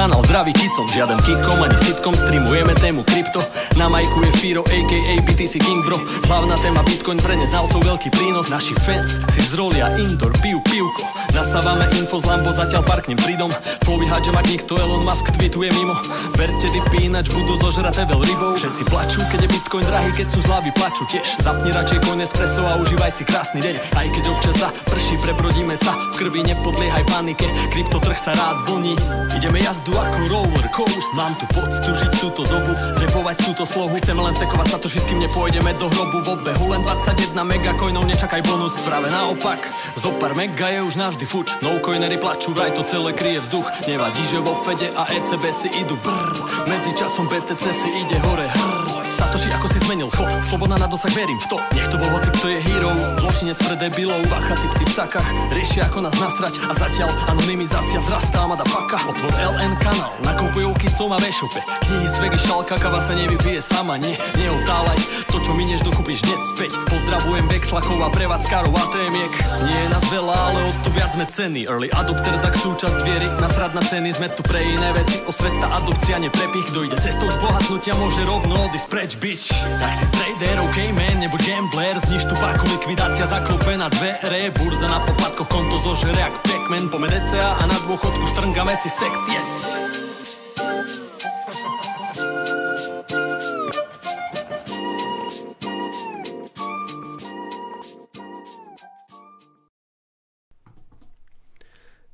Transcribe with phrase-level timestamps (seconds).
[0.00, 3.42] kanał zdravý kicom Žiaden kikom ani sitkom, streamujeme tému krypto.
[3.74, 5.98] Na majku je Firo, aka BTC King bro.
[6.30, 8.46] Hlavná téma Bitcoin pre neznalcov veľký prínos.
[8.46, 11.02] Naši fans si zrolia indoor, pijú pivko.
[11.34, 13.50] Nasávame info z Lambo, zatiaľ parknem pridom
[13.82, 15.98] Povíhať, že mať nikto Elon Musk tweetuje mimo.
[16.38, 18.54] Verte dipy, ináč budú zožraté veľ rybou.
[18.54, 21.42] Všetci plačú, keď je Bitcoin drahý, keď sú zlavy plačú tiež.
[21.42, 23.74] Zapni radšej coin espresso a užívaj si krásny deň.
[23.98, 25.90] Aj keď občas za prší, prebrodíme sa.
[26.14, 28.94] V krvi nepodliehaj panike, kryptotrh sa rád vlní
[29.34, 31.16] Ideme jazdu ako roller coaster.
[31.16, 33.96] Mám tu poctu žiť túto dobu, repovať túto slohu.
[34.02, 36.18] Chceme len stekovať sa to, kým nepôjdeme do hrobu.
[36.20, 38.76] V obehu len 21 megacoinov, nečakaj bonus.
[38.84, 39.64] Práve naopak,
[39.96, 41.56] zo pár mega je už navždy fuč.
[41.64, 43.66] No coinery plačú, vraj to celé kryje vzduch.
[43.88, 45.96] Nevadí, že vo Fede a ECB si idú.
[46.00, 48.46] Brr Medzi časom BTC si ide hore.
[48.46, 50.30] Hrr Satoshi, ako si zmenil chod?
[50.46, 51.56] Sloboda na dosah, verím v to.
[51.74, 52.94] Nech to bol hoci, kto je hero.
[53.18, 54.22] Zločinec pre debilov.
[54.30, 55.28] Bacha, typci v sakách.
[55.50, 56.62] Riešia, ako nás nasrať.
[56.70, 59.02] A zatiaľ anonymizácia vzrastá Mada paka.
[59.10, 63.98] Otvor LN kanál Nakupujú kicom a vešope Knihy z vegy, šalka, kava sa nevypije sama
[63.98, 64.98] Nie, neotálaj
[65.32, 66.72] To, čo minieš, dokúpiš hneď späť.
[66.86, 69.32] Pozdravujem Vexlakov a prevádzkarov a témiek
[69.66, 71.66] Nie je nás veľa, ale od to viac sme ceny.
[71.66, 73.26] Early adopter za súčasť viery.
[73.40, 75.18] Nasrad na ceny, sme tu pre iné veci.
[75.26, 79.48] Osveta, adopcia, neprepich Kto ide cestou zbohatnutia, môže rovno odísť preč, bitch
[79.80, 81.96] Tak si trader, ok man, nebuď gambler.
[82.04, 84.52] Zniž tu páku, likvidácia zaklope na dvere.
[84.60, 86.92] Burza na poplatkoch, konto zožere jak Pac-Man
[87.32, 90.09] a na dôchodku štrngame si sekt, yes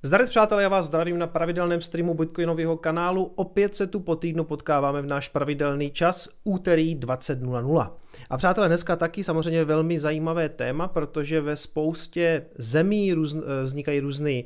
[0.06, 3.32] Zdarec přátelé, já vás zdravím na pravidelném streamu Bitcoinového kanálu.
[3.34, 7.90] Opět se tu po týdnu potkáváme v náš pravidelný čas úterý 20.00.
[8.30, 14.00] A přátelé, dneska taky samozřejmě velmi zajímavé téma, protože ve spoustě zemí růz, eh, vznikají
[14.00, 14.44] různé eh,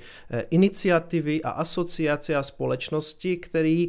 [0.50, 3.87] iniciativy a asociace a společnosti, které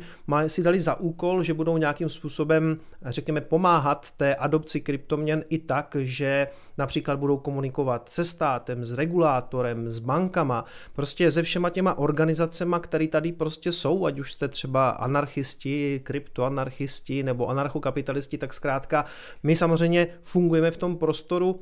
[0.48, 5.96] si dali za úkol, že budou nějakým způsobem, řekněme, pomáhat té adopci kryptoměn i tak,
[6.00, 6.48] že
[6.78, 13.08] například budou komunikovat se státem, s regulátorem, s bankama, prostě se všema těma organizacema, které
[13.08, 19.06] tady prostě jsou, ať už jste třeba anarchisti, kryptoanarchisti nebo anarchokapitalisti, tak zkrátka
[19.44, 21.60] my samozřejmě fungujeme v tom prostoru,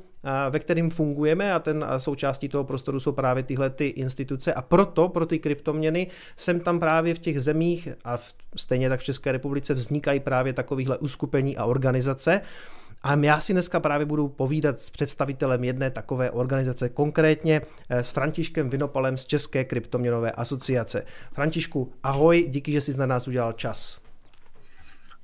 [0.50, 5.08] ve kterým fungujeme a ten součástí toho prostoru jsou právě tyhle ty instituce a proto
[5.08, 9.32] pro ty kryptoměny jsem tam právě v těch zemích a v, stejně tak v České
[9.32, 12.40] republice vznikají právě takovýchhle uskupení a organizace.
[13.02, 18.10] A já si dneska právě budu povídat s představitelem jedné takové organizace, konkrétně eh, s
[18.10, 21.04] Františkem Vinopalem z České kryptoměnové asociace.
[21.32, 24.00] Františku, ahoj, díky, že jsi na nás udělal čas.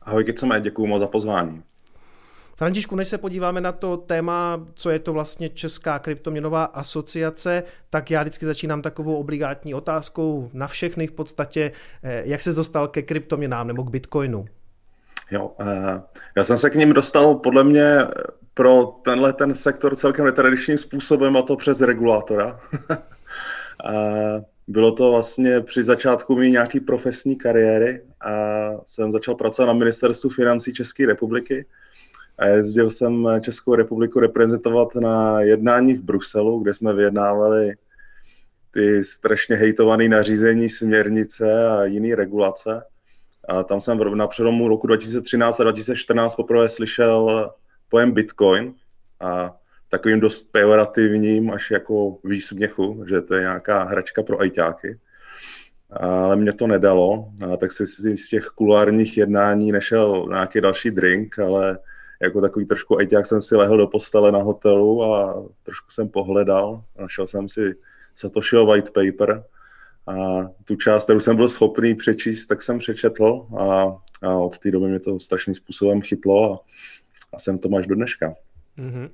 [0.02, 1.62] Ahoj, Kicome, děkuji moc za pozvání.
[2.56, 8.10] Františku, než se podíváme na to téma, co je to vlastně Česká kryptoměnová asociace, tak
[8.10, 11.72] já vždycky začínám takovou obligátní otázkou na všechny v podstatě,
[12.02, 14.46] eh, jak se dostal ke kryptoměnám nebo k Bitcoinu?
[15.30, 16.02] Jo, eh,
[16.36, 17.98] já jsem se k ním dostal podle mě
[18.54, 22.60] pro tenhle ten sektor celkem netradičním způsobem a to přes regulátora.
[24.68, 28.32] Bylo to vlastně při začátku mý nějaký profesní kariéry a
[28.86, 31.66] jsem začal pracovat na ministerstvu financí České republiky
[32.38, 37.74] a jezdil jsem Českou republiku reprezentovat na jednání v Bruselu, kde jsme vyjednávali
[38.70, 42.82] ty strašně hejtované nařízení, směrnice a jiné regulace.
[43.48, 47.50] A tam jsem na přelomu roku 2013 a 2014 poprvé slyšel
[47.88, 48.74] pojem Bitcoin
[49.20, 49.56] a
[49.88, 54.98] takovým dost pejorativním až jako výsměchu, že to je nějaká hračka pro ajťáky.
[55.90, 61.38] Ale mě to nedalo, a tak si z těch kulárních jednání nešel nějaký další drink,
[61.38, 61.78] ale
[62.22, 66.76] jako takový trošku jak jsem si lehl do postele na hotelu a trošku jsem pohledal.
[66.98, 67.74] Našel jsem si
[68.14, 69.44] Satoshiho white paper
[70.06, 70.16] a
[70.64, 74.88] tu část, kterou jsem byl schopný přečíst, tak jsem přečetl a, a od té doby
[74.88, 76.60] mě to strašným způsobem chytlo a,
[77.32, 78.34] a jsem to až do dneška.
[78.78, 79.10] Mm-hmm.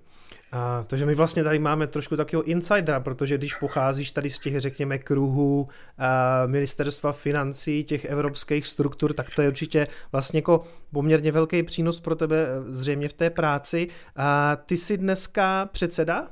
[0.52, 4.60] A, takže my vlastně tady máme trošku takového insidera, protože když pocházíš tady z těch,
[4.60, 5.69] řekněme, kruhů
[5.99, 12.00] a, ministerstva financí, těch evropských struktur, tak to je určitě vlastně jako poměrně velký přínos
[12.00, 13.88] pro tebe e, zřejmě v té práci.
[14.16, 16.28] A ty jsi dneska předseda?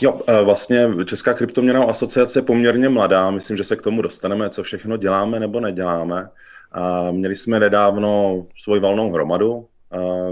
[0.00, 4.50] Jo, e, vlastně Česká kryptoměnová asociace je poměrně mladá, myslím, že se k tomu dostaneme,
[4.50, 6.28] co všechno děláme nebo neděláme.
[6.72, 9.68] A měli jsme nedávno svoji valnou hromadu,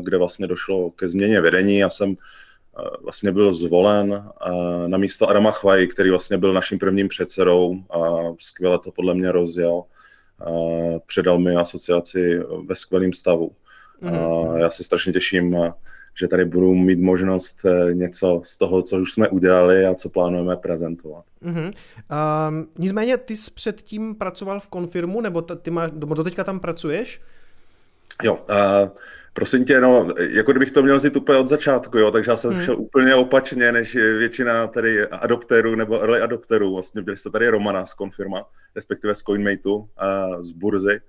[0.01, 1.79] kde vlastně došlo ke změně vedení.
[1.79, 2.17] Já jsem
[3.03, 4.31] vlastně byl zvolen
[4.87, 8.01] na místo Adama Chvaj, který vlastně byl naším prvním předsedou a
[8.41, 9.83] skvěle to podle mě rozjel.
[11.07, 13.51] Předal mi asociaci ve skvělém stavu.
[14.01, 14.57] Mm.
[14.57, 15.57] Já se strašně těším
[16.15, 20.09] že tady budu mít možnost eh, něco z toho, co už jsme udělali a co
[20.09, 21.25] plánujeme prezentovat.
[21.45, 21.73] Uh-huh.
[22.49, 27.21] Um, nicméně ty jsi předtím pracoval v konfirmu, nebo ty máš, do teďka tam pracuješ?
[28.23, 28.89] Jo, uh,
[29.33, 32.53] prosím tě, no, jako kdybych to měl vzít úplně od začátku, jo, takže já jsem
[32.53, 32.65] hmm.
[32.65, 36.75] šel úplně opačně, než většina tady adopterů nebo early adopterů.
[36.75, 38.45] Vlastně byli jste tady Romana z Confirma,
[38.75, 39.87] respektive z Coinmateu, uh,
[40.43, 41.01] z burzy,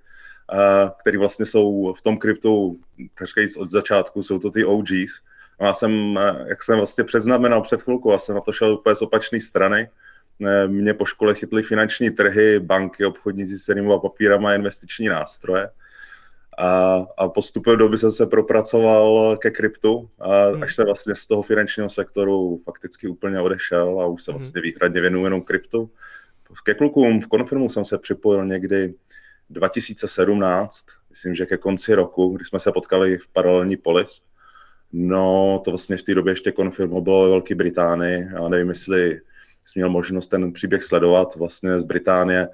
[0.52, 2.80] uh, který vlastně jsou v tom kryptu,
[3.18, 3.28] tak
[3.58, 5.20] od začátku, jsou to ty OGs.
[5.58, 8.94] A já jsem, jak jsem vlastně předznamenal před chvilkou, já jsem na to šel úplně
[8.94, 9.88] z opačné strany.
[10.66, 15.68] Mě po škole chytly finanční trhy, banky, obchodníci s cenými papírama a investiční nástroje.
[16.58, 20.62] A, a postupem doby jsem se propracoval ke kryptu, a hmm.
[20.62, 24.40] až se vlastně z toho finančního sektoru fakticky úplně odešel a už se hmm.
[24.40, 25.90] vlastně výhradně věnuju jenom kryptu.
[26.64, 28.94] Ke klukům v konfirmu jsem se připojil někdy
[29.50, 34.22] 2017, myslím, že ke konci roku, kdy jsme se potkali v paralelní polis.
[34.92, 38.28] No, to vlastně v té době ještě konfirmu bylo ve Velké Británii.
[38.32, 39.20] Já nevím, jestli
[39.66, 42.48] jsi měl možnost ten příběh sledovat vlastně z Británie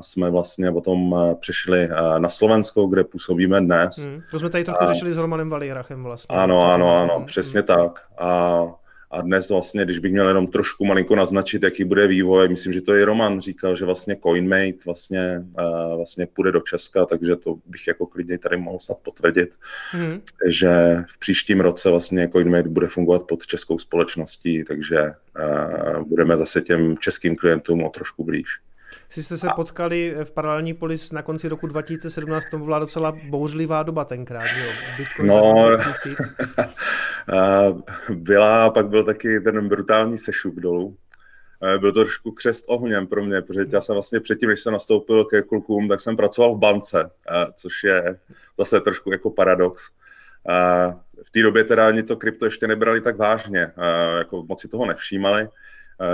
[0.00, 3.98] jsme vlastně potom eh, přešli eh, na Slovensko, kde působíme dnes.
[3.98, 6.36] Hmm, to jsme tady trochu a, řešili s Romanem Valierachem vlastně.
[6.36, 7.26] Ano, ano, ano, hmm.
[7.26, 8.00] přesně tak.
[8.18, 8.62] A,
[9.10, 12.80] a dnes vlastně, když bych měl jenom trošku malinko naznačit, jaký bude vývoj, myslím, že
[12.80, 17.56] to i Roman říkal, že vlastně CoinMate vlastně, uh, vlastně půjde do Česka, takže to
[17.66, 19.50] bych jako klidně tady mohl snad potvrdit,
[19.90, 20.20] hmm.
[20.48, 24.98] že v příštím roce vlastně CoinMate bude fungovat pod českou společností, takže
[26.06, 28.46] budeme zase těm českým klientům o trošku blíž.
[29.14, 33.82] Si jste se potkali v paralelní polis na konci roku 2017, to byla docela bouřlivá
[33.82, 34.72] doba tenkrát, jo?
[34.98, 35.54] Bitcoin no,
[35.88, 36.18] tisíc.
[38.10, 40.96] byla, pak byl taky ten brutální sešup dolů.
[41.78, 45.24] Byl to trošku křest ohněm pro mě, protože já jsem vlastně předtím, než jsem nastoupil
[45.24, 47.10] ke klukům, tak jsem pracoval v bance,
[47.56, 48.18] což je
[48.58, 49.90] zase trošku jako paradox.
[51.24, 53.72] V té době teda ani to krypto ještě nebrali tak vážně,
[54.18, 55.48] jako moc si toho nevšímali.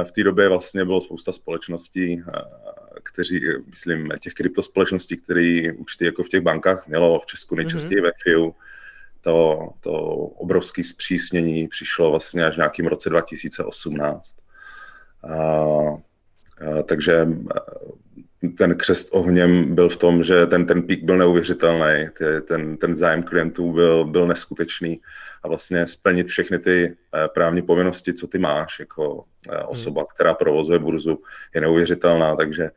[0.05, 2.23] V té době vlastně bylo spousta společností,
[3.03, 8.05] kteří, myslím, těch kryptospolečností, které účty jako v těch bankách mělo v Česku nejčastěji mm-hmm.
[8.05, 8.55] ve FIU,
[9.21, 14.37] to, to obrovské zpřísnění přišlo vlastně až v nějakým roce 2018.
[15.23, 16.01] A, a,
[16.87, 17.27] takže
[18.59, 22.07] ten křest ohněm byl v tom, že ten, ten pík byl neuvěřitelný,
[22.49, 25.01] ten, ten zájem klientů byl, byl neskutečný
[25.43, 29.65] a vlastně splnit všechny ty eh, právní povinnosti, co ty máš jako eh, hmm.
[29.67, 31.23] osoba, která provozuje burzu,
[31.55, 32.71] je neuvěřitelná, takže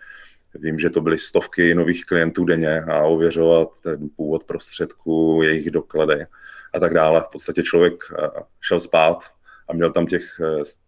[0.55, 6.25] vím, že to byly stovky nových klientů denně a ověřovat ten původ prostředků, jejich doklady
[6.73, 7.21] a tak dále.
[7.21, 8.27] V podstatě člověk eh,
[8.61, 9.23] šel spát
[9.67, 10.41] a měl tam těch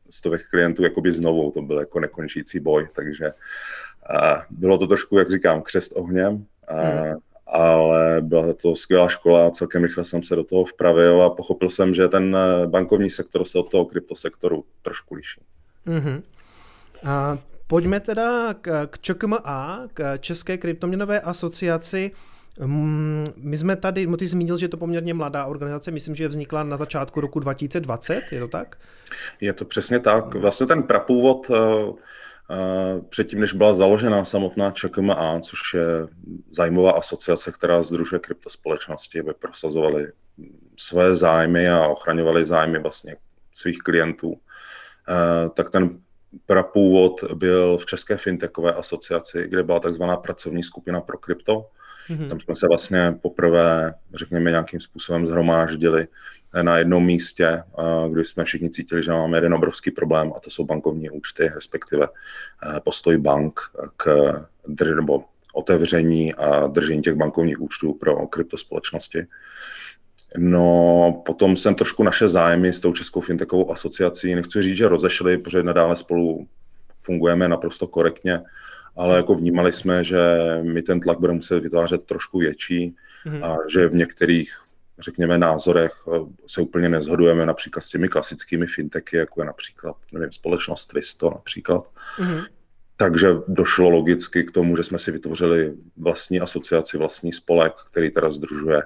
[0.09, 3.31] stovek klientů jakoby znovu, to byl jako nekončící boj, takže
[4.49, 7.15] bylo to trošku, jak říkám, křest ohněm, hmm
[7.47, 11.93] ale byla to skvělá škola, celkem rychle jsem se do toho vpravil a pochopil jsem,
[11.93, 15.41] že ten eh, bankovní sektor se od toho kryptosektoru trošku liší.
[15.87, 16.23] Mm-hmm.
[17.03, 17.37] A
[17.67, 22.11] pojďme teda k, k ČKMA, k České kryptoměnové asociaci.
[22.59, 26.63] Mm, my jsme tady, ty zmínil, že je to poměrně mladá organizace, myslím, že vznikla
[26.63, 28.77] na začátku roku 2020, je to tak?
[29.41, 30.35] Je to přesně tak.
[30.35, 31.55] Vlastně ten prapůvod eh,
[33.09, 36.07] Předtím, než byla založena samotná ČKMA, což je
[36.49, 40.07] zájmová asociace, která združuje kryptospolečnosti, aby prosazovali
[40.77, 43.15] své zájmy a ochraňovali zájmy vlastně
[43.53, 44.39] svých klientů,
[45.53, 45.99] tak ten
[46.45, 51.65] prapůvod byl v České fintechové asociaci, kde byla takzvaná pracovní skupina pro krypto.
[52.09, 52.29] Mm-hmm.
[52.29, 56.07] Tam jsme se vlastně poprvé, řekněme, nějakým způsobem zhromáždili
[56.61, 57.63] na jednom místě,
[58.11, 62.07] kdy jsme všichni cítili, že máme jeden obrovský problém a to jsou bankovní účty, respektive
[62.07, 63.59] eh, postoj bank
[63.97, 64.05] k
[64.67, 69.25] drž- nebo otevření a držení těch bankovních účtů pro kryptospolečnosti.
[70.37, 75.37] No, potom jsem trošku naše zájmy s tou Českou fintechovou asociací, nechci říct, že rozešli,
[75.37, 76.47] protože nadále spolu
[77.03, 78.41] fungujeme naprosto korektně,
[78.95, 80.19] ale jako vnímali jsme, že
[80.61, 83.45] my ten tlak budeme muset vytvářet trošku větší mm-hmm.
[83.45, 84.65] a že v některých
[84.99, 90.31] řekněme, názorech eh, se úplně nezhodujeme například s těmi klasickými fintechy, jako je například, nevím,
[90.31, 91.83] společnost Twisto například.
[92.17, 92.45] Mm-hmm.
[92.97, 98.31] Takže došlo logicky k tomu, že jsme si vytvořili vlastní asociaci, vlastní spolek, který teda
[98.31, 98.83] združuje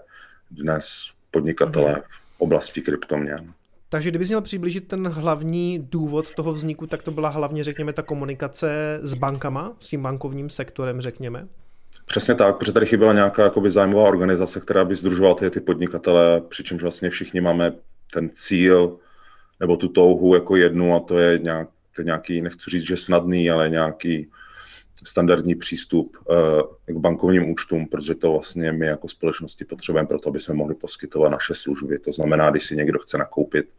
[0.51, 0.89] dnes
[1.31, 2.03] podnikatele mm-hmm.
[2.37, 3.53] v oblasti kryptoměn.
[3.89, 8.01] Takže kdybys měl přiblížit ten hlavní důvod toho vzniku, tak to byla hlavně, řekněme, ta
[8.01, 11.47] komunikace s bankama, s tím bankovním sektorem, řekněme?
[12.05, 16.41] Přesně tak, protože tady chyběla nějaká jakoby, zájmová organizace, která by združovala ty, ty podnikatele,
[16.49, 17.73] přičemž vlastně všichni máme
[18.13, 18.97] ten cíl
[19.59, 22.97] nebo tu touhu jako jednu a to je, nějak, to je nějaký, nechci říct, že
[22.97, 24.27] snadný, ale nějaký
[25.03, 26.17] standardní přístup
[26.85, 30.75] k bankovním účtům, protože to vlastně my jako společnosti potřebujeme pro to, aby jsme mohli
[30.75, 31.99] poskytovat naše služby.
[31.99, 33.69] To znamená, když si někdo chce nakoupit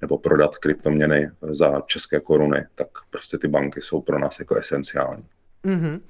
[0.00, 5.24] nebo prodat kryptoměny za české koruny, tak prostě ty banky jsou pro nás jako esenciální.
[5.64, 6.00] Mm-hmm.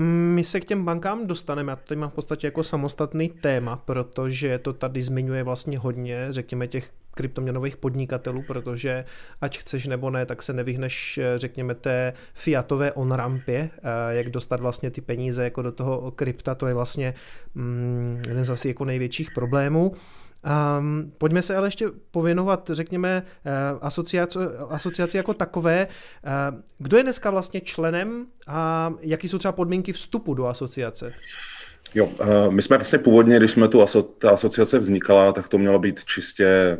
[0.00, 3.76] My se k těm bankám dostaneme, já to tady mám v podstatě jako samostatný téma,
[3.76, 9.04] protože to tady zmiňuje vlastně hodně, řekněme, těch kryptoměnových podnikatelů, protože
[9.40, 14.90] ať chceš nebo ne, tak se nevyhneš, řekněme, té fiatové on-rampě, eh, jak dostat vlastně
[14.90, 17.14] ty peníze jako do toho krypta, to je vlastně
[17.54, 19.94] mm, jeden z asi jako největších problémů.
[20.78, 25.88] Um, pojďme se ale ještě pověnovat, řekněme, eh, asociaci, asociaci jako takové.
[26.24, 31.12] Uh, kdo je dneska vlastně členem a jaký jsou třeba podmínky vstupu do asociace?
[31.94, 35.58] Jo, uh, my jsme vlastně původně, když jsme tu aso, ta asociace vznikala, tak to
[35.58, 36.78] mělo být čistě,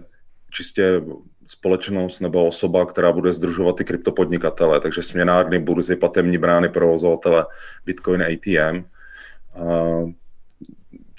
[0.51, 1.03] čistě
[1.47, 7.47] společnost nebo osoba, která bude združovat ty kryptopodnikatele, takže směnárny, burzy, platební brány, provozovatele,
[7.87, 8.85] Bitcoin ATM.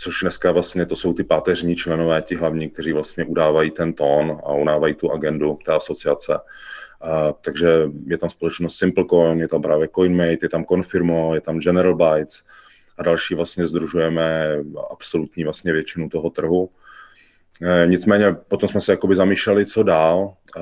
[0.04, 3.94] Uh, což dneska vlastně to jsou ty páteřní členové, ti hlavní, kteří vlastně udávají ten
[3.94, 6.40] tón a udávají tu agendu té asociace.
[7.02, 7.68] A, takže
[8.08, 12.44] je tam společnost SimpleCoin, je tam právě CoinMate, je tam Confirmo, je tam General Bytes
[12.98, 14.58] a další vlastně združujeme
[14.92, 16.70] absolutní vlastně většinu toho trhu.
[17.62, 20.62] E, nicméně potom jsme se jakoby zamýšleli, co dál, e,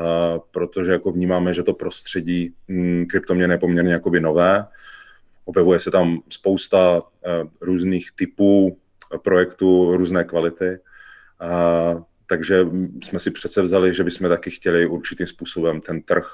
[0.52, 4.68] protože jako vnímáme, že to prostředí mm, kryptoměny je poměrně jakoby nové.
[5.46, 7.30] Objevuje se tam spousta e,
[7.62, 8.78] různých typů
[9.18, 10.80] projektů různé kvality.
[11.40, 12.68] A, takže
[13.04, 16.28] jsme si přece vzali, že bychom taky chtěli určitým způsobem ten trh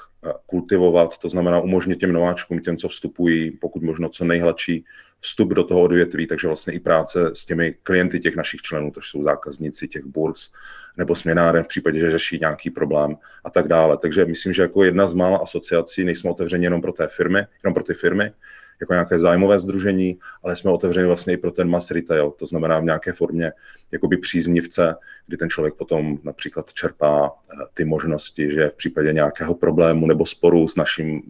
[0.46, 4.84] kultivovat, to znamená umožnit těm nováčkům, těm, co vstupují, pokud možno co nejhladší
[5.20, 9.00] vstup do toho odvětví, takže vlastně i práce s těmi klienty těch našich členů, to
[9.02, 10.52] jsou zákazníci těch burz
[10.96, 13.98] nebo směnáren v případě, že řeší nějaký problém a tak dále.
[13.98, 17.74] Takže myslím, že jako jedna z mála asociací nejsme otevřeni jenom pro té firmy, jenom
[17.74, 18.32] pro ty firmy,
[18.80, 22.80] jako nějaké zájmové združení, ale jsme otevřeni vlastně i pro ten mass retail, to znamená
[22.80, 23.52] v nějaké formě
[23.90, 24.94] jakoby příznivce,
[25.26, 30.26] kdy ten člověk potom například čerpá eh, ty možnosti, že v případě nějakého problému nebo
[30.26, 31.22] sporu s naším,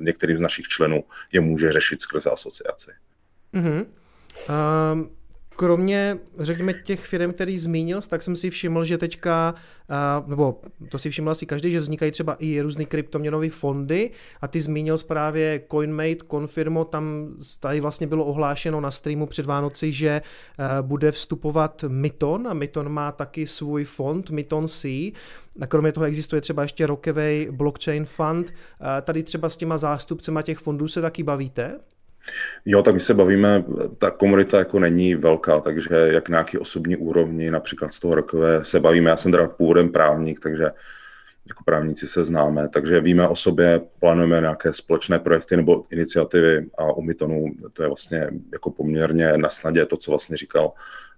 [0.00, 2.90] některým z našich členů je může řešit skrze asociaci.
[3.54, 3.86] Mm-hmm.
[4.92, 5.10] Um,
[5.60, 9.54] kromě, řekněme, těch firm, který zmínil, tak jsem si všiml, že teďka,
[10.26, 14.60] nebo to si všiml asi každý, že vznikají třeba i různý kryptoměnové fondy a ty
[14.60, 20.22] zmínil právě CoinMate, Confirmo, tam tady vlastně bylo ohlášeno na streamu před Vánoci, že
[20.82, 25.12] bude vstupovat Myton a Myton má taky svůj fond, Myton C,
[25.60, 28.52] a kromě toho existuje třeba ještě Rockaway Blockchain Fund.
[29.02, 31.78] Tady třeba s těma zástupcema těch fondů se taky bavíte?
[32.64, 33.64] Jo, tak my se bavíme,
[33.98, 38.80] ta komunita jako není velká, takže jak nějaký osobní úrovni, například z toho rokové se
[38.80, 40.70] bavíme, já jsem teda původem právník, takže
[41.48, 46.92] jako právníci se známe, takže víme o sobě, plánujeme nějaké společné projekty nebo iniciativy a
[46.92, 50.72] u Mytonu to je vlastně jako poměrně na snadě to, co vlastně říkal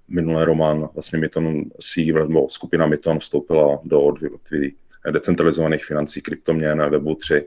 [0.09, 4.75] minulé Roman, vlastně Myton C, nebo skupina Myton vstoupila do odvětví
[5.11, 7.47] decentralizovaných financí kryptoměn Webu 3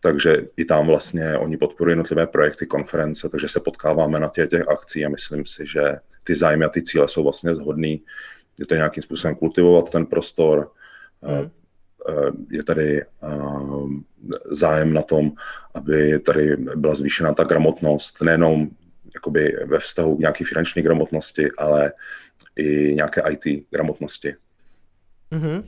[0.00, 4.68] takže i tam vlastně oni podporují jednotlivé projekty, konference, takže se potkáváme na těch, těch
[4.68, 5.80] akcí a myslím si, že
[6.24, 8.02] ty zájmy a ty cíle jsou vlastně zhodný.
[8.58, 10.70] Je to nějakým způsobem kultivovat ten prostor,
[11.22, 11.50] mm.
[12.50, 13.04] je tady
[14.50, 15.32] zájem na tom,
[15.74, 18.68] aby tady byla zvýšena ta gramotnost, nejenom
[19.14, 21.92] jakoby ve vztahu k nějaké finanční gramotnosti, ale
[22.56, 24.34] i nějaké IT gramotnosti.
[25.32, 25.64] Mm-hmm.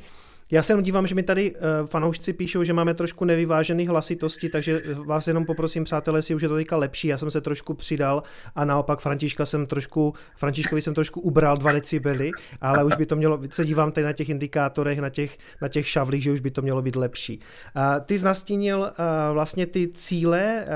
[0.53, 4.49] Já se jenom dívám, že mi tady uh, fanoušci píšou, že máme trošku nevyvážený hlasitosti,
[4.49, 7.09] takže vás jenom poprosím, přátelé, jestli už je to teďka lepší.
[7.09, 8.23] Já jsem se trošku přidal
[8.55, 12.31] a naopak Františka jsem trošku, Františkovi jsem trošku ubral 2 decibely,
[12.61, 15.89] ale už by to mělo, se dívám tady na těch indikátorech, na těch, na těch
[15.89, 17.41] šavlích, že už by to mělo být lepší.
[17.77, 18.87] Uh, ty znastínil uh,
[19.33, 20.67] vlastně ty cíle,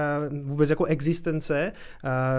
[0.42, 1.72] vůbec jako existence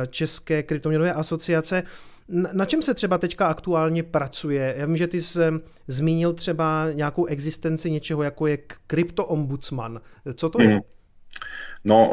[0.09, 1.83] České kryptoměnové asociace.
[2.29, 4.75] Na čem se třeba teďka aktuálně pracuje?
[4.77, 5.39] Já vím, že ty jsi
[5.87, 8.57] zmínil třeba nějakou existenci něčeho, jako je
[8.87, 10.01] kryptoombudsman.
[10.35, 10.67] Co to je?
[10.67, 10.79] Hmm.
[11.83, 12.11] No,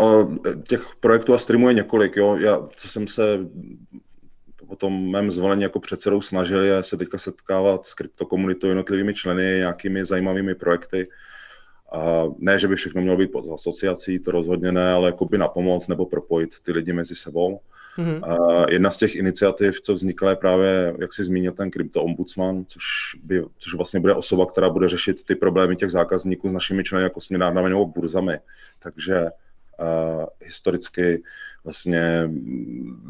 [0.69, 2.17] těch projektů a streamů je několik.
[2.17, 2.37] Jo.
[2.37, 3.39] Já, co jsem se
[4.69, 9.43] po tom mém zvolení jako předsedou snažil, je se teďka setkávat s kryptokomunitou jednotlivými členy,
[9.43, 11.09] nějakými zajímavými projekty.
[11.93, 15.39] A ne, že by všechno mělo být pod asociací, to rozhodně ne, ale jako by
[15.39, 17.61] na pomoc nebo propojit ty lidi mezi sebou.
[17.99, 18.21] Mm-hmm.
[18.25, 22.85] A jedna z těch iniciativ, co vznikla, je právě, jak si zmínil, ten krypto-ombudsman, což,
[23.23, 27.05] by, což vlastně bude osoba, která bude řešit ty problémy těch zákazníků s našimi členy
[27.05, 28.39] jako směnárnami nebo burzami.
[28.79, 31.23] Takže uh, historicky
[31.65, 32.31] vlastně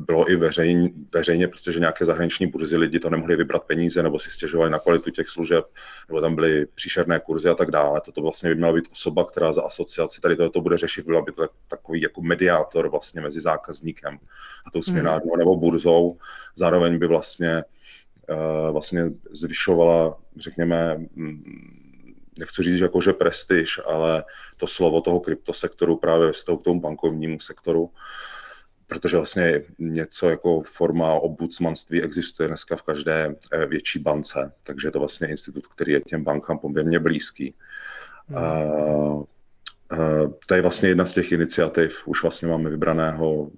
[0.06, 4.30] bylo i veřejně, veřejně protože nějaké zahraniční burzy lidi to nemohli vybrat peníze nebo si
[4.30, 5.64] stěžovali na kvalitu těch služeb,
[6.08, 8.00] nebo tam byly příšerné kurzy a tak dále.
[8.04, 11.32] Toto vlastně by měla být osoba, která za asociaci tady to bude řešit, byla by
[11.32, 14.18] to takový jako mediátor vlastně mezi zákazníkem
[14.66, 15.38] a tou směnárnou hmm.
[15.38, 16.18] nebo burzou.
[16.56, 17.64] Zároveň by vlastně
[18.30, 21.00] uh, vlastně zvyšovala, řekněme,
[22.38, 24.24] nechci říct, jako, že prestiž, ale
[24.56, 27.90] to slovo toho kryptosektoru právě ve vztahu k tomu bankovnímu sektoru,
[28.86, 34.92] protože vlastně něco jako forma ombudsmanství existuje dneska v každé eh, větší bance, takže je
[34.92, 37.54] to vlastně institut, který je těm bankám poměrně blízký.
[38.28, 38.38] Hmm.
[38.38, 39.26] A, a,
[40.46, 43.50] to je vlastně jedna z těch iniciativ, už vlastně máme vybraného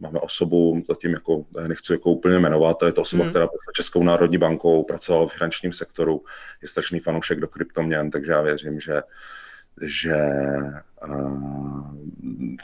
[0.00, 3.30] máme osobu, zatím jako, nechci jako úplně jmenovat, to je to osoba, hmm.
[3.30, 6.24] která byla Českou národní bankou, pracovala v finančním sektoru,
[6.62, 9.02] je strašný fanoušek do kryptoměn, takže já věřím, že
[9.82, 10.14] že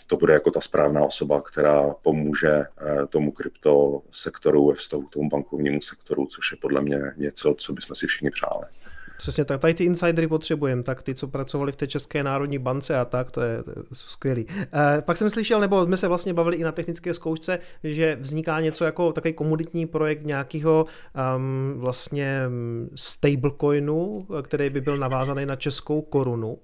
[0.06, 2.66] to bude jako ta správná osoba, která pomůže e,
[3.08, 7.96] tomu kryptosektoru ve vztahu k tomu bankovnímu sektoru, což je podle mě něco, co bychom
[7.96, 8.64] si všichni přáli.
[9.18, 12.96] Přesně tak, tady ty insidery potřebujeme, tak ty, co pracovali v té České národní bance
[12.96, 14.46] a tak, to je, to je skvělý.
[14.98, 18.60] E, pak jsem slyšel, nebo jsme se vlastně bavili i na technické zkoušce, že vzniká
[18.60, 20.86] něco jako takový komunitní projekt nějakého
[21.36, 22.40] um, vlastně
[22.94, 26.58] stablecoinu, který by byl navázaný na českou korunu.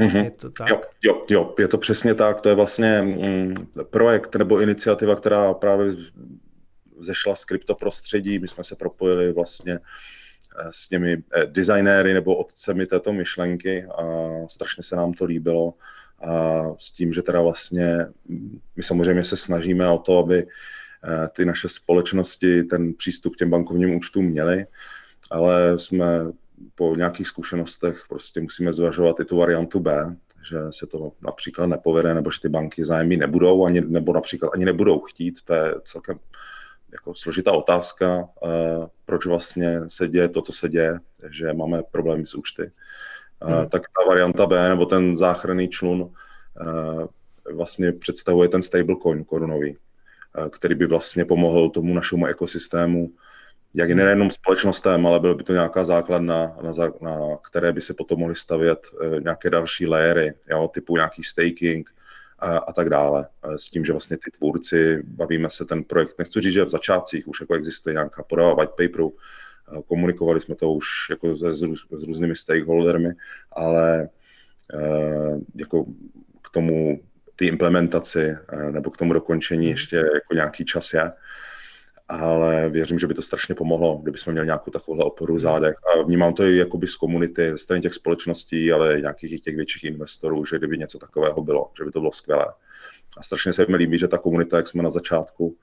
[0.00, 0.24] Mm-hmm.
[0.24, 0.70] Je to tak?
[0.70, 2.40] Jo, jo, jo, je to přesně tak.
[2.40, 3.54] To je vlastně mm,
[3.90, 5.96] projekt nebo iniciativa, která právě
[7.00, 8.38] zešla z kryptoprostředí.
[8.38, 14.04] My jsme se propojili vlastně eh, s těmi eh, designéry nebo otcemi této myšlenky a
[14.48, 15.74] strašně se nám to líbilo.
[16.22, 18.06] A s tím, že teda vlastně
[18.76, 23.50] my samozřejmě se snažíme o to, aby eh, ty naše společnosti ten přístup k těm
[23.50, 24.66] bankovním účtům měly,
[25.30, 26.32] ale jsme
[26.74, 30.16] po nějakých zkušenostech prostě musíme zvažovat i tu variantu B,
[30.48, 34.64] že se to například nepovede, nebo že ty banky zájmy nebudou, ani, nebo například ani
[34.64, 35.42] nebudou chtít.
[35.44, 36.18] To je celkem
[36.92, 40.98] jako složitá otázka, uh, proč vlastně se děje to, co se děje,
[41.30, 42.70] že máme problémy s účty.
[43.42, 43.68] Hmm.
[43.68, 47.06] Tak ta varianta B, nebo ten záchranný člun, uh,
[47.56, 49.76] vlastně představuje ten stablecoin korunový,
[50.50, 53.10] který by vlastně pomohl tomu našemu ekosystému
[53.76, 58.18] jak nejenom společnostem, ale byl by to nějaká základna, na, na které by se potom
[58.18, 61.90] mohly stavět e, nějaké další layery, jo, typu nějaký staking
[62.38, 63.28] a, a tak dále.
[63.44, 66.68] E, s tím, že vlastně ty tvůrci, bavíme se ten projekt, nechci říct, že v
[66.68, 69.16] začátcích už jako existuje nějaká podoba white paperu,
[69.86, 71.58] komunikovali jsme to už jako se, s,
[71.90, 73.12] s různými stakeholdermi,
[73.52, 74.08] ale
[75.54, 75.84] jako
[76.42, 77.00] k tomu
[77.36, 78.36] ty implementaci
[78.70, 81.12] nebo k tomu dokončení ještě jako nějaký čas je
[82.08, 85.76] ale věřím, že by to strašně pomohlo, kdyby jsme měli nějakou takovou oporu v zádech.
[85.76, 89.84] A vnímám to i jakoby z komunity, ze strany těch společností, ale nějakých těch větších
[89.84, 92.46] investorů, že kdyby něco takového bylo, že by to bylo skvělé.
[93.16, 95.56] A strašně se mi líbí, že ta komunita, jak jsme na začátku,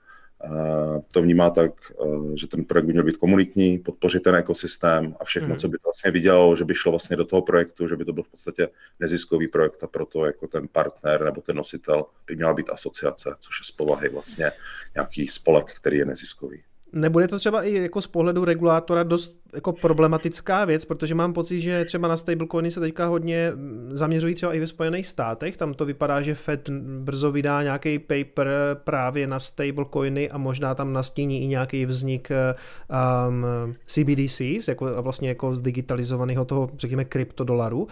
[1.12, 5.24] to vnímá tak, eh, že ten projekt by měl být komunitní, podpořit ten ekosystém a
[5.24, 5.58] všechno, hmm.
[5.58, 8.12] co by to vlastně viděl, že by šlo vlastně do toho projektu, že by to
[8.12, 8.68] byl v podstatě
[9.00, 13.60] neziskový projekt a proto jako ten partner nebo ten nositel by měla být asociace, což
[13.60, 14.52] je z povahy vlastně
[14.94, 16.62] nějaký spolek, který je neziskový.
[16.94, 21.60] Nebude to třeba i jako z pohledu regulátora dost jako problematická věc, protože mám pocit,
[21.60, 23.52] že třeba na stablecoiny se teďka hodně
[23.88, 25.56] zaměřují třeba i ve Spojených státech.
[25.56, 28.48] Tam to vypadá, že Fed brzo vydá nějaký paper
[28.84, 33.46] právě na stablecoiny a možná tam nastíní i nějaký vznik um,
[33.86, 37.88] CBDCs, jako vlastně jako z digitalizovaného toho, řekněme, kryptodolaru.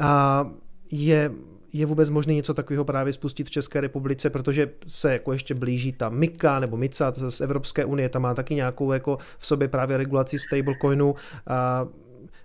[0.00, 0.46] A
[0.90, 1.30] je
[1.72, 5.92] je vůbec možné něco takového právě spustit v České republice, protože se jako ještě blíží
[5.92, 9.96] ta MIKA nebo MICA z Evropské unie, tam má taky nějakou jako v sobě právě
[9.96, 11.14] regulaci stablecoinu.
[11.46, 11.88] A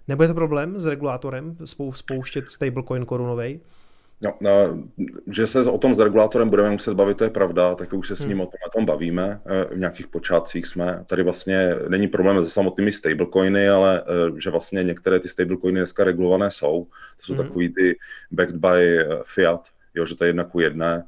[0.07, 1.57] nebude to problém s regulátorem
[1.93, 3.59] spouštět stablecoin korunovej?
[4.21, 4.51] No, no,
[5.27, 8.15] že se o tom s regulátorem budeme muset bavit, to je pravda, tak už se
[8.15, 8.41] s ním hmm.
[8.41, 9.41] o tom, o tom bavíme.
[9.45, 11.03] Eh, v nějakých počátcích jsme.
[11.07, 16.03] Tady vlastně není problém se samotnými stablecoiny, ale eh, že vlastně některé ty stablecoiny dneska
[16.03, 16.83] regulované jsou.
[17.17, 17.43] To jsou hmm.
[17.43, 17.97] takový ty
[18.31, 21.03] backed by eh, fiat, jo, že to je jedna ku jedné.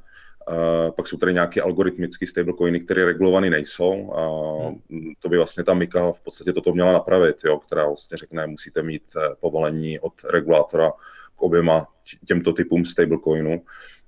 [0.48, 4.22] Uh, pak jsou tady nějaké algoritmické stablecoiny, které regulované nejsou a
[4.90, 5.12] hmm.
[5.18, 8.82] to by vlastně ta Mika v podstatě toto měla napravit, jo, která vlastně řekne, musíte
[8.82, 9.02] mít
[9.40, 10.92] povolení od regulátora
[11.40, 11.86] k oběma
[12.26, 13.62] těmto typům stablecoinu.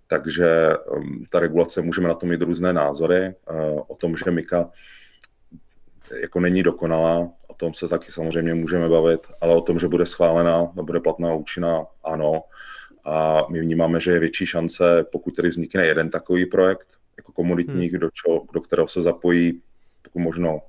[0.06, 3.34] Takže um, ta regulace, můžeme na to mít různé názory.
[3.50, 4.70] Uh, o tom, že Mika
[6.20, 10.06] jako není dokonalá, o tom se taky samozřejmě můžeme bavit, ale o tom, že bude
[10.06, 12.42] schválená a bude platná účinná, ano.
[13.04, 17.88] A my vnímáme, že je větší šance, pokud tedy vznikne jeden takový projekt, jako komunitní,
[17.88, 18.00] hmm.
[18.00, 19.62] do, čo, do kterého se zapojí
[20.02, 20.60] pokud možno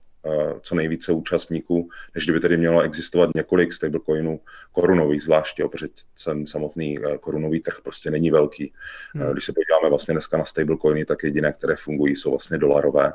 [0.62, 4.40] co nejvíce účastníků, než kdyby tedy mělo existovat několik stablecoinů
[4.72, 5.88] korunových zvláště, protože
[6.26, 8.74] ten samotný korunový trh prostě není velký.
[9.14, 9.32] Hmm.
[9.32, 13.14] Když se podíváme vlastně dneska na stablecoiny, tak jediné, které fungují, jsou vlastně dolarové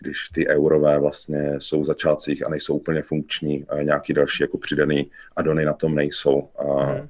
[0.00, 4.58] když ty eurové vlastně jsou v začátcích a nejsou úplně funkční, a nějaký další jako
[4.58, 6.48] přidaný adony na tom nejsou.
[6.58, 7.08] A, hmm.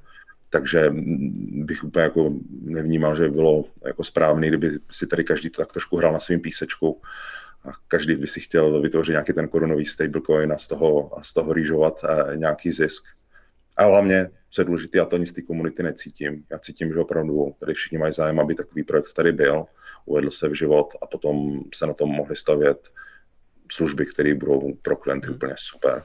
[0.51, 0.93] Takže
[1.53, 5.73] bych úplně jako nevnímal, že by bylo jako správný, kdyby si tady každý to tak
[5.73, 7.01] trošku hrál na svým písečku
[7.65, 11.33] a každý by si chtěl vytvořit nějaký ten korunový stablecoin a z toho, a z
[11.33, 13.05] toho rýžovat eh, nějaký zisk.
[13.77, 16.45] A hlavně, co je důležité, já to ani z té komunity necítím.
[16.51, 19.65] Já cítím, že opravdu tady všichni mají zájem, aby takový projekt tady byl
[20.05, 22.79] uvedl se v život a potom se na tom mohly stavět
[23.73, 25.37] služby, které budou pro klienty hmm.
[25.37, 26.03] úplně super.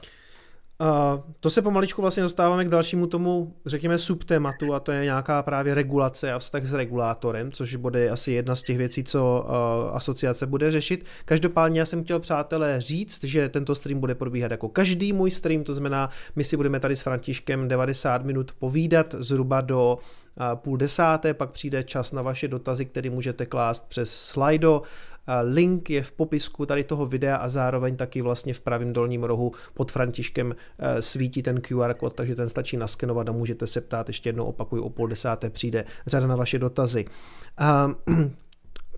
[1.40, 5.74] To se pomaličku vlastně dostáváme k dalšímu tomu, řekněme, subtématu a to je nějaká právě
[5.74, 9.46] regulace a vztah s regulátorem, což bude asi jedna z těch věcí, co
[9.94, 11.04] asociace bude řešit.
[11.24, 15.64] Každopádně já jsem chtěl, přátelé, říct, že tento stream bude probíhat jako každý můj stream,
[15.64, 19.98] to znamená, my si budeme tady s Františkem 90 minut povídat zhruba do
[20.54, 24.82] půl desáté, pak přijde čas na vaše dotazy, které můžete klást přes Slido.
[25.42, 29.52] Link je v popisku tady toho videa a zároveň taky vlastně v pravém dolním rohu
[29.74, 34.08] pod Františkem eh, svítí ten QR kód, takže ten stačí naskenovat a můžete se ptát,
[34.08, 37.04] ještě jednou opakuju, o půl desáté přijde řada na vaše dotazy.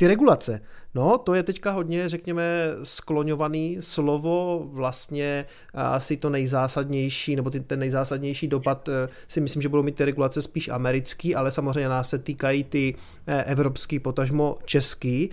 [0.00, 0.60] Ty regulace,
[0.94, 2.44] no to je teďka hodně, řekněme,
[2.82, 9.82] skloňovaný slovo, vlastně asi to nejzásadnější, nebo ten nejzásadnější dopad eh, si myslím, že budou
[9.82, 12.94] mít ty regulace spíš americký, ale samozřejmě nás se týkají ty
[13.26, 15.30] eh, evropský, potažmo český.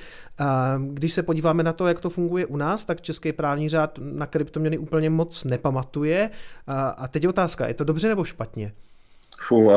[0.78, 4.26] Když se podíváme na to, jak to funguje u nás, tak český právní řád na
[4.26, 6.30] kryptoměny úplně moc nepamatuje.
[6.98, 8.72] A teď je otázka, je to dobře nebo špatně?
[9.48, 9.72] Fů,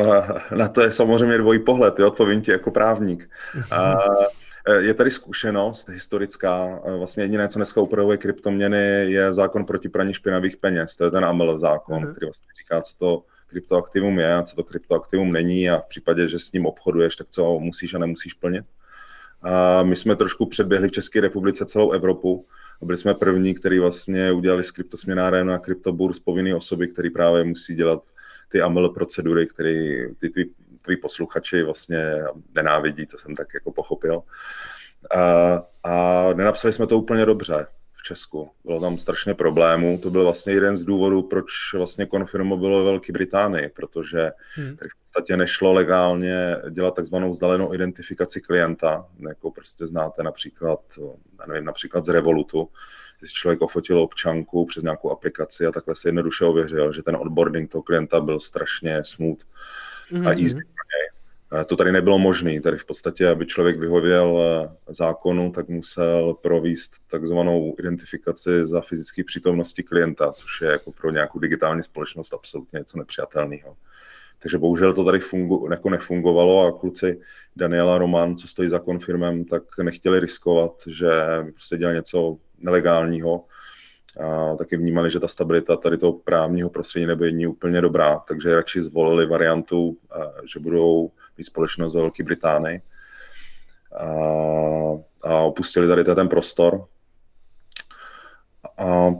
[0.56, 3.30] na to je samozřejmě dvojí pohled, jo, odpovím ti jako právník.
[3.70, 3.94] A,
[4.78, 6.82] je tady zkušenost historická.
[6.84, 10.96] Eh, vlastně jediné, co dneska upravuje kryptoměny, je zákon proti praní špinavých peněz.
[10.96, 12.12] To je ten AML zákon, mm-hmm.
[12.12, 16.28] který vlastně říká, co to kryptoaktivum je a co to kryptoaktivum není a v případě,
[16.28, 18.64] že s ním obchoduješ, tak co musíš a nemusíš plnit.
[19.42, 22.46] A my jsme trošku předběhli v České republice celou Evropu.
[22.82, 27.74] Byli jsme první, který vlastně udělali z kryptosměnáren na kryptoburs povinné osoby, který právě musí
[27.74, 28.02] dělat
[28.48, 30.50] ty AML procedury, které ty, ty
[30.82, 34.22] tví posluchači vlastně nenávidí, to jsem tak jako pochopil.
[35.16, 37.66] A, a nenapsali jsme to úplně dobře
[38.00, 38.50] v Česku.
[38.64, 39.98] Bylo tam strašně problémů.
[39.98, 44.76] To byl vlastně jeden z důvodů, proč vlastně konfirmo bylo ve Velké Británii, protože hmm.
[44.76, 50.80] tady v podstatě nešlo legálně dělat takzvanou vzdálenou identifikaci klienta, jako prostě znáte například,
[51.48, 52.68] nevím, například z Revolutu,
[53.18, 57.70] když člověk ofotil občanku přes nějakou aplikaci a takhle se jednoduše ověřil, že ten onboarding
[57.70, 59.40] toho klienta byl strašně smooth
[60.12, 60.28] mm-hmm.
[60.28, 60.60] a easy
[61.66, 62.60] To tady nebylo možné.
[62.60, 69.24] Tady v podstatě, aby člověk vyhověl eh, zákonu, tak musel províst takzvanou identifikaci za fyzické
[69.24, 73.76] přítomnosti klienta, což je jako pro nějakou digitální společnost absolutně něco nepřijatelného.
[74.38, 77.20] Takže bohužel to tady fungu, jako nefungovalo a kluci
[77.56, 81.10] Daniela Roman, co stojí za konfirmem, tak nechtěli riskovat, že
[81.52, 83.44] prostě dělali něco nelegálního
[84.18, 88.82] a taky vnímali, že ta stabilita tady toho právního prostředí nebude úplně dobrá, takže radši
[88.82, 89.98] zvolili variantu,
[90.52, 92.82] že budou mít společnost ve Velké Británii
[93.98, 94.06] a,
[95.24, 96.84] a opustili tady ten prostor.
[98.78, 99.10] A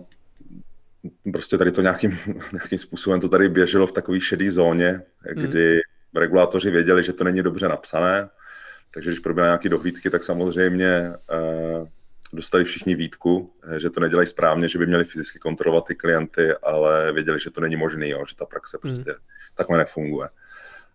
[1.33, 2.18] prostě tady to nějakým,
[2.53, 5.81] nějakým způsobem to tady běželo v takové šedé zóně, kdy hmm.
[6.22, 8.29] regulátoři věděli, že to není dobře napsané,
[8.94, 11.87] takže když proběhly nějaké dohlídky, tak samozřejmě eh,
[12.33, 16.53] dostali všichni výtku, eh, že to nedělají správně, že by měli fyzicky kontrolovat ty klienty,
[16.62, 18.81] ale věděli, že to není možné, že ta praxe hmm.
[18.81, 19.21] prostě hmm.
[19.55, 20.29] takhle nefunguje.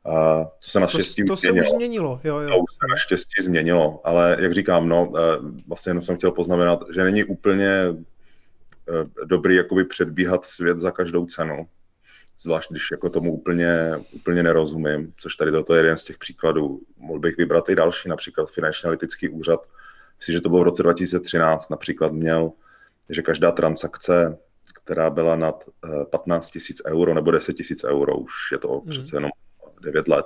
[0.05, 2.21] A to se naštěstí to, to se už změnilo.
[2.23, 2.49] Jo, jo.
[2.49, 5.21] To už se naštěstí změnilo, ale jak říkám, no, eh,
[5.67, 7.69] vlastně jenom jsem chtěl poznamenat, že není úplně
[8.89, 11.67] eh, dobrý jakoby předbíhat svět za každou cenu,
[12.39, 16.81] zvlášť když jako tomu úplně, úplně nerozumím, což tady toto je jeden z těch příkladů.
[16.97, 19.59] Mohl bych vybrat i další, například Finanční analytický úřad
[20.17, 22.51] myslím, že to bylo v roce 2013, například měl,
[23.09, 24.37] že každá transakce,
[24.73, 25.63] která byla nad
[26.11, 28.89] 15 eh, 000 euro nebo 10 000 euro, už je to hmm.
[28.89, 29.31] přece jenom
[29.81, 30.25] 9 let,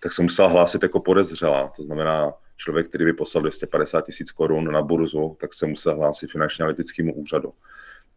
[0.00, 1.72] tak se musela hlásit jako podezřelá.
[1.76, 6.30] To znamená, člověk, který by poslal 250 tisíc korun na burzu, tak se musel hlásit
[6.30, 7.52] finančně analytickému úřadu.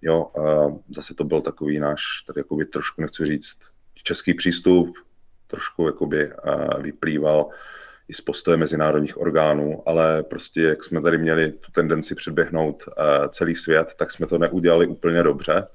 [0.01, 3.57] Jo, a zase to byl takový náš, tady jakoby trošku nechci říct,
[4.03, 4.97] český přístup,
[5.47, 6.31] trošku jakoby
[6.79, 7.49] vyplýval
[8.07, 12.93] i z postoje mezinárodních orgánů, ale prostě jak jsme tady měli tu tendenci předběhnout uh,
[13.29, 15.67] celý svět, tak jsme to neudělali úplně dobře.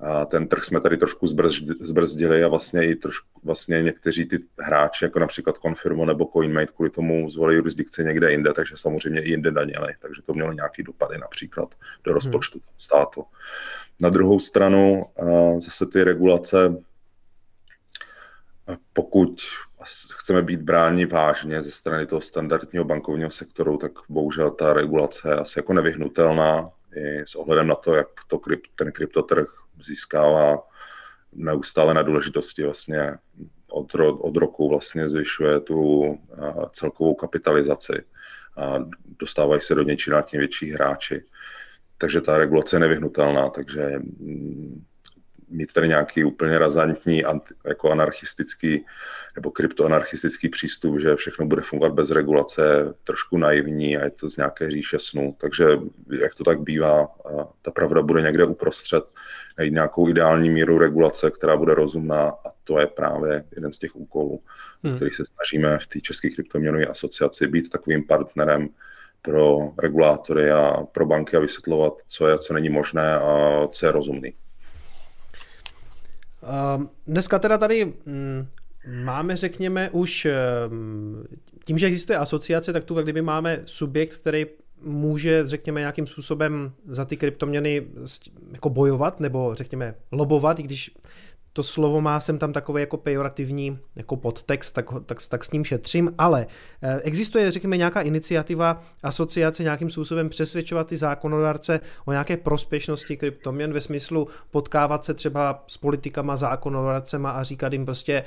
[0.00, 1.26] A ten trh jsme tady trošku
[1.80, 6.90] zbrzdili a vlastně i trošku, vlastně někteří ty hráči, jako například Confirmo nebo CoinMate, kvůli
[6.90, 11.18] tomu zvolili jurisdikce někde jinde, takže samozřejmě i jinde daněli, takže to mělo nějaký dopady
[11.18, 12.14] například do hmm.
[12.14, 12.74] rozpočtu hmm.
[12.78, 13.24] státu.
[14.00, 15.06] Na druhou stranu
[15.58, 16.76] zase ty regulace,
[18.92, 19.40] pokud
[20.14, 25.34] chceme být bráni vážně ze strany toho standardního bankovního sektoru, tak bohužel ta regulace je
[25.34, 28.40] asi jako nevyhnutelná i s ohledem na to, jak to,
[28.74, 29.48] ten kryptotrh
[29.80, 30.62] získává
[31.32, 33.14] neustále na důležitosti vlastně
[33.70, 36.04] od, od roku vlastně zvyšuje tu
[36.72, 38.02] celkovou kapitalizaci
[38.56, 38.74] a
[39.18, 41.24] dostávají se do něj čím větší hráči.
[41.98, 44.84] Takže ta regulace je nevyhnutelná, takže mm,
[45.54, 47.22] mít tady nějaký úplně razantní
[47.64, 48.84] jako anarchistický
[49.36, 54.36] nebo kryptoanarchistický přístup, že všechno bude fungovat bez regulace, trošku naivní a je to z
[54.36, 55.36] nějaké říše snů.
[55.40, 55.64] Takže
[56.20, 57.08] jak to tak bývá,
[57.62, 59.04] ta pravda bude někde uprostřed,
[59.58, 63.96] najít nějakou ideální míru regulace, která bude rozumná a to je právě jeden z těch
[63.96, 64.42] úkolů,
[64.84, 64.96] hmm.
[64.96, 68.68] který se snažíme v té České kryptoměnové asociaci být takovým partnerem
[69.22, 73.92] pro regulátory a pro banky a vysvětlovat, co je, co není možné a co je
[73.92, 74.34] rozumný.
[77.06, 78.46] Dneska teda tady mm,
[79.04, 81.24] máme, řekněme, už ehm,
[81.64, 84.46] tím, že existuje asociace, tak tu kdyby máme subjekt, který
[84.84, 87.86] může, řekněme, nějakým způsobem za ty kryptoměny
[88.52, 90.90] jako bojovat nebo, řekněme, lobovat, i když
[91.56, 95.64] to slovo má sem tam takový jako pejorativní jako podtext, tak, tak, tak s ním
[95.64, 96.46] šetřím, ale
[96.82, 103.72] eh, existuje, řekněme, nějaká iniciativa asociace nějakým způsobem přesvědčovat ty zákonodárce o nějaké prospěšnosti kryptoměn
[103.72, 108.24] ve smyslu potkávat se třeba s politikama, zákonodárcema a říkat jim prostě,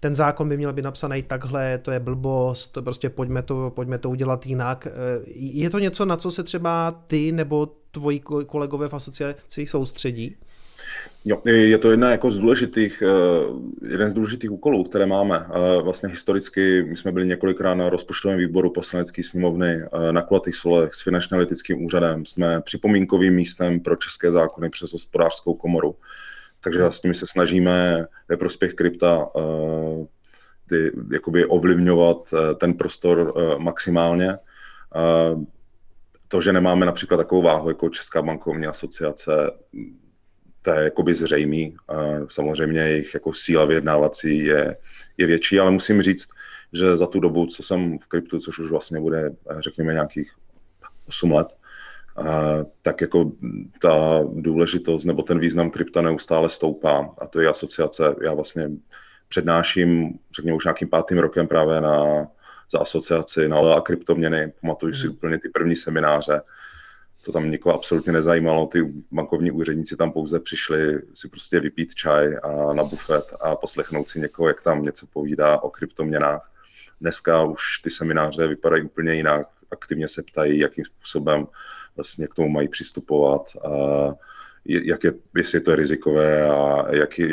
[0.00, 4.10] ten zákon by měl být napsaný takhle, to je blbost, prostě pojďme to, pojďme to
[4.10, 4.86] udělat jinak.
[4.86, 4.90] Eh,
[5.34, 10.36] je to něco, na co se třeba ty nebo tvoji kolegové v asociaci soustředí?
[11.24, 15.46] Jo, je to jedna jako z důležitých, eh, jeden z důležitých úkolů, které máme.
[15.46, 20.56] Eh, vlastně historicky my jsme byli několikrát na rozpočtovém výboru poslanecké sněmovny eh, na kulatých
[20.56, 22.26] solech s finančně analytickým úřadem.
[22.26, 25.96] Jsme připomínkovým místem pro české zákony přes hospodářskou komoru.
[26.60, 29.28] Takže vlastně my se snažíme ve prospěch krypta
[30.68, 34.38] ty, jakoby ovlivňovat ten prostor maximálně.
[36.28, 39.50] To, že nemáme například takovou váhu jako Česká bankovní asociace,
[40.68, 41.76] to je jakoby zřejmý.
[42.30, 44.76] Samozřejmě jejich jako síla vyjednávací je,
[45.16, 46.28] je větší, ale musím říct,
[46.72, 50.32] že za tu dobu, co jsem v kryptu, což už vlastně bude, řekněme, nějakých
[51.08, 51.48] 8 let,
[52.82, 53.32] tak jako
[53.80, 58.14] ta důležitost nebo ten význam krypta neustále stoupá a to je asociace.
[58.24, 58.70] Já vlastně
[59.28, 62.26] přednáším, řekněme už nějakým pátým rokem právě na,
[62.72, 64.52] za asociaci na a kryptoměny.
[64.60, 65.00] Pamatuju hmm.
[65.00, 66.40] si úplně ty první semináře,
[67.28, 72.36] to tam nikoho absolutně nezajímalo, ty bankovní úředníci tam pouze přišli si prostě vypít čaj
[72.42, 76.52] a na bufet a poslechnout si někoho, jak tam něco povídá o kryptoměnách.
[77.00, 81.46] Dneska už ty semináře vypadají úplně jinak, aktivně se ptají, jakým způsobem
[81.96, 83.56] vlastně k tomu mají přistupovat.
[83.56, 83.70] A
[84.68, 87.28] jak je, jestli to je rizikové a jaký,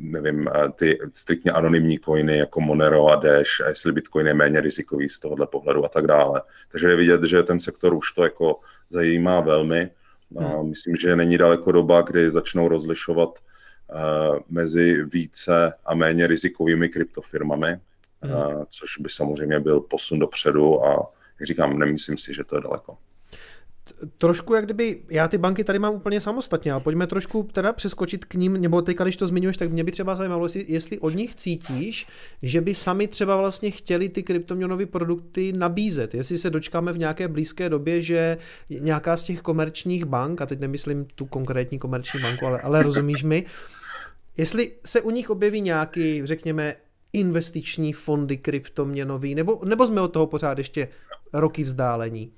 [0.00, 5.08] nevím, ty striktně anonymní coiny jako Monero a Dash a jestli Bitcoin je méně rizikový
[5.08, 6.42] z tohohle pohledu a tak dále.
[6.72, 9.90] Takže je vidět, že ten sektor už to jako zajímá velmi.
[10.38, 10.68] A hmm.
[10.68, 17.76] myslím, že není daleko doba, kdy začnou rozlišovat uh, mezi více a méně rizikovými kryptofirmami,
[18.22, 18.34] hmm.
[18.34, 22.62] uh, což by samozřejmě byl posun dopředu a jak říkám, nemyslím si, že to je
[22.62, 22.96] daleko
[24.18, 28.24] trošku jak kdyby, já ty banky tady mám úplně samostatně, ale pojďme trošku teda přeskočit
[28.24, 31.34] k ním, nebo teďka, když to zmiňuješ, tak mě by třeba zajímalo, jestli, od nich
[31.34, 32.06] cítíš,
[32.42, 37.28] že by sami třeba vlastně chtěli ty kryptoměnové produkty nabízet, jestli se dočkáme v nějaké
[37.28, 38.38] blízké době, že
[38.70, 43.22] nějaká z těch komerčních bank, a teď nemyslím tu konkrétní komerční banku, ale, ale rozumíš
[43.22, 43.46] mi,
[44.36, 46.74] jestli se u nich objeví nějaký, řekněme,
[47.12, 50.88] investiční fondy kryptoměnový, nebo, nebo jsme od toho pořád ještě
[51.32, 52.32] roky vzdálení?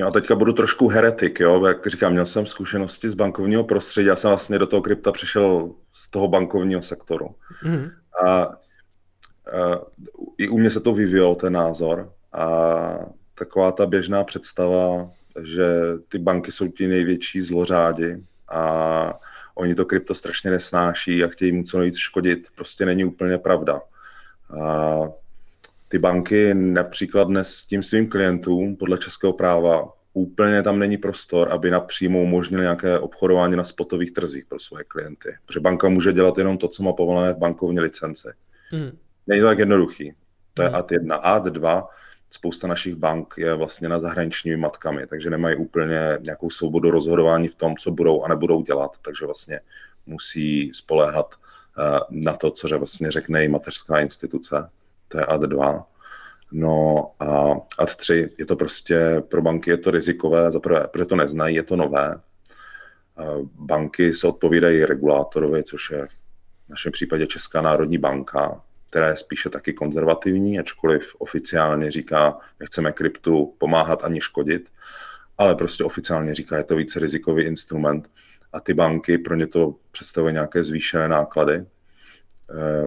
[0.00, 1.66] Já teďka budu trošku heretik, jo?
[1.66, 5.70] jak říkám, měl jsem zkušenosti z bankovního prostředí, já jsem vlastně do toho krypta přišel
[5.92, 7.34] z toho bankovního sektoru.
[7.64, 7.90] Mm.
[8.26, 8.50] A, a
[10.38, 12.12] i u mě se to vyvíjelo, ten názor.
[12.32, 12.98] A
[13.34, 15.10] taková ta běžná představa,
[15.42, 15.66] že
[16.08, 19.20] ty banky jsou ti největší zlořádi a
[19.54, 23.80] oni to krypto strašně nesnáší a chtějí mu co nejvíc škodit, prostě není úplně pravda.
[24.62, 25.08] A
[25.88, 31.52] ty banky například dnes s tím svým klientům podle českého práva úplně tam není prostor,
[31.52, 35.28] aby napřímo umožnili nějaké obchodování na spotových trzích pro svoje klienty.
[35.46, 38.28] Protože banka může dělat jenom to, co má povolené v bankovní licenci.
[38.70, 38.98] Hmm.
[39.26, 40.12] Není to tak jednoduchý.
[40.54, 40.76] To je hmm.
[40.76, 41.16] AD 1.
[41.16, 41.88] AD 2
[42.30, 47.54] spousta našich bank je vlastně na zahraničními matkami, takže nemají úplně nějakou svobodu rozhodování v
[47.54, 49.60] tom, co budou a nebudou dělat, takže vlastně
[50.06, 54.68] musí spoléhat eh, na to, co vlastně řekne i mateřská instituce,
[55.08, 55.84] to je AD2.
[56.52, 61.56] No a AD3 je to prostě, pro banky je to rizikové, zaprvé, protože to neznají,
[61.56, 62.20] je to nové.
[63.54, 69.50] Banky se odpovídají regulátorovi, což je v našem případě Česká národní banka, která je spíše
[69.50, 74.68] taky konzervativní, ačkoliv oficiálně říká, nechceme kryptu pomáhat ani škodit,
[75.38, 78.10] ale prostě oficiálně říká, je to více rizikový instrument
[78.52, 81.64] a ty banky pro ně to představuje nějaké zvýšené náklady,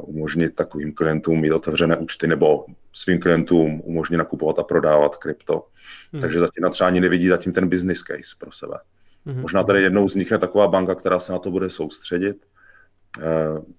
[0.01, 5.67] umožnit takovým klientům mít otevřené účty nebo svým klientům umožnit nakupovat a prodávat krypto.
[6.11, 6.21] Hmm.
[6.21, 8.79] Takže zatím třeba ani nevidí zatím ten business case pro sebe.
[9.25, 9.41] Hmm.
[9.41, 12.37] Možná tady jednou vznikne taková banka, která se na to bude soustředit,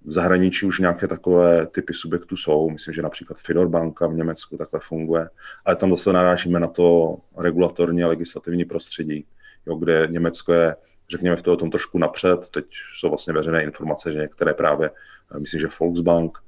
[0.04, 4.56] v zahraničí už nějaké takové typy subjektů jsou, myslím, že například Fidor banka v Německu
[4.56, 5.28] takhle funguje,
[5.64, 9.26] ale tam zase narážíme na to regulatorní a legislativní prostředí,
[9.66, 10.76] jo, kde Německo je,
[11.10, 14.90] řekněme, v tom trošku napřed, teď jsou vlastně veřejné informace, že některé právě,
[15.38, 16.38] myslím, že Volksbank,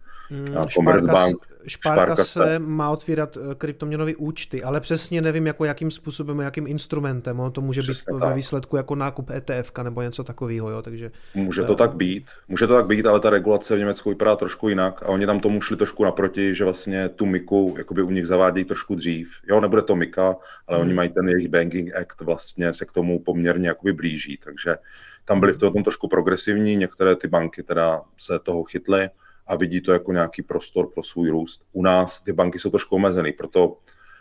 [0.56, 5.90] a Commerzbank, Špárka, se, se má otvírat eh, kryptoměnové účty, ale přesně nevím, jako jakým
[5.90, 7.40] způsobem, jakým instrumentem.
[7.40, 8.28] Ono to může přesně být tak.
[8.28, 10.70] ve výsledku jako nákup ETF nebo něco takového.
[10.70, 10.82] Jo?
[10.82, 14.36] Takže, může to tak být, může to tak být, ale ta regulace v Německu vypadá
[14.36, 18.10] trošku jinak a oni tam tomu šli trošku naproti, že vlastně tu MIKu jakoby u
[18.10, 19.28] nich zavádějí trošku dřív.
[19.48, 20.86] Jo, nebude to MIKA, ale hmm.
[20.86, 24.76] oni mají ten jejich Banking Act vlastně se k tomu poměrně jakoby blíží, takže
[25.24, 29.08] tam byly v tom trošku progresivní, některé ty banky teda se toho chytly,
[29.46, 31.62] a vidí to jako nějaký prostor pro svůj růst.
[31.72, 33.76] U nás ty banky jsou trošku omezený, proto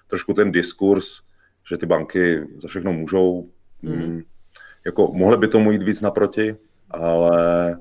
[0.07, 1.21] trošku ten diskurs,
[1.69, 3.49] že ty banky za všechno můžou,
[3.83, 3.95] hmm.
[3.95, 4.21] mm.
[4.85, 6.55] jako mohly by tomu jít víc naproti,
[6.89, 7.77] ale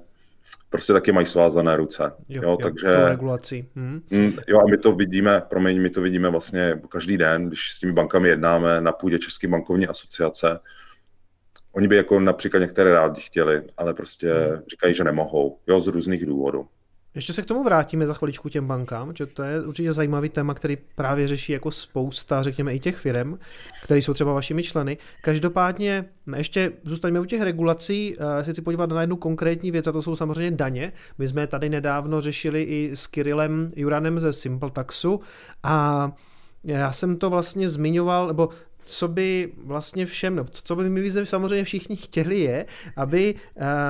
[0.71, 2.03] prostě taky mají svázané ruce.
[2.29, 3.69] Jo, jo, jo takže regulací.
[3.75, 4.03] Hmm.
[4.11, 7.79] Mm, jo, a my to vidíme, promiň, my to vidíme vlastně každý den, když s
[7.79, 10.59] těmi bankami jednáme na půdě České bankovní asociace.
[11.73, 14.63] Oni by jako například některé rádi chtěli, ale prostě hmm.
[14.71, 16.69] říkají, že nemohou, jo, z různých důvodů.
[17.15, 20.55] Ještě se k tomu vrátíme za chviličku těm bankám, že to je určitě zajímavý téma,
[20.55, 23.39] který právě řeší jako spousta, řekněme, i těch firm,
[23.83, 24.99] které jsou třeba vašimi členy.
[25.23, 26.05] Každopádně
[26.37, 30.03] ještě zůstaňme u těch regulací, uh, si chci podívat na jednu konkrétní věc, a to
[30.03, 30.93] jsou samozřejmě daně.
[31.19, 35.21] My jsme tady nedávno řešili i s Kirillem Juranem ze Simple Taxu
[35.63, 36.11] a
[36.65, 38.49] já jsem to vlastně zmiňoval, nebo
[38.83, 42.67] co by vlastně všem, nebo co by my samozřejmě všichni chtěli je,
[42.97, 43.35] aby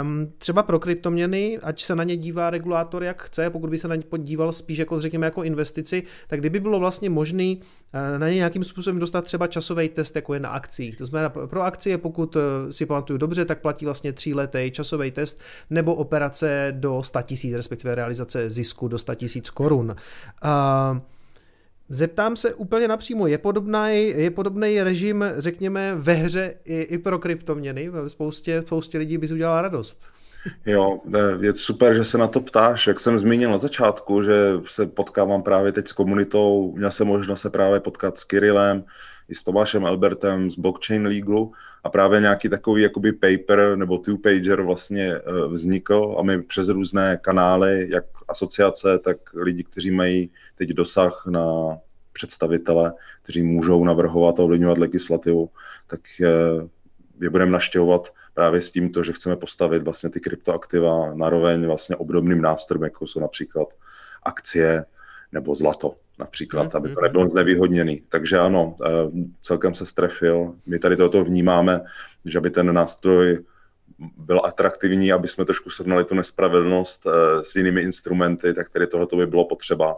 [0.02, 3.88] um, třeba pro kryptoměny, ať se na ně dívá regulátor jak chce, pokud by se
[3.88, 8.28] na ně podíval spíš jako řekněme jako investici, tak kdyby bylo vlastně možný uh, na
[8.28, 10.96] ně nějakým způsobem dostat třeba časový test, jako je na akcích.
[10.96, 15.40] To znamená pro akcie, pokud uh, si pamatuju dobře, tak platí vlastně tříletý časový test
[15.70, 19.96] nebo operace do 100 000, respektive realizace zisku do 100 000 korun.
[20.44, 20.98] Uh,
[21.94, 27.18] Zeptám se úplně napřímo, je podobný, je podobný režim, řekněme, ve hře i, i pro
[27.18, 27.90] kryptoměny?
[28.07, 30.07] Spoustě, spoustě lidí by udělala radost.
[30.66, 31.00] Jo,
[31.40, 32.87] je super, že se na to ptáš.
[32.87, 34.33] Jak jsem zmínil na začátku, že
[34.66, 38.85] se potkávám právě teď s komunitou, měl jsem možnost se právě potkat s Kirillem,
[39.28, 41.52] i s Tomášem Albertem z Blockchain Leagu
[41.85, 47.18] a právě nějaký takový jakoby paper nebo two-pager vlastně eh, vznikl a my přes různé
[47.23, 51.77] kanály, jak asociace, tak lidi, kteří mají teď dosah na
[52.12, 52.92] představitele,
[53.23, 55.51] kteří můžou navrhovat a ovlivňovat legislativu,
[55.87, 56.68] tak eh,
[57.21, 62.42] je budeme naštěvovat právě s tímto, že chceme postavit vlastně ty kryptoaktiva naroveň vlastně obdobným
[62.42, 63.68] nástrojům, jako jsou například
[64.23, 64.85] akcie
[65.33, 67.02] nebo zlato například, aby to mhm.
[67.02, 68.02] nebylo znevýhodněný.
[68.08, 68.88] Takže ano, eh,
[69.42, 70.54] celkem se strefil.
[70.66, 71.80] My tady toto vnímáme,
[72.24, 73.44] že aby ten nástroj
[74.16, 77.11] byl atraktivní, aby jsme trošku srovnali tu nespravedlnost eh,
[77.44, 79.96] s jinými instrumenty, tak tady tohoto by bylo potřeba.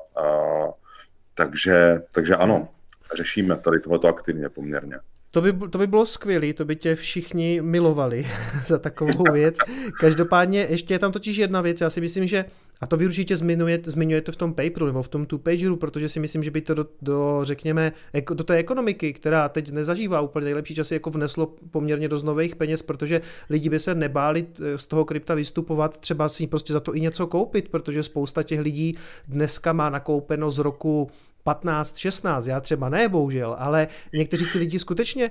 [1.34, 2.68] Takže, takže ano,
[3.16, 4.96] řešíme tady tohoto aktivně poměrně.
[5.30, 8.26] To by, to by bylo skvělé, to by tě všichni milovali
[8.66, 9.56] za takovou věc.
[10.00, 12.44] Každopádně ještě je tam totiž jedna věc, já si myslím, že,
[12.80, 16.20] a to vy určitě zmiňujete, zmiňujete v tom paperu nebo v tom two-pageru, protože si
[16.20, 17.92] myslím, že by to do, do, řekněme,
[18.34, 22.82] do té ekonomiky, která teď nezažívá úplně nejlepší časy, jako vneslo poměrně dost nových peněz,
[22.82, 26.94] protože lidi by se nebáli eh, z toho krypta vystupovat, třeba si prostě za to
[26.94, 28.96] i něco koupit, protože spousta těch lidí
[29.28, 31.10] dneska má nakoupeno z roku
[31.44, 35.30] 15, 16, já třeba ne, bohužel, ale někteří ty lidi skutečně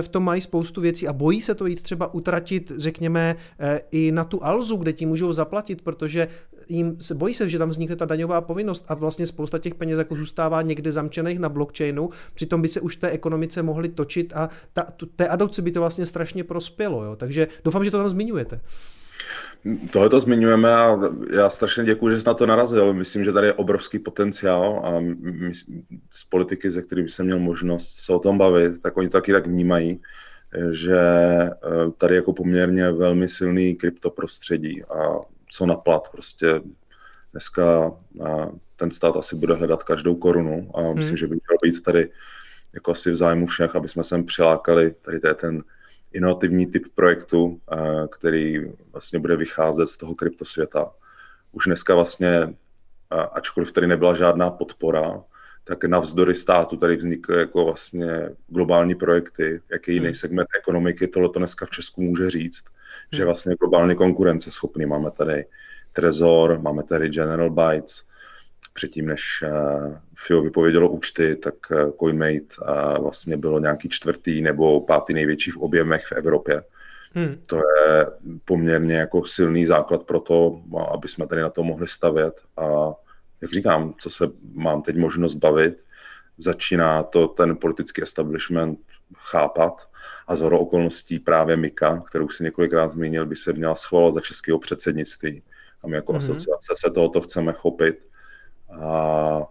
[0.00, 4.12] v tom mají spoustu věcí a bojí se to jít třeba utratit, řekněme, eh, i
[4.12, 6.28] na tu alzu, kde ti můžou zaplatit, protože
[6.68, 9.98] jim se bojí se, že tam vznikne ta daňová povinnost a vlastně spousta těch peněz
[9.98, 14.48] jako zůstává někde zamčených na blockchainu, přitom by se už té ekonomice mohly točit a
[14.72, 17.16] ta, té adopci by to vlastně strašně prospělo, jo?
[17.16, 18.60] takže doufám, že to tam zmiňujete.
[19.92, 20.98] Tohle to zmiňujeme a
[21.32, 22.94] já strašně děkuji, že jsi na to narazil.
[22.94, 25.54] Myslím, že tady je obrovský potenciál a my,
[26.12, 29.32] z politiky, ze kterými jsem měl možnost se o tom bavit, tak oni to taky
[29.32, 30.00] tak vnímají,
[30.70, 31.50] že eh,
[31.98, 35.18] tady jako poměrně velmi silný kryptoprostředí a
[35.50, 36.08] co na plat.
[36.08, 36.60] Prostě
[37.32, 37.92] dneska
[38.26, 38.46] eh,
[38.76, 41.16] ten stát asi bude hledat každou korunu a myslím, hmm.
[41.16, 42.08] že by mělo být tady
[42.74, 45.62] jako asi v zájmu všech, aby jsme sem přilákali, tady to je ten
[46.12, 47.78] inovativní typ projektu, eh,
[48.10, 48.60] který
[48.92, 50.90] vlastně bude vycházet z toho kryptosvěta.
[51.52, 52.54] Už dneska vlastně,
[53.10, 55.22] ačkoliv tady nebyla žádná podpora,
[55.64, 60.14] tak navzdory státu tady vznikly jako vlastně globální projekty, jaký jiný hmm.
[60.14, 63.16] segment ekonomiky tohle to dneska v Česku může říct, hmm.
[63.18, 64.86] že vlastně globálně konkurenceschopný.
[64.86, 65.44] Máme tady
[65.92, 68.04] Trezor, máme tady General Bytes,
[68.80, 74.80] předtím, než uh, FIO vypovědělo účty, tak uh, CoinMate uh, vlastně bylo nějaký čtvrtý nebo
[74.80, 76.62] pátý největší v objemech v Evropě.
[77.12, 77.36] Hmm.
[77.46, 78.06] To je
[78.44, 80.62] poměrně jako silný základ pro to,
[80.92, 82.92] aby jsme tady na to mohli stavět a
[83.40, 84.24] jak říkám, co se
[84.54, 85.84] mám teď možnost bavit,
[86.38, 88.78] začíná to ten politický establishment
[89.16, 89.88] chápat
[90.26, 94.58] a z okolností právě Mika, kterou si několikrát zmínil, by se měla schvalovat za českého
[94.58, 95.42] předsednictví.
[95.82, 96.16] A my jako mm-hmm.
[96.16, 98.09] asociace se tohoto chceme chopit
[98.72, 99.42] a,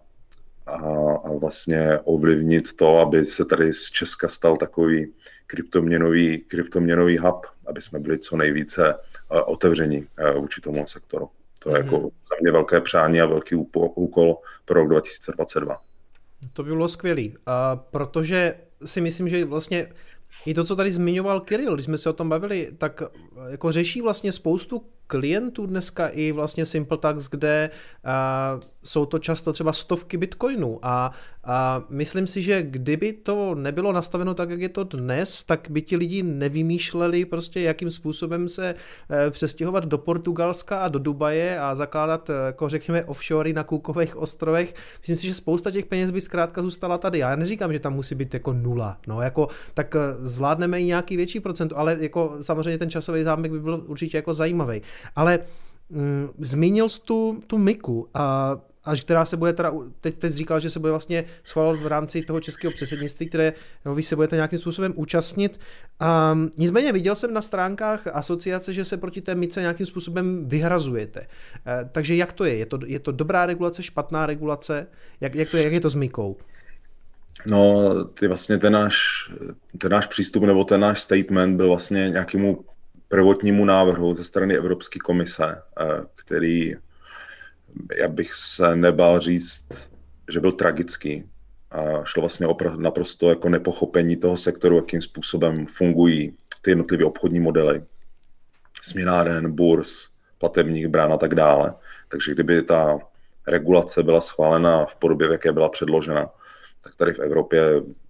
[0.65, 0.75] a,
[1.23, 5.13] a vlastně ovlivnit to, aby se tady z Česka stal takový
[5.47, 11.29] kryptoměnový, kryptoměnový hub, aby jsme byli co nejvíce uh, otevření uh, vůči tomu sektoru.
[11.59, 11.83] To je mm-hmm.
[11.85, 13.55] jako za mě velké přání a velký
[13.95, 15.77] úkol pro rok 2022.
[16.53, 18.55] To by bylo skvělý, a protože
[18.85, 19.87] si myslím, že vlastně
[20.45, 23.01] i to, co tady zmiňoval Kirill, když jsme se o tom bavili, tak
[23.49, 27.69] jako řeší vlastně spoustu klientů dneska i vlastně SimpleTax, kde
[28.05, 31.11] uh, jsou to často třeba stovky bitcoinů a,
[31.43, 35.81] a myslím si, že kdyby to nebylo nastaveno tak, jak je to dnes, tak by
[35.81, 41.75] ti lidi nevymýšleli prostě, jakým způsobem se uh, přestěhovat do Portugalska a do Dubaje a
[41.75, 44.73] zakládat, uh, jako řekněme, offshory na Kůkových ostrovech.
[45.01, 47.19] Myslím si, že spousta těch peněz by zkrátka zůstala tady.
[47.19, 51.17] Já neříkám, že tam musí být jako nula, no jako, tak uh, zvládneme i nějaký
[51.17, 54.81] větší procent, ale jako samozřejmě ten časový zámek by byl určitě jako zajímavý.
[55.15, 55.39] Ale
[55.89, 60.59] mm, zmínil jsi tu, tu Miku a až která se bude teda, teď, teď říkal,
[60.59, 63.53] že se bude vlastně schvalovat v rámci toho českého předsednictví, které
[63.95, 65.59] vy se budete nějakým způsobem účastnit.
[65.99, 71.19] A nicméně viděl jsem na stránkách asociace, že se proti té mice nějakým způsobem vyhrazujete.
[71.19, 71.27] E,
[71.91, 72.55] takže jak to je?
[72.55, 74.87] Je to, je to dobrá regulace, špatná regulace?
[75.21, 76.37] Jak, jak, to je, jak je to s mikou?
[77.47, 78.97] No, ty vlastně ten náš,
[79.77, 82.65] ten náš přístup nebo ten náš statement byl vlastně nějakému
[83.09, 85.85] prvotnímu návrhu ze strany Evropské komise, eh,
[86.15, 86.75] který,
[87.97, 89.65] já bych se nebál říct,
[90.31, 91.29] že byl tragický.
[91.71, 97.39] A šlo vlastně o naprosto jako nepochopení toho sektoru, jakým způsobem fungují ty jednotlivé obchodní
[97.39, 97.83] modely,
[98.81, 100.07] směnáren, burs,
[100.37, 101.73] platebních brán a tak dále.
[102.07, 102.99] Takže kdyby ta
[103.47, 106.29] regulace byla schválena v podobě, v jaké byla předložena,
[106.83, 107.61] tak tady v Evropě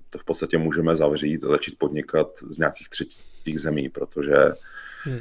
[0.09, 4.35] to v podstatě můžeme zavřít a začít podnikat z nějakých třetích zemí, protože
[5.03, 5.19] Hmm.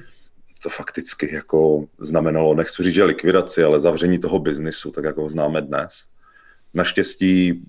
[0.62, 5.28] To fakticky jako znamenalo, nechci říct, že likvidaci, ale zavření toho biznisu, tak jako ho
[5.28, 6.04] známe dnes.
[6.74, 7.62] Naštěstí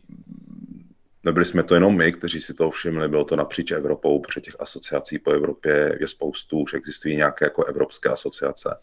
[1.24, 4.56] nebyli jsme to jenom my, kteří si to všimli, bylo to napříč Evropou, protože těch
[4.60, 8.76] asociací po Evropě je spoustu, už existují nějaké jako evropské asociace,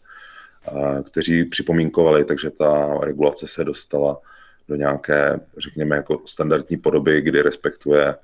[1.05, 4.21] kteří připomínkovali, takže ta regulace se dostala
[4.67, 8.15] do nějaké, řekněme, jako standardní podoby, kdy respektuje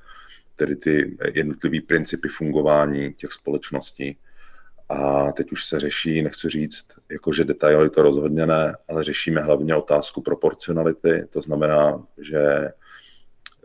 [0.55, 4.17] tedy ty jednotlivé principy fungování těch společností.
[4.93, 9.75] A teď už se řeší, nechci říct, jakože detaily to rozhodně ne, ale řešíme hlavně
[9.75, 11.27] otázku proporcionality.
[11.29, 12.69] To znamená, že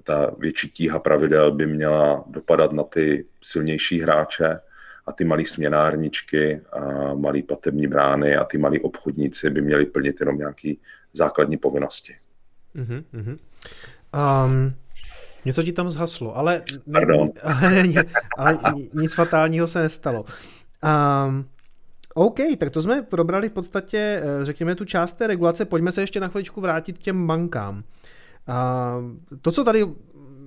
[0.04, 4.60] ta větší tíha pravidel by měla dopadat na ty silnější hráče
[5.06, 10.20] a ty malé směnárničky a malé platební brány a ty malí obchodníci by měli plnit
[10.20, 10.72] jenom nějaké
[11.12, 12.14] základní povinnosti.
[12.76, 13.36] Mm-hmm.
[14.44, 14.74] Um,
[15.44, 17.00] něco ti tam zhaslo, ale, ne,
[17.42, 20.24] ale, ale nic fatálního se nestalo.
[20.84, 21.44] Um,
[22.14, 25.64] OK, tak to jsme probrali v podstatě, eh, řekněme, tu část té regulace.
[25.64, 27.84] Pojďme se ještě na chviličku vrátit k těm bankám.
[28.48, 29.86] Uh, to, co tady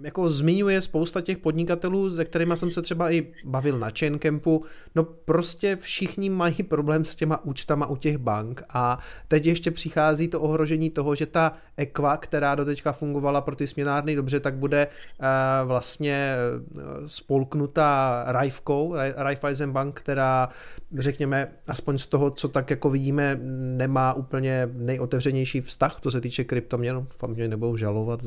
[0.02, 4.64] jako zmiňuje spousta těch podnikatelů, se kterými jsem se třeba i bavil na Chaincampu,
[4.96, 10.28] no prostě všichni mají problém s těma účtama u těch bank a teď ještě přichází
[10.28, 14.56] to ohrožení toho, že ta Equa, která do teďka fungovala pro ty směnárny dobře, tak
[14.56, 15.26] bude uh,
[15.68, 20.50] vlastně eh, spolknutá Raifkou, Raiffeisen Bank, která
[20.98, 23.40] řekněme, aspoň z toho, co tak jako vidíme,
[23.78, 28.20] nemá úplně nejotevřenější vztah, co se týče kryptoměn, doufám, že nebudou žalovat.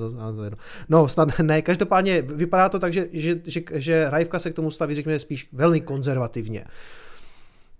[0.88, 4.70] No, snad ne, každopádně vypadá to tak, že, že, že, že Rajvka se k tomu
[4.70, 6.64] staví, řekněme, spíš velmi konzervativně.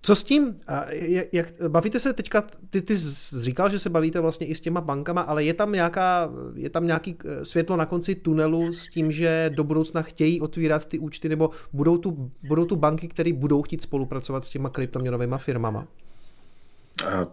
[0.04, 0.56] Co s tím?
[0.90, 4.60] Jak, jak, bavíte se teďka, ty, ty jsi říkal, že se bavíte vlastně i s
[4.60, 8.88] těma bankama, ale je tam, nějaká, je tam nějaký eh, světlo na konci tunelu s
[8.88, 13.32] tím, že do budoucna chtějí otvírat ty účty, nebo budou tu, budou tu banky, které
[13.32, 15.86] budou chtít spolupracovat s těma kryptoměnovými firmama?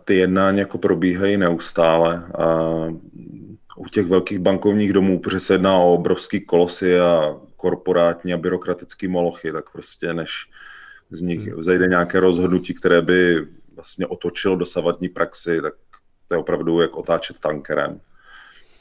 [0.06, 2.24] Ty jednání jako probíhají neustále.
[2.38, 2.70] A
[3.82, 9.08] u těch velkých bankovních domů, protože se jedná o obrovský kolosy a korporátní a byrokratický
[9.08, 10.32] molochy, tak prostě než
[11.10, 11.60] z nich hmm.
[11.60, 15.74] vzejde nějaké rozhodnutí, které by vlastně otočilo dosavadní praxi, tak
[16.28, 18.02] to je opravdu jak otáčet tankerem.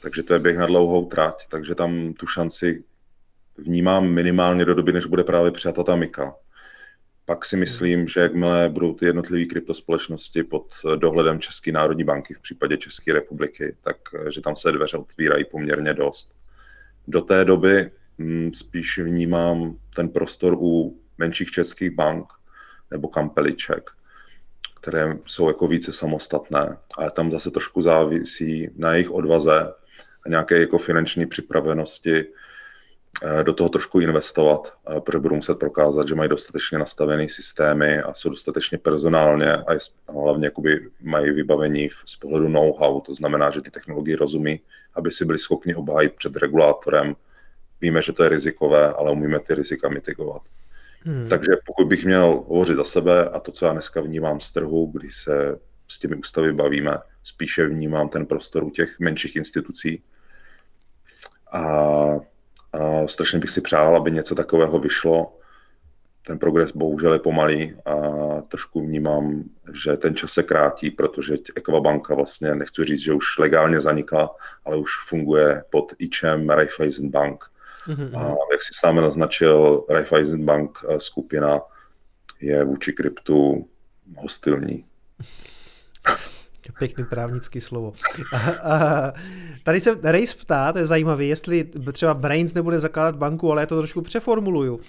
[0.01, 2.83] Takže to je běh na dlouhou trať, takže tam tu šanci
[3.57, 6.35] vnímám minimálně do doby, než bude právě přijata ta Mika.
[7.25, 12.39] Pak si myslím, že jakmile budou ty jednotlivé kryptospolečnosti pod dohledem České národní banky v
[12.39, 13.97] případě České republiky, tak
[14.29, 16.31] že tam se dveře otvírají poměrně dost.
[17.07, 22.27] Do té doby hm, spíš vnímám ten prostor u menších českých bank
[22.91, 23.91] nebo kampeliček,
[24.81, 29.73] které jsou jako více samostatné, ale tam zase trošku závisí na jejich odvaze
[30.25, 32.25] a nějaké jako finanční připravenosti eh,
[33.43, 38.13] do toho trošku investovat, eh, protože budou muset prokázat, že mají dostatečně nastavené systémy a
[38.13, 39.63] jsou dostatečně personálně a
[40.09, 44.59] hlavně jakoby mají vybavení z pohledu know-how, to znamená, že ty technologie rozumí,
[44.93, 47.15] aby si byli schopni obhájit před regulátorem.
[47.81, 50.41] Víme, že to je rizikové, ale umíme ty rizika mitigovat.
[51.03, 51.29] Hmm.
[51.29, 54.91] Takže pokud bych měl hovořit za sebe a to, co já dneska vnímám z trhu,
[54.93, 60.03] kdy se s těmi ústavy bavíme, spíše vnímám ten prostor u těch menších institucí.
[61.51, 62.30] A,
[62.73, 65.37] a strašně bych si přál, aby něco takového vyšlo.
[66.27, 67.95] Ten progres bohužel je pomalý a
[68.41, 69.43] trošku vnímám,
[69.73, 74.77] že ten čas se krátí, protože Equabanka vlastně, nechci říct, že už legálně zanikla, ale
[74.77, 77.51] už funguje pod IČem Raiffeisen Bank,
[77.87, 78.17] Mm-hmm.
[78.17, 81.61] A jak si sám naznačil, Raiffeisen Bank eh, skupina
[82.41, 83.67] je vůči kryptu
[84.17, 84.85] hostilní.
[86.79, 87.93] Pěkný právnický slovo.
[89.63, 93.65] Tady se Race ptá, to je zajímavé, jestli třeba Brains nebude zakládat banku, ale já
[93.65, 94.79] to trošku přeformuluju.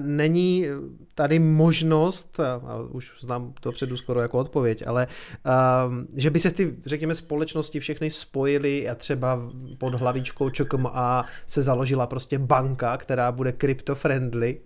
[0.00, 0.66] Není
[1.14, 5.06] tady možnost, a už znám to předu skoro jako odpověď, ale
[6.14, 10.50] že by se ty, řekněme, společnosti všechny spojily a třeba pod hlavičkou
[10.88, 14.60] a se založila prostě banka, která bude crypto-friendly.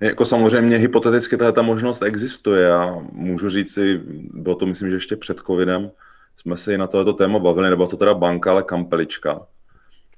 [0.00, 4.00] Jako samozřejmě hypoteticky ta možnost existuje a můžu říct si,
[4.32, 5.90] bylo to myslím, že ještě před covidem,
[6.36, 9.46] jsme se i na tohoto téma bavili, nebo to teda banka, ale kampelička,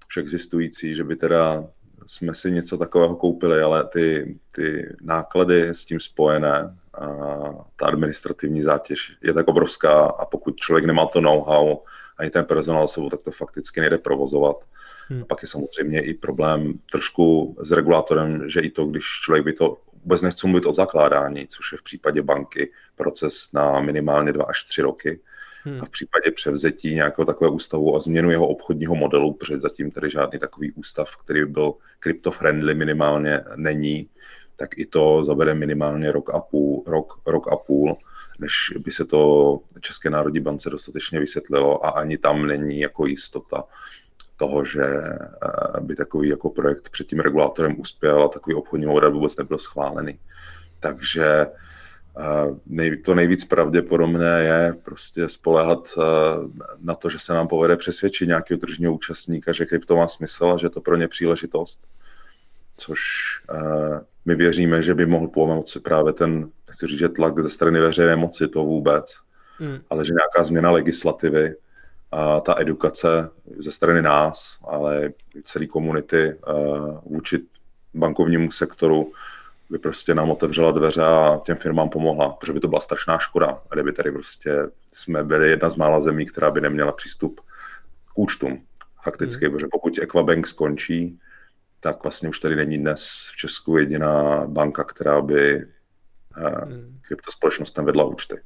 [0.08, 1.64] už existující, že by teda
[2.06, 7.06] jsme si něco takového koupili, ale ty, ty náklady s tím spojené, a
[7.76, 11.76] ta administrativní zátěž je tak obrovská a pokud člověk nemá to know-how
[12.18, 14.56] ani ten personál sebou, tak to fakticky nejde provozovat.
[15.08, 15.22] Hmm.
[15.22, 19.52] A pak je samozřejmě i problém trošku s regulátorem, že i to, když člověk by
[19.52, 24.44] to vůbec nechce mluvit o zakládání, což je v případě banky proces na minimálně dva
[24.44, 25.20] až tři roky.
[25.62, 25.82] Hmm.
[25.82, 30.10] A v případě převzetí nějakého takového ústavu a změnu jeho obchodního modelu, protože zatím tady
[30.10, 34.08] žádný takový ústav, který by byl crypto-friendly minimálně není,
[34.56, 37.96] tak i to zabere minimálně rok a půl, rok, rok a půl,
[38.38, 43.64] než by se to České národní bance dostatečně vysvětlilo a ani tam není jako jistota,
[44.36, 49.12] toho, že eh, by takový jako projekt před tím regulátorem uspěl a takový obchodní model
[49.12, 50.18] vůbec nebyl schválený.
[50.80, 51.46] Takže
[52.80, 56.02] eh, to nejvíc pravděpodobné je prostě spolehat eh,
[56.80, 60.58] na to, že se nám povede přesvědčit nějakého tržního účastníka, že krypto má smysl a
[60.58, 61.80] že to pro ně příležitost.
[62.78, 63.00] Což
[64.24, 68.16] my věříme, že by mohl pomoci právě ten, chci říct, že tlak ze strany veřejné
[68.16, 69.18] moci, to vůbec,
[69.58, 69.78] hmm.
[69.90, 71.54] ale že nějaká změna legislativy,
[72.12, 75.12] a ta edukace ze strany nás, ale
[75.44, 76.36] celé komunity eh,
[77.04, 77.38] vůči
[77.94, 79.12] bankovnímu sektoru
[79.70, 83.62] by prostě nám otevřela dveře a těm firmám pomohla, protože by to byla strašná škoda,
[83.72, 84.50] kdyby tady prostě
[84.92, 87.40] jsme byli jedna z mála zemí, která by neměla přístup
[88.14, 88.62] k účtům.
[89.04, 89.52] Fakticky, mm.
[89.52, 91.18] protože pokud Equabank skončí,
[91.80, 95.66] tak vlastně už tady není dnes v Česku jediná banka, která by
[96.66, 96.98] mm.
[97.02, 98.40] kryptospolečnostem vedla účty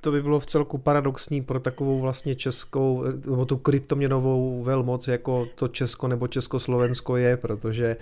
[0.00, 5.48] to by bylo v celku paradoxní pro takovou vlastně českou, nebo tu kryptoměnovou velmoc, jako
[5.54, 7.96] to Česko nebo Československo je, protože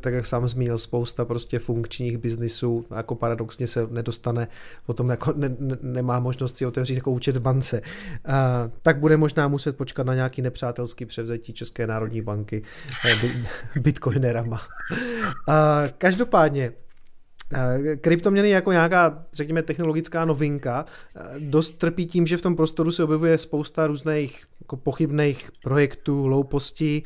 [0.00, 4.48] tak jak sám zmínil, spousta prostě funkčních biznisů jako paradoxně se nedostane,
[4.86, 7.82] potom jako ne, ne, nemá možnost si otevřít jako účet v bance.
[8.24, 12.62] A, tak bude možná muset počkat na nějaký nepřátelský převzetí České národní banky
[13.80, 14.60] bitcoinerama.
[15.48, 16.83] A, každopádně, Eh,
[18.00, 20.84] kryptoměny jako nějaká, řekněme, technologická novinka
[21.16, 26.26] eh, dost trpí tím, že v tom prostoru se objevuje spousta různých jako pochybných projektů,
[26.26, 27.02] loupostí.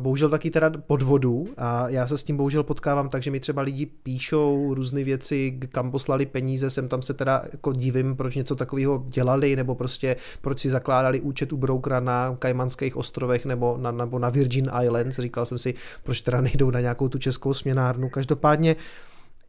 [0.00, 3.62] bohužel taky teda podvodů a já se s tím bohužel potkávám tak, že mi třeba
[3.62, 8.54] lidi píšou různé věci, kam poslali peníze, sem tam se teda jako divím, proč něco
[8.56, 13.90] takového dělali, nebo prostě proč si zakládali účet u brokera na Kajmanských ostrovech nebo na,
[13.90, 15.18] nebo na Virgin Islands.
[15.18, 18.08] Říkal jsem si, proč teda nejdou na nějakou tu českou směnárnu.
[18.08, 18.76] Každopádně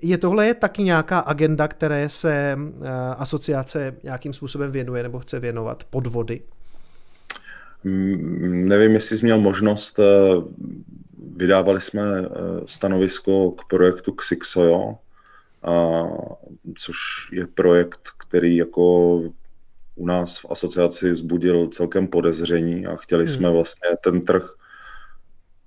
[0.02, 5.40] je tohle je taky nějaká agenda, které se eh, asociace nějakým způsobem věnuje nebo chce
[5.40, 6.42] věnovat podvody?
[7.84, 10.04] Mm, nevím, jestli jsi měl možnost, eh,
[11.36, 12.28] vydávali jsme eh,
[12.66, 14.98] stanovisko k projektu Xixojo,
[15.64, 16.04] a,
[16.78, 16.96] což
[17.32, 19.16] je projekt, který jako
[19.96, 23.34] u nás v asociaci zbudil celkem podezření a chtěli hmm.
[23.34, 24.56] jsme vlastně ten trh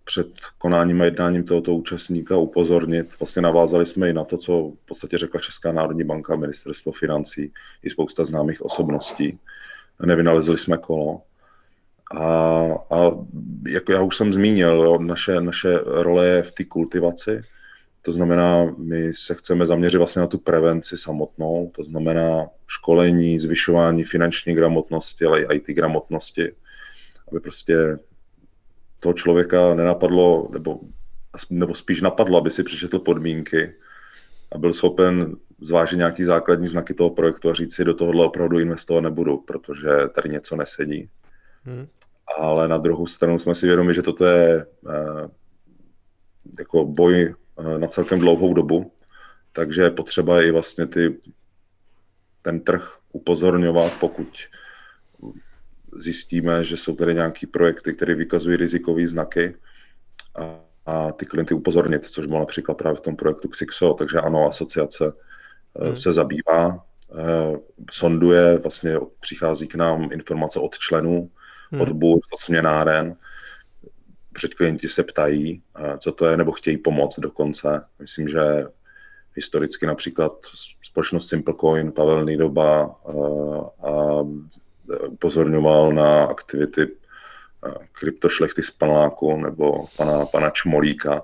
[0.05, 0.27] před
[0.59, 3.07] konáním a jednáním tohoto účastníka upozornit.
[3.21, 7.53] Vlastně navázali jsme i na to, co v podstatě řekla Česká národní banka, ministerstvo financí
[7.83, 9.39] i spousta známých osobností.
[10.07, 11.21] Nevynalezli jsme kolo.
[12.15, 12.25] A,
[12.91, 13.11] a
[13.69, 17.43] jako já už jsem zmínil, jo, naše, naše role je v té kultivaci.
[18.03, 24.05] To znamená, my se chceme zaměřit vlastně na tu prevenci samotnou, to znamená školení, zvyšování
[24.05, 26.53] finanční gramotnosti, ale i IT gramotnosti,
[27.31, 27.99] aby prostě
[29.03, 30.81] toho člověka nenapadlo, nebo,
[31.51, 33.75] nebo spíš napadlo, aby si přečetl podmínky
[34.53, 38.59] a byl schopen zvážit nějaký základní znaky toho projektu a říct si, do tohohle opravdu
[38.59, 41.09] investovat nebudu, protože tady něco nesedí.
[41.65, 41.87] Hmm.
[42.39, 45.29] Ale na druhou stranu jsme si vědomi, že toto je eh,
[46.59, 48.93] jako boj eh, na celkem dlouhou dobu,
[49.53, 51.21] takže je potřeba i vlastně ty,
[52.43, 54.29] ten trh upozorňovat, pokud
[55.97, 59.55] zjistíme, že jsou tady nějaké projekty, které vykazují rizikové znaky
[60.39, 64.47] a, a ty klienty upozornit, což bylo například právě v tom projektu Xixo, takže ano,
[64.47, 65.13] asociace
[65.81, 65.97] eh, hmm.
[65.97, 66.85] se zabývá,
[67.19, 67.59] eh,
[67.91, 71.31] sonduje, vlastně přichází k nám informace od členů,
[71.73, 71.81] hmm.
[71.81, 73.17] od burz, od směnáren,
[74.33, 77.81] před klienti se ptají, eh, co to je, nebo chtějí pomoct dokonce.
[77.99, 78.65] Myslím, že
[79.35, 80.33] historicky například
[80.83, 82.97] společnost SimpleCoin, Pavel Nidoba
[83.83, 84.23] a
[85.09, 91.23] upozorňoval na aktivity eh, kryptošlechty z panáku nebo pana, pana Čmolíka,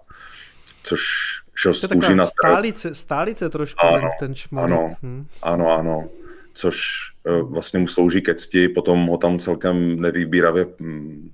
[0.82, 1.02] což
[1.54, 4.64] šel z kůži na stálice, stálice trošku ano, ten Čmolík.
[4.64, 5.26] Ano, hmm.
[5.42, 6.09] ano, ano,
[6.54, 6.78] což
[7.26, 11.30] eh, vlastně mu slouží ke cti, potom ho tam celkem nevýbíravě hm,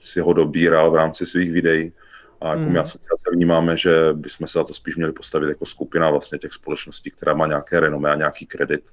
[0.00, 1.92] si ho dobíral v rámci svých videí.
[2.40, 2.72] A jako hmm.
[2.72, 6.52] my asociace vnímáme, že bychom se za to spíš měli postavit jako skupina vlastně těch
[6.52, 8.84] společností, která má nějaké renomé a nějaký kredit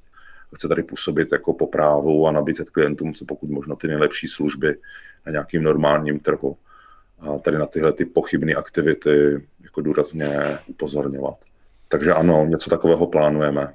[0.55, 4.75] chce tady působit jako po právu a nabízet klientům co pokud možno ty nejlepší služby
[5.25, 6.57] na nějakým normálním trhu.
[7.19, 11.35] A tady na tyhle ty pochybné aktivity jako důrazně upozorňovat.
[11.87, 13.73] Takže ano, něco takového plánujeme.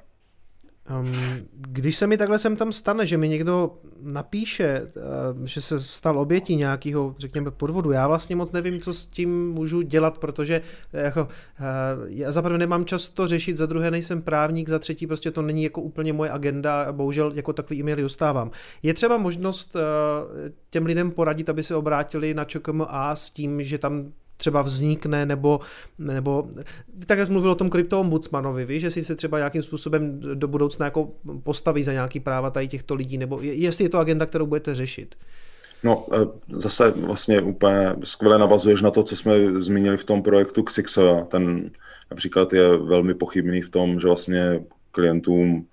[0.89, 1.11] Um,
[1.51, 4.91] když se mi takhle sem tam stane, že mi někdo napíše,
[5.35, 9.49] uh, že se stal obětí nějakého, řekněme, podvodu, já vlastně moc nevím, co s tím
[9.51, 10.61] můžu dělat, protože
[10.93, 11.27] eh, jako, uh,
[12.07, 15.41] já za prvé nemám čas to řešit, za druhé nejsem právník, za třetí prostě to
[15.41, 18.51] není jako úplně moje agenda a bohužel jako takový e-maily dostávám.
[18.83, 19.81] Je třeba možnost uh,
[20.69, 25.59] těm lidem poradit, aby se obrátili na ČKMA s tím, že tam třeba vznikne, nebo,
[25.99, 26.49] nebo
[27.05, 30.85] tak jak mluvil o tom kryptoombudsmanovi, víš, že si se třeba nějakým způsobem do budoucna
[30.85, 31.11] jako
[31.43, 35.15] postaví za nějaký práva tady těchto lidí, nebo jestli je to agenda, kterou budete řešit?
[35.83, 36.17] No, e,
[36.59, 41.27] zase vlastně úplně skvěle navazuješ na to, co jsme zmínili v tom projektu Xixo.
[41.31, 41.71] Ten
[42.11, 45.67] například je velmi pochybný v tom, že vlastně klientům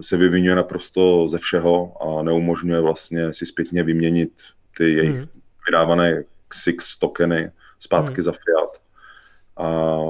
[0.00, 4.30] se vyvinuje naprosto ze všeho a neumožňuje vlastně si zpětně vyměnit
[4.76, 5.26] ty jejich hmm.
[5.66, 8.22] vydávané Xix tokeny zpátky hmm.
[8.22, 8.80] za Fiat.
[9.56, 10.00] A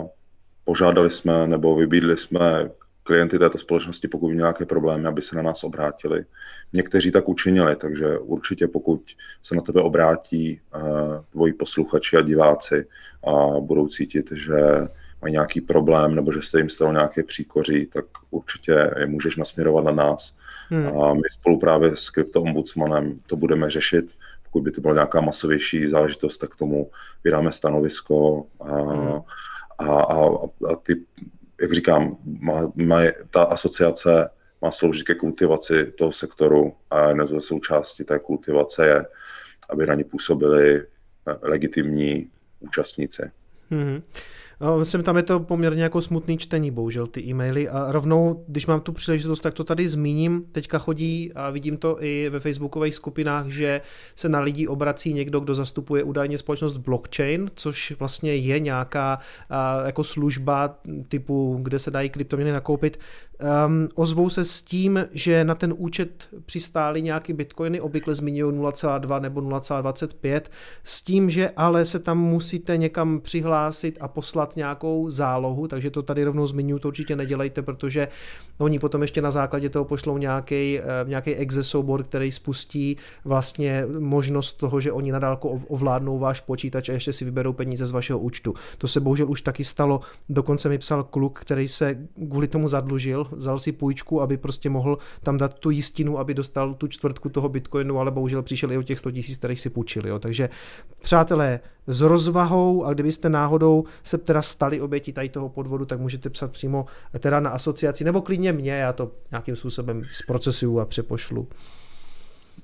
[0.64, 2.70] požádali jsme nebo vybídli jsme
[3.06, 6.24] klienty této společnosti, pokud měli nějaké problémy, aby se na nás obrátili.
[6.72, 9.02] Někteří tak učinili, takže určitě pokud
[9.42, 10.82] se na tebe obrátí uh,
[11.30, 12.86] tvoji posluchači a diváci
[13.26, 14.56] a budou cítit, že
[15.22, 19.84] mají nějaký problém nebo že se jim stalo nějaké příkoří, tak určitě je můžeš nasměrovat
[19.84, 20.36] na nás.
[20.68, 20.86] Hmm.
[20.86, 24.10] A my spolu právě s kryptoombudsmanem to budeme řešit
[24.56, 26.90] pokud by to byla nějaká masovější záležitost, tak k tomu
[27.24, 29.20] vydáme stanovisko a, hmm.
[29.78, 30.24] a, a,
[30.68, 31.04] a ty,
[31.60, 33.00] jak říkám, má, má,
[33.30, 34.30] ta asociace
[34.62, 39.04] má sloužit ke kultivaci toho sektoru a jedna ze součástí té kultivace je,
[39.70, 40.86] aby na ní působili
[41.42, 42.30] legitimní
[42.60, 43.22] účastníci.
[43.70, 44.02] Hmm.
[44.78, 47.68] Myslím, tam je to poměrně jako smutný čtení, bohužel, ty e-maily.
[47.68, 50.44] A rovnou, když mám tu příležitost, tak to tady zmíním.
[50.52, 53.80] Teďka chodí a vidím to i ve facebookových skupinách, že
[54.14, 59.18] se na lidi obrací někdo, kdo zastupuje údajně společnost blockchain, což vlastně je nějaká
[59.86, 60.78] jako služba
[61.08, 62.98] typu, kde se dají kryptoměny nakoupit.
[63.66, 69.20] Um, ozvou se s tím, že na ten účet přistály nějaký bitcoiny, obvykle zmiňují 0,2
[69.20, 70.40] nebo 0,25,
[70.84, 76.02] s tím, že ale se tam musíte někam přihlásit a poslat nějakou zálohu, takže to
[76.02, 78.08] tady rovnou zmiňuji, to určitě nedělejte, protože
[78.58, 84.52] oni potom ještě na základě toho pošlou nějaký, nějaký exe soubor, který spustí vlastně možnost
[84.52, 88.54] toho, že oni nadálko ovládnou váš počítač a ještě si vyberou peníze z vašeho účtu.
[88.78, 93.26] To se bohužel už taky stalo, dokonce mi psal kluk, který se kvůli tomu zadlužil,
[93.32, 97.48] vzal si půjčku, aby prostě mohl tam dát tu jistinu, aby dostal tu čtvrtku toho
[97.48, 100.06] bitcoinu, ale bohužel přišel i o těch 100 tisíc, kterých si půjčil.
[100.06, 100.18] Jo.
[100.18, 100.48] Takže
[101.02, 106.30] přátelé, s rozvahou a kdybyste náhodou se teda stali oběti tady toho podvodu, tak můžete
[106.30, 106.86] psat přímo
[107.18, 111.48] teda na asociaci, nebo klidně mě, já to nějakým způsobem zprocesuju a přepošlu.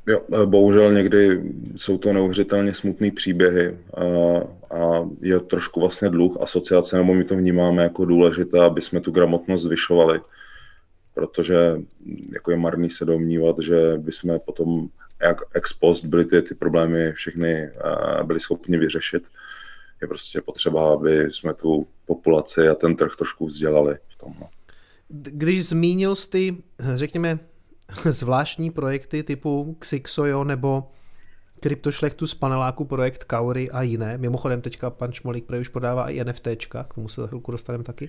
[0.07, 1.43] Jo, bohužel někdy
[1.77, 4.05] jsou to neuvěřitelně smutné příběhy a,
[4.77, 9.11] a je trošku vlastně dluh asociace, nebo my to vnímáme jako důležité, aby jsme tu
[9.11, 10.21] gramotnost zvyšovali
[11.15, 11.77] protože
[12.33, 14.89] jako je marný se domnívat, že bychom potom
[15.23, 17.71] jak ex post byly ty, ty problémy všechny
[18.23, 19.23] byli schopni vyřešit.
[20.03, 24.35] Je prostě potřeba, aby jsme tu populaci a ten trh trošku vzdělali v tom.
[25.09, 26.57] Když zmínil jsi ty,
[26.95, 27.39] řekněme,
[28.11, 30.91] zvláštní projekty typu Xixojo nebo
[31.61, 34.19] kryptošlechtu z paneláku projekt Kauri a jiné.
[34.19, 38.09] Mimochodem teďka pan Šmolík už podává i NFTčka, k tomu se za chvilku dostaneme taky.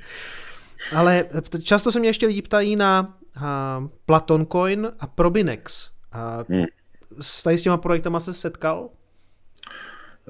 [0.96, 1.26] Ale
[1.64, 5.92] často se mě ještě lidi ptají na uh, Platon Coin a Probinex.
[6.16, 6.66] Uh, hmm.
[7.44, 8.90] Tady s těma projektama se setkal?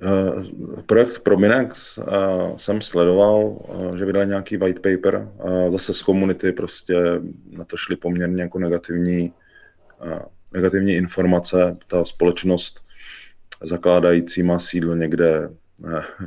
[0.01, 0.43] Uh,
[0.85, 5.27] projekt Prominex uh, jsem sledoval, uh, že vydal nějaký white paper.
[5.43, 6.95] Uh, zase z komunity prostě
[7.51, 9.33] na to šly poměrně jako negativní,
[10.05, 10.19] uh,
[10.53, 11.77] negativní informace.
[11.87, 12.79] Ta společnost
[13.63, 15.49] zakládající má sídlo někde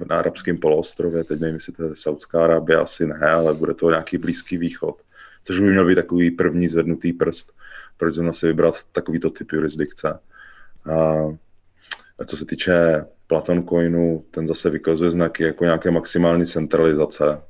[0.09, 3.91] na arabském poloostrově, teď nevím, jestli to je Saudská Arábie, asi ne, ale bude to
[3.91, 4.97] nějaký Blízký východ,
[5.45, 7.53] což by měl být takový první zvednutý prst,
[7.97, 10.19] proč zrovna si vybrat takovýto typ jurisdikce.
[10.93, 11.15] A
[12.25, 17.25] co se týče Platon Coinu, ten zase vykazuje znaky jako nějaké maximální centralizace.
[17.25, 17.41] A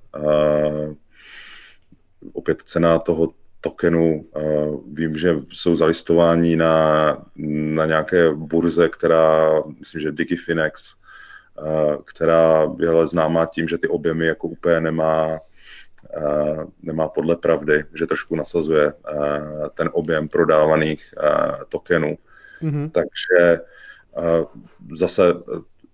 [2.32, 3.28] opět cena toho
[3.60, 4.26] tokenu,
[4.92, 7.26] vím, že jsou zalistování na,
[7.74, 9.50] na nějaké burze, která,
[9.80, 10.96] myslím, že Digifinex,
[11.58, 15.40] Eh, která je ale známá tím, že ty objemy jako úplně nemá,
[16.16, 18.92] eh, nemá podle pravdy, že trošku nasazuje
[19.74, 21.14] ten objem prodávaných
[21.68, 22.18] tokenů.
[22.62, 22.90] Mm-hmm.
[22.90, 23.60] Takže
[24.94, 25.22] zase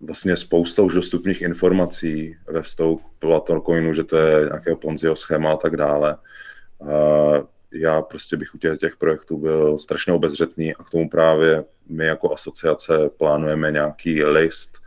[0.00, 5.16] vlastně spousta už dostupných informací ve vztahu k Platon Coinu, že to je nějakého Ponziho
[5.16, 6.16] schéma a tak dále.
[7.72, 12.06] Já prostě bych u těch, těch projektů byl strašně obezřetný a k tomu právě my
[12.06, 14.78] jako asociace plánujeme nějaký list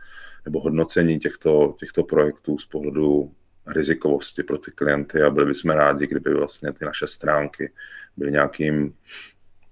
[0.44, 3.32] nebo hodnocení těchto, těchto projektů z pohledu
[3.66, 7.72] rizikovosti pro ty klienty a byli bychom rádi, kdyby vlastně ty naše stránky
[8.16, 8.94] byly nějakým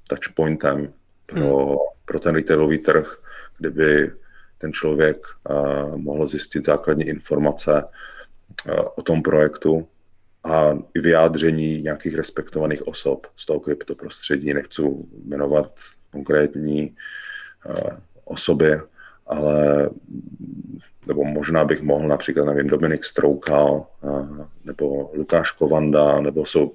[0.08, 0.92] touchpointem
[1.26, 1.76] pro, hmm.
[2.04, 3.18] pro ten retailový trh,
[3.58, 4.12] kdyby
[4.58, 9.88] ten člověk uh, mohl zjistit základní informace uh, o tom projektu
[10.44, 14.54] a i vyjádření nějakých respektovaných osob z toho kryptoprostředí.
[14.54, 14.82] Nechci
[15.24, 15.72] jmenovat
[16.10, 16.96] konkrétní
[17.66, 17.90] uh,
[18.24, 18.80] osoby,
[19.26, 19.90] ale
[21.06, 23.86] nebo možná bych mohl například, nevím, Dominik Stroukal,
[24.64, 26.72] nebo Lukáš Kovanda, nebo jsou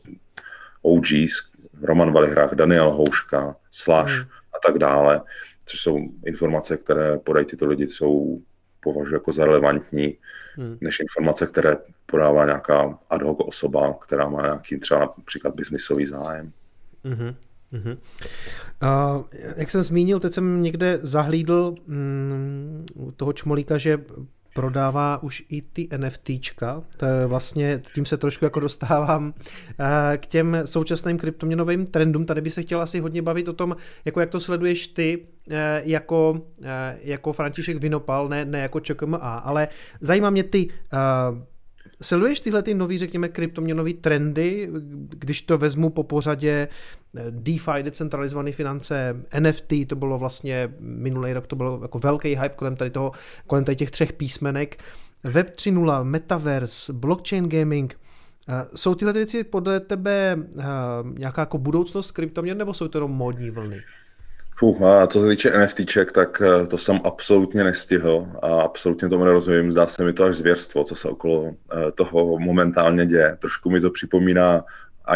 [0.81, 1.49] OGs,
[1.81, 4.27] Roman Valihrách, Daniel Houška, Slash hmm.
[4.53, 5.21] a tak dále,
[5.69, 8.41] což jsou informace, které podají tyto lidi, jsou
[8.83, 10.17] považuji jako za relevantní,
[10.55, 10.77] hmm.
[10.81, 16.51] než informace, které podává nějaká ad hoc osoba, která má nějaký třeba například biznisový zájem.
[17.03, 17.35] Hmm.
[17.73, 17.97] Uh-huh.
[18.83, 19.23] Uh,
[19.55, 24.01] jak jsem zmínil, teď jsem někde zahlídl um, toho čmolíka, že
[24.59, 26.83] prodává už i ty NFTčka.
[26.97, 29.85] To vlastně tím se trošku jako dostávám uh,
[30.17, 32.25] k těm současným kryptoměnovým trendům.
[32.25, 35.55] Tady by se chtěl asi hodně bavit o tom, jako jak to sleduješ ty uh,
[35.83, 36.65] jako, uh,
[37.01, 39.67] jako František Vinopal, ne, ne jako ČKMA, ale
[40.01, 40.67] zajímá mě ty
[42.01, 44.69] Sleduješ tyhle ty nový, řekněme, kryptoměnové trendy,
[45.09, 46.67] když to vezmu po pořadě
[47.17, 52.55] eh, DeFi, decentralizované finance, NFT, to bylo vlastně minulý rok, to bylo jako velký hype
[52.55, 53.11] kolem tady toho,
[53.47, 54.83] kolem tady těch třech písmenek,
[55.23, 57.99] Web 3.0, Metaverse, blockchain gaming,
[58.49, 60.63] eh, jsou tyhle věci podle tebe eh,
[61.17, 63.81] nějaká jako budoucnost kryptoměn, nebo jsou to jenom módní vlny?
[64.59, 69.25] Fuh, a co se týče NFTček, tak eh, to jsem absolutně nestihl a absolutně tomu
[69.25, 69.71] nerozumím.
[69.71, 73.37] Zdá se mi to až zvěrstvo, co se okolo eh, toho momentálně děje.
[73.41, 74.63] Trošku mi to připomíná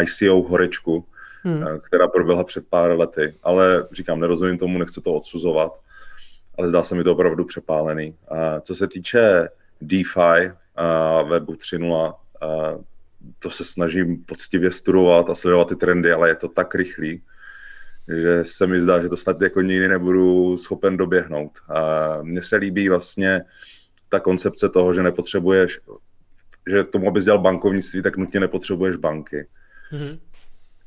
[0.02, 1.04] ICO horečku,
[1.42, 1.62] hmm.
[1.62, 5.72] Eh, která proběhla před pár lety, ale říkám, nerozumím tomu, nechci to odsuzovat,
[6.58, 8.14] ale zdá se mi to opravdu přepálený.
[8.28, 9.48] A co se týče
[9.80, 12.16] DeFi a webu 3.0, a
[13.38, 17.22] to se snažím poctivě studovat a sledovat ty trendy, ale je to tak rychlý,
[18.08, 21.52] že se mi zdá, že to snad jako nikdy nebudu schopen doběhnout.
[21.68, 23.44] A mně se líbí vlastně
[24.08, 25.80] ta koncepce toho, že nepotřebuješ,
[26.70, 29.46] že tomu, abys dělal bankovnictví, tak nutně nepotřebuješ banky.
[29.92, 30.18] Mm-hmm.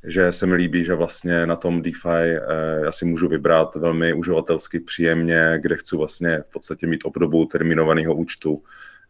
[0.03, 2.41] Že se mi líbí, že vlastně na tom DeFi eh,
[2.85, 8.15] já si můžu vybrat velmi uživatelsky příjemně, kde chci vlastně v podstatě mít obdobu terminovaného
[8.15, 8.63] účtu,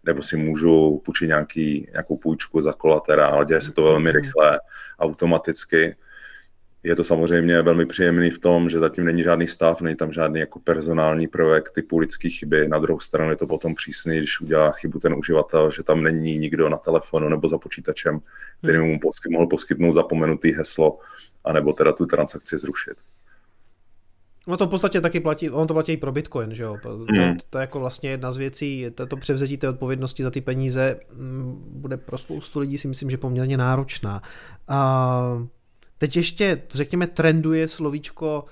[0.04, 4.22] nebo si můžu půjčit nějaký, nějakou půjčku za kolaterál, děje se to velmi mhm.
[4.22, 4.60] rychle,
[5.00, 5.96] automaticky
[6.88, 10.40] je to samozřejmě velmi příjemný v tom, že zatím není žádný stav, není tam žádný
[10.40, 12.68] jako personální projekt typu lidský chyby.
[12.68, 16.38] Na druhou stranu je to potom přísný, když udělá chybu ten uživatel, že tam není
[16.38, 18.20] nikdo na telefonu nebo za počítačem,
[18.64, 21.00] který mu posky, mohl poskytnout zapomenutý heslo,
[21.46, 22.94] anebo teda tu transakci zrušit.
[24.48, 26.78] No to v podstatě taky platí, on to platí i pro Bitcoin, že jo?
[26.84, 27.06] To, mm.
[27.38, 30.42] to, to je jako vlastně jedna z věcí, to, to převzetí té odpovědnosti za ty
[30.42, 34.22] peníze mm, bude pro spoustu lidí si myslím, že poměrně náročná.
[34.68, 35.48] A
[35.98, 38.46] Teď ještě, řekněme, trenduje slovíčko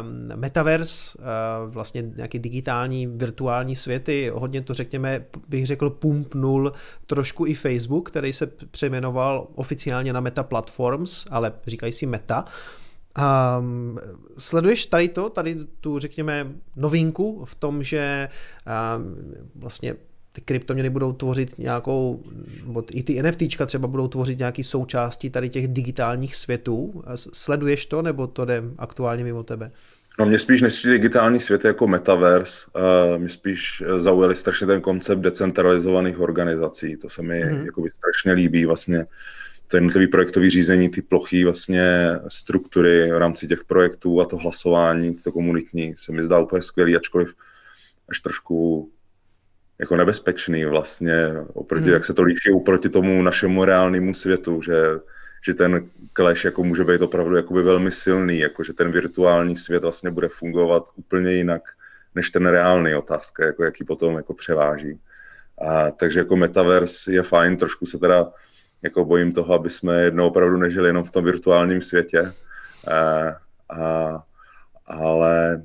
[0.00, 1.24] um, metaverse, uh,
[1.72, 6.72] vlastně nějaký digitální, virtuální světy, hodně to řekněme, bych řekl pump nul
[7.06, 12.44] trošku i Facebook, který se přejmenoval oficiálně na Meta Platforms, ale říkají si Meta.
[13.58, 13.98] Um,
[14.38, 18.28] sleduješ tady to, tady tu, řekněme, novinku v tom, že
[18.96, 19.96] um, vlastně
[20.36, 22.22] ty kryptoměny budou tvořit nějakou,
[22.66, 27.02] nebo i ty NFTčka třeba budou tvořit nějaký součástí tady těch digitálních světů.
[27.14, 29.70] Sleduješ to, nebo to jde aktuálně mimo tebe?
[30.18, 35.20] No mě spíš než digitální svět jako metaverse, uh, mě spíš zaujali strašně ten koncept
[35.20, 37.66] decentralizovaných organizací, to se mi mm-hmm.
[37.66, 39.04] jakoby strašně líbí vlastně,
[39.68, 45.14] to jednotlivé projektové řízení, ty plochý vlastně struktury v rámci těch projektů a to hlasování,
[45.14, 47.28] to komunitní, se mi zdá úplně skvělý, ačkoliv
[48.08, 48.90] až trošku
[49.78, 51.92] jako nebezpečný vlastně, oproti, hmm.
[51.92, 54.76] jak se to líší oproti tomu našemu reálnému světu, že,
[55.44, 59.82] že ten clash jako může být opravdu jakoby velmi silný, jako že ten virtuální svět
[59.82, 61.62] vlastně bude fungovat úplně jinak,
[62.14, 65.00] než ten reálný otázka, jako jaký potom jako převáží.
[65.68, 68.32] A, takže jako metaverse je fajn, trošku se teda
[68.82, 72.32] jako bojím toho, aby jsme jednou opravdu nežili jenom v tom virtuálním světě.
[72.90, 73.26] A,
[73.76, 74.22] a,
[74.86, 75.62] ale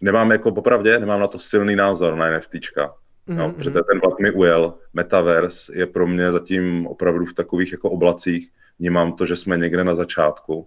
[0.00, 2.94] nemám jako popravdě, nemám na to silný názor na NFTčka.
[3.28, 3.54] No, mm-hmm.
[3.54, 4.74] Protože ten vlak mi ujel.
[4.94, 8.50] Metaverse je pro mě zatím opravdu v takových jako oblacích.
[8.78, 10.66] Vnímám to, že jsme někde na začátku.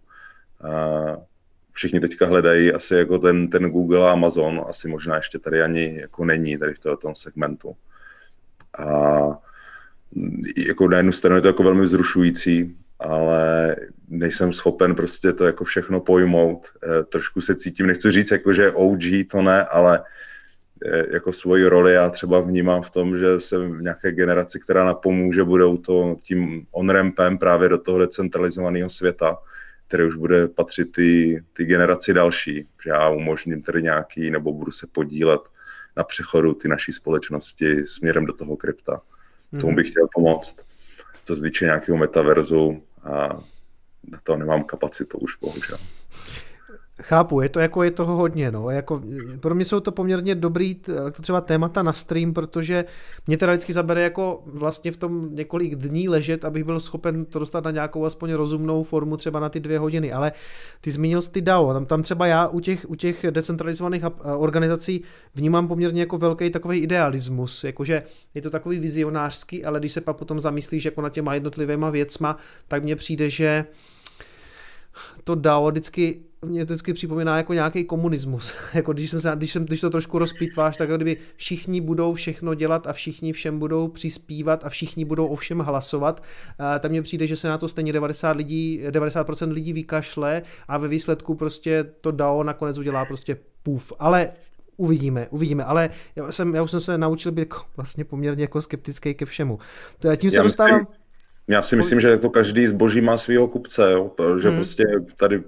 [0.64, 1.18] A
[1.72, 6.00] všichni teďka hledají asi jako ten, ten Google a Amazon, asi možná ještě tady ani
[6.00, 7.76] jako není tady v tom segmentu.
[8.78, 8.88] A
[10.58, 13.76] jako na jednu stranu je to jako velmi vzrušující, ale
[14.08, 16.68] nejsem schopen prostě to jako všechno pojmout.
[16.84, 20.04] E, trošku se cítím, nechci říct jako, že OG to ne, ale
[21.12, 25.44] jako svoji roli já třeba vnímám v tom, že jsem v nějaké generaci, která napomůže,
[25.44, 29.38] budou to tím on-rampem právě do toho decentralizovaného světa,
[29.88, 34.72] který už bude patřit ty, ty generaci další, že já umožním tedy nějaký, nebo budu
[34.72, 35.42] se podílet
[35.98, 39.02] na přechodu ty naší společnosti směrem do toho krypta.
[39.52, 39.62] Mm.
[39.62, 40.60] Tomu bych chtěl pomoct,
[41.24, 43.44] co se týče nějakého metaverzu a
[44.08, 45.78] na to nemám kapacitu už, bohužel.
[47.02, 48.70] Chápu, je to jako je toho hodně, no.
[48.70, 49.02] Jako,
[49.40, 50.82] pro mě jsou to poměrně dobrý
[51.22, 52.86] třeba témata na stream, protože
[53.28, 57.40] mě teda vždycky zabere jako vlastně v tom několik dní ležet, abych byl schopen to
[57.40, 60.32] dostat na nějakou aspoň rozumnou formu třeba na ty dvě hodiny, ale
[60.82, 64.04] ty zmínil jsi ty DAO, tam, tam třeba já u těch, u těch decentralizovaných
[64.38, 65.04] organizací
[65.36, 70.18] vnímám poměrně jako velký takový idealismus, jakože je to takový vizionářský, ale když se pak
[70.18, 72.38] potom zamyslíš jako na těma jednotlivýma věcma,
[72.68, 73.66] tak mně přijde, že
[75.24, 78.56] to DAO vždycky mě to vždycky připomíná jako nějaký komunismus.
[78.74, 82.54] jako když, jsem se, když, jsem, když to trošku rozpitváš, tak kdyby všichni budou všechno
[82.54, 86.24] dělat a všichni všem budou přispívat a všichni budou o všem hlasovat,
[86.80, 90.88] tak mně přijde, že se na to stejně 90 lidí, 90% lidí vykašle a ve
[90.88, 93.94] výsledku prostě to DAO nakonec udělá prostě půf.
[94.00, 94.32] Ale
[94.78, 98.62] uvidíme, uvidíme, ale já, jsem, já už jsem se naučil být jako, vlastně poměrně jako
[98.62, 99.60] skeptický ke všemu.
[100.00, 100.80] To, tím se já dostávám...
[100.80, 101.00] Myslím,
[101.48, 104.12] já si myslím, že to každý zboží má svého kupce, jo?
[104.42, 104.58] že hmm.
[104.58, 104.84] prostě
[105.20, 105.44] tady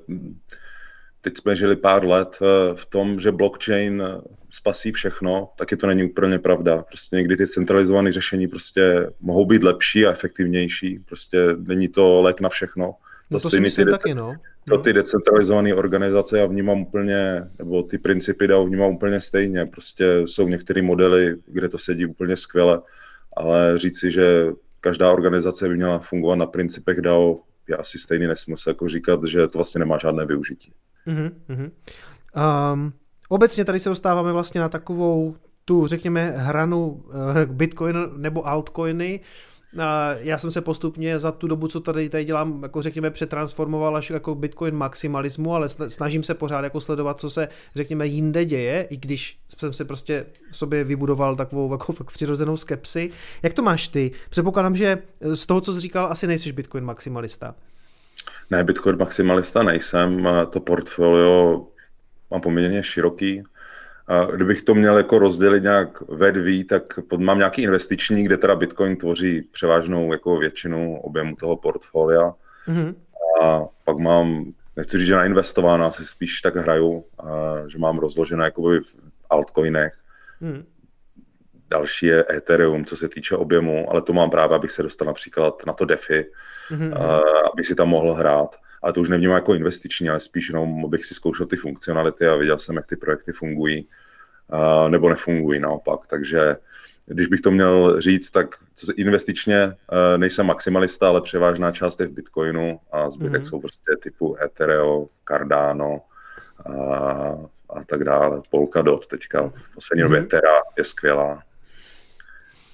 [1.22, 5.88] teď jsme žili pár let eh, v tom, že blockchain eh, spasí všechno, taky to
[5.88, 6.84] není úplně pravda.
[6.84, 11.00] Prostě někdy ty centralizované řešení prostě mohou být lepší a efektivnější.
[11.00, 12.96] Prostě není to lék na všechno.
[13.32, 14.36] No to, to si myslím ty taky, no.
[14.68, 19.66] To ty decentralizované organizace já vnímám úplně, nebo ty principy DAO vnímám úplně stejně.
[19.66, 22.82] Prostě jsou některé modely, kde to sedí úplně skvěle,
[23.38, 24.46] ale říci, že
[24.82, 29.48] každá organizace by měla fungovat na principech DAO, je asi stejný nesmysl, jako říkat, že
[29.48, 30.74] to vlastně nemá žádné využití.
[31.08, 31.72] Mm-hmm.
[32.74, 32.94] Um,
[33.30, 35.36] obecně tady se dostáváme vlastně na takovou
[35.66, 37.04] tu, řekněme, hranu uh,
[37.46, 39.20] Bitcoin nebo altcoiny,
[40.20, 44.10] já jsem se postupně za tu dobu, co tady, tady dělám, jako řekněme, přetransformoval až
[44.10, 48.98] jako Bitcoin maximalismu, ale snažím se pořád jako sledovat, co se, řekněme, jinde děje, i
[48.98, 53.10] když jsem se prostě v sobě vybudoval takovou jako přirozenou skepsi.
[53.44, 54.12] Jak to máš ty?
[54.30, 54.98] Předpokládám, že
[55.34, 57.56] z toho, co jsi říkal, asi nejsiš Bitcoin maximalista.
[58.50, 60.28] Ne, Bitcoin maximalista nejsem.
[60.50, 61.68] To portfolio
[62.32, 63.44] mám poměrně široký.
[64.12, 66.84] A kdybych to měl jako rozdělit nějak ve dví, tak
[67.18, 72.34] mám nějaký investiční, kde teda Bitcoin tvoří převážnou jako většinu objemu toho portfolia.
[72.68, 72.96] Mm-hmm.
[73.42, 78.44] A pak mám, nechci říct, že nainvestováno, asi spíš tak hraju, a že mám rozložené
[78.44, 78.96] jakoby v
[79.30, 79.94] altcoinech.
[80.42, 80.66] Mm.
[81.70, 85.66] Další je Ethereum, co se týče objemu, ale to mám právě, abych se dostal například
[85.68, 86.26] na to DeFi,
[86.72, 86.98] mm-hmm.
[86.98, 87.22] a,
[87.54, 88.56] abych si tam mohl hrát.
[88.84, 92.36] Ale to už nevnímám jako investiční, ale spíš jenom, abych si zkoušel ty funkcionality a
[92.36, 93.88] viděl jsem, jak ty projekty fungují
[94.88, 96.08] nebo nefungují naopak.
[96.08, 96.58] Takže
[97.06, 99.74] když bych to měl říct, tak co se investičně
[100.18, 103.50] nejsem maximalista, ale převážná část je v Bitcoinu a zbytek mm-hmm.
[103.50, 106.02] jsou prostě typu Ethereum, Cardano
[106.66, 106.74] a,
[107.70, 108.42] a tak dále.
[108.50, 110.28] Polkadot teďka v poslední době mm-hmm.
[110.28, 111.44] Terra je skvělá.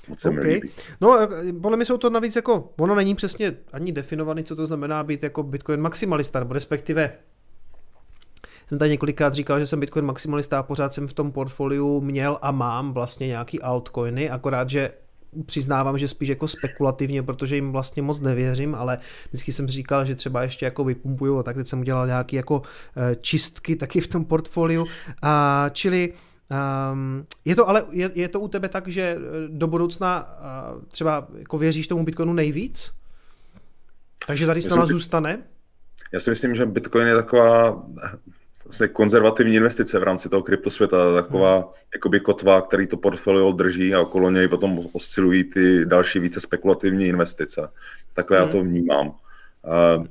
[0.07, 0.43] Moc se okay.
[0.43, 0.71] mi líbí.
[1.01, 1.29] No,
[1.61, 5.23] podle mě jsou to navíc jako, ono není přesně ani definovaný, co to znamená být
[5.23, 7.11] jako Bitcoin maximalista, nebo respektive
[8.69, 12.37] jsem tady několikrát říkal, že jsem Bitcoin maximalista a pořád jsem v tom portfoliu měl
[12.41, 14.91] a mám vlastně nějaký altcoiny, akorát, že
[15.45, 18.99] přiznávám, že spíš jako spekulativně, protože jim vlastně moc nevěřím, ale
[19.29, 22.61] vždycky jsem říkal, že třeba ještě jako vypumpuju a tak teď jsem udělal nějaký jako
[22.97, 24.85] eh, čistky taky v tom portfoliu.
[25.21, 26.13] A, čili
[26.91, 30.81] Um, je to ale, je, je to u tebe tak, že eh, do budoucna uh,
[30.87, 32.93] třeba jako věříš tomu Bitcoinu nejvíc?
[34.27, 35.43] Takže tady s náma zůstane?
[36.13, 37.83] Já si myslím, že Bitcoin je taková
[38.67, 41.65] vlastně konzervativní investice v rámci toho kryptosvěta, taková hmm.
[41.93, 47.05] jakoby kotva, který to portfolio drží a okolo něj potom oscilují ty další více spekulativní
[47.05, 47.69] investice.
[48.13, 48.47] Takhle hmm.
[48.47, 49.07] já to vnímám.
[49.07, 50.05] Uh,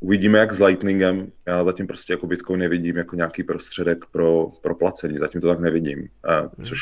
[0.00, 1.32] uvidíme, jak s Lightningem.
[1.46, 5.18] Já zatím prostě jako Bitcoin nevidím jako nějaký prostředek pro, pro placení.
[5.18, 5.98] Zatím to tak nevidím.
[5.98, 6.66] Uh, hmm.
[6.66, 6.80] Což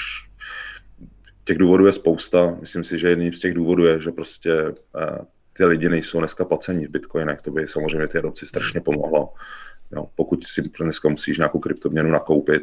[1.45, 2.57] těch důvodů je spousta.
[2.61, 6.45] Myslím si, že jedním z těch důvodů je, že prostě uh, ty lidi nejsou dneska
[6.45, 7.43] placení v bitcoinech.
[7.43, 9.33] To by samozřejmě ty adopci strašně pomohlo.
[9.93, 12.63] Jo, pokud si dneska musíš nějakou kryptoměnu nakoupit,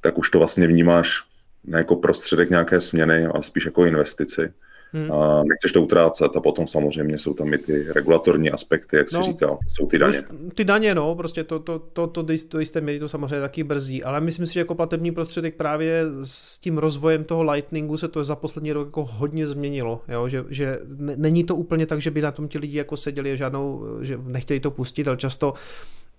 [0.00, 1.22] tak už to vlastně vnímáš
[1.64, 4.52] ne jako prostředek nějaké směny, ale spíš jako investici.
[4.92, 5.12] Hmm.
[5.12, 9.24] A nechceš to utrácet a potom samozřejmě jsou tam i ty regulatorní aspekty, jak no,
[9.24, 10.22] si říkal, jsou ty daně.
[10.54, 14.04] Ty daně, no, prostě to, to, to, to, to jisté míry to samozřejmě taky brzí,
[14.04, 18.24] ale myslím si, že jako platební prostředek právě s tím rozvojem toho Lightningu se to
[18.24, 20.28] za poslední rok jako hodně změnilo, jo?
[20.28, 23.84] že, že není to úplně tak, že by na tom ti lidi jako seděli žádnou,
[24.00, 25.54] že nechtěli to pustit, ale často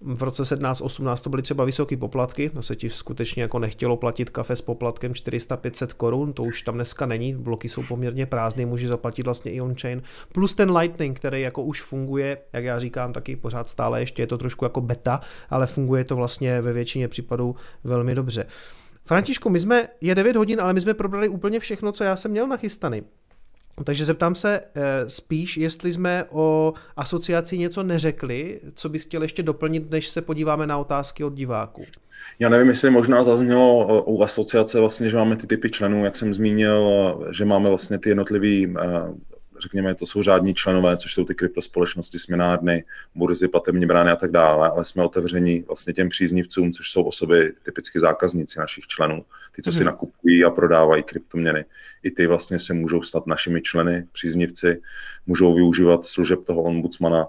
[0.01, 4.29] v roce 17-18 to byly třeba vysoké poplatky, to se ti skutečně jako nechtělo platit
[4.29, 8.87] kafe s poplatkem 400-500 korun, to už tam dneska není, bloky jsou poměrně prázdné, může
[8.87, 10.01] zaplatit vlastně i on-chain,
[10.33, 14.27] plus ten Lightning, který jako už funguje, jak já říkám, taky pořád stále ještě je
[14.27, 18.45] to trošku jako beta, ale funguje to vlastně ve většině případů velmi dobře.
[19.05, 22.31] Františku, my jsme, je 9 hodin, ale my jsme probrali úplně všechno, co já jsem
[22.31, 23.03] měl nachystaný.
[23.83, 29.43] Takže zeptám se eh, spíš, jestli jsme o asociaci něco neřekli, co bys chtěl ještě
[29.43, 31.85] doplnit, než se podíváme na otázky od diváků.
[32.39, 36.33] Já nevím, jestli možná zaznělo u asociace vlastně, že máme ty typy členů, jak jsem
[36.33, 38.83] zmínil, že máme vlastně ty jednotlivý eh,
[39.59, 42.83] řekněme, to jsou řádní členové, což jsou ty kryptospolečnosti, směnárny,
[43.15, 47.53] burzy, platební brány a tak dále, ale jsme otevření vlastně těm příznivcům, což jsou osoby
[47.63, 49.25] typicky zákazníci našich členů,
[49.57, 49.73] ty, co mm-hmm.
[49.73, 49.85] si mhm.
[49.85, 51.65] nakupují a prodávají kryptoměny.
[52.03, 54.81] I ty vlastně se můžou stát našimi členy, příznivci,
[55.27, 57.25] můžou využívat služeb toho ombudsmana,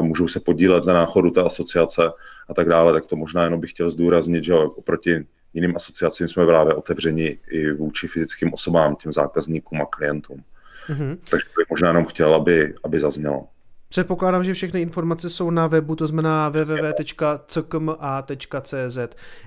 [0.00, 2.02] můžou se podílet na náchodu té asociace
[2.48, 6.46] a tak dále, tak to možná jenom bych chtěl zdůraznit, že oproti jiným asociacím jsme
[6.46, 10.44] právě otevření i vůči fyzickým osobám, těm zákazníkům a klientům.
[10.88, 11.18] Mm-hmm.
[11.30, 13.46] Takže bych možná jenom chtěl, aby, aby zaznělo.
[13.92, 17.56] Předpokládám, že všechny informace jsou na webu, to znamená www.ckma.cz.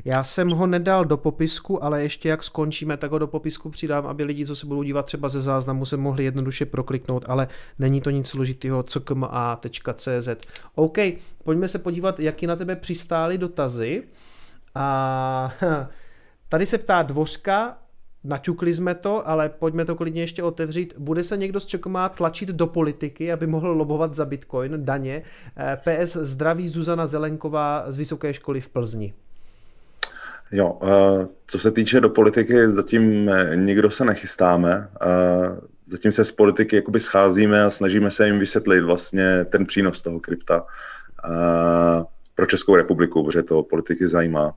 [0.05, 4.07] Já jsem ho nedal do popisku, ale ještě jak skončíme, tak ho do popisku přidám,
[4.07, 7.47] aby lidi, co se budou dívat třeba ze záznamu, se mohli jednoduše prokliknout, ale
[7.79, 10.29] není to nic složitého, ckma.cz.
[10.75, 10.97] OK,
[11.43, 14.03] pojďme se podívat, jaký na tebe přistály dotazy.
[14.75, 15.53] A
[16.49, 17.77] tady se ptá Dvořka,
[18.25, 20.93] Naťukli jsme to, ale pojďme to klidně ještě otevřít.
[20.97, 25.21] Bude se někdo z Čekomá tlačit do politiky, aby mohl lobovat za Bitcoin, daně?
[25.57, 29.13] Eh, PS zdraví Zuzana Zelenková z Vysoké školy v Plzni.
[30.51, 34.89] Jo, eh, co se týče do politiky, zatím eh, nikdo se nechystáme.
[35.85, 40.19] Zatím se z politiky jakoby scházíme a snažíme se jim vysvětlit vlastně ten přínos toho
[40.19, 40.65] krypta
[42.35, 44.53] pro Českou republiku, protože to politiky zajímá.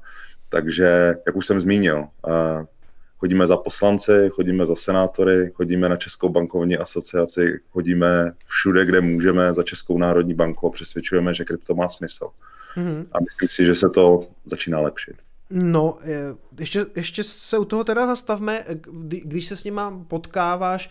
[0.48, 2.04] Takže, jak už jsem zmínil,
[3.18, 9.54] chodíme za poslanci, chodíme za senátory, chodíme na Českou bankovní asociaci, chodíme všude, kde můžeme
[9.54, 12.28] za Českou národní banku a přesvědčujeme, že krypto má smysl.
[12.76, 13.06] Mm-hmm.
[13.12, 15.16] A myslím si, že se to začíná lepšit.
[15.50, 15.98] No,
[16.58, 18.64] ještě, ještě se u toho teda zastavme,
[19.24, 20.90] když se s nima potkáváš,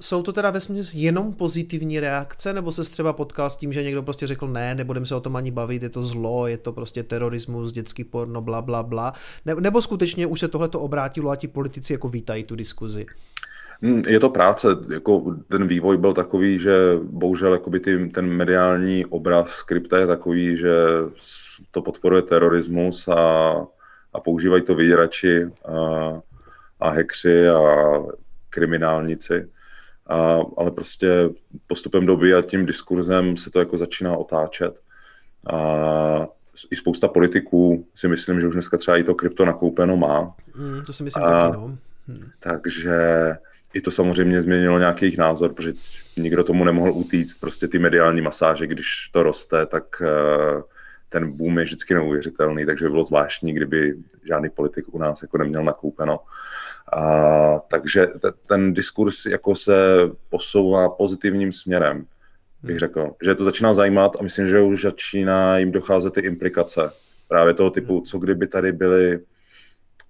[0.00, 3.82] jsou to teda ve smyslu jenom pozitivní reakce, nebo se třeba potkal s tím, že
[3.82, 6.72] někdo prostě řekl ne, nebudeme se o tom ani bavit, je to zlo, je to
[6.72, 9.12] prostě terorismus, dětský porno, bla, bla, bla,
[9.46, 13.06] ne, nebo skutečně už se tohle to obrátilo a ti politici jako vítají tu diskuzi?
[13.82, 16.72] Hmm, je to práce, jako ten vývoj byl takový, že
[17.02, 20.72] bohužel jakoby ty, ten mediální obraz krypta je takový, že
[21.70, 23.54] to podporuje terorismus a,
[24.12, 26.12] a používají to vyděrači a,
[26.80, 27.62] a hekři a
[28.50, 29.48] kriminálníci.
[30.06, 31.30] A, ale prostě
[31.66, 34.80] postupem doby a tím diskurzem se to jako začíná otáčet.
[35.52, 36.26] A
[36.70, 40.34] i spousta politiků si myslím, že už dneska třeba i to krypto nakoupeno má.
[40.56, 41.78] Mm, to si myslím a, taky, no.
[42.08, 42.30] Hmm.
[42.40, 42.96] Takže
[43.74, 45.72] i to samozřejmě změnilo nějaký jejich názor, protože
[46.16, 50.62] nikdo tomu nemohl utíct, prostě ty mediální masáže, když to roste, tak uh,
[51.08, 53.94] ten boom je vždycky neuvěřitelný, takže by bylo zvláštní, kdyby
[54.28, 56.20] žádný politik u nás jako neměl nakoupeno.
[56.92, 59.74] A, takže t- ten diskurs jako se
[60.30, 62.06] posouvá pozitivním směrem,
[62.62, 63.10] bych řekl.
[63.24, 66.90] Že to začíná zajímat a myslím, že už začíná jim docházet ty implikace.
[67.28, 69.20] Právě toho typu, co kdyby tady byly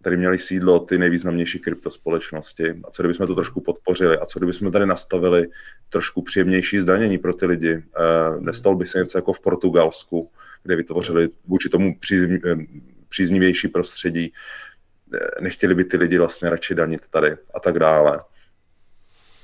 [0.02, 4.72] tady měli sídlo ty nejvýznamnější kryptospolečnosti a co kdybychom to trošku podpořili a co kdybychom
[4.72, 5.48] tady nastavili
[5.88, 7.72] trošku příjemnější zdanění pro ty lidi.
[7.74, 10.30] Eh, nestalo by se něco jako v Portugalsku,
[10.62, 12.56] kde vytvořili vůči tomu eh,
[13.08, 14.32] příznivější prostředí,
[15.14, 18.20] eh, nechtěli by ty lidi vlastně radši danit tady a tak dále.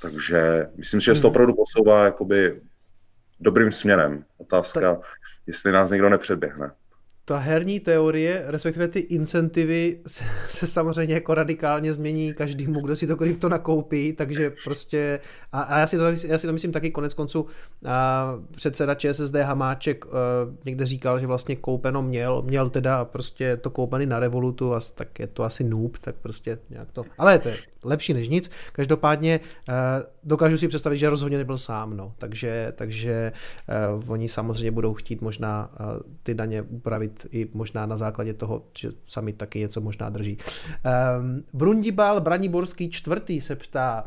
[0.03, 1.33] Takže myslím, že se to hmm.
[1.33, 2.61] opravdu posouvá jakoby
[3.41, 4.25] dobrým směrem.
[4.39, 5.01] Otázka,
[5.47, 6.71] jestli nás někdo nepředběhne
[7.29, 13.07] ta herní teorie, respektive ty incentivy se, se samozřejmě jako radikálně změní každému, kdo si
[13.07, 15.20] to krypto nakoupí, takže prostě,
[15.53, 17.47] a, a já, si to, já si to myslím taky konec konců,
[17.87, 20.09] a předseda ČSSD Hamáček a,
[20.64, 25.18] někde říkal, že vlastně koupeno měl, měl teda prostě to koupený na Revolutu, a tak
[25.18, 27.57] je to asi noob, tak prostě nějak to, ale to je
[27.89, 29.72] lepší než nic, každopádně a,
[30.24, 33.32] dokážu si představit, že rozhodně nebyl sám, no, takže, takže
[33.68, 33.74] a,
[34.07, 38.91] oni samozřejmě budou chtít možná a, ty daně upravit i možná na základě toho, že
[39.07, 40.39] sami taky něco možná drží.
[41.18, 44.05] Um, Brundibal Braniborský čtvrtý se ptá,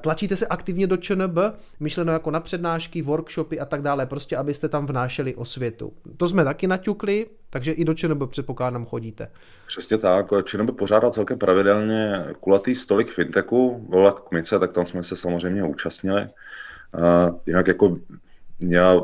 [0.00, 1.38] tlačíte se aktivně do ČNB,
[1.80, 5.92] myšleno jako na přednášky, workshopy a tak dále, prostě abyste tam vnášeli osvětu.
[6.16, 9.30] To jsme taky naťukli, takže i do ČNB předpokládám chodíte.
[9.66, 15.16] Přesně tak, ČNB pořádá celkem pravidelně kulatý stolik fintechu, vola Kmice, tak tam jsme se
[15.16, 16.22] samozřejmě účastnili.
[16.22, 17.98] Uh, jinak jako
[18.60, 19.00] já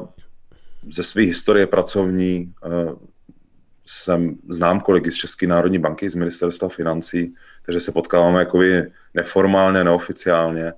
[0.92, 2.98] ze své historie pracovní uh,
[3.86, 7.34] jsem, znám kolegy z České národní banky, z ministerstva financí,
[7.66, 10.72] takže se potkáváme jakoby neformálně, neoficiálně,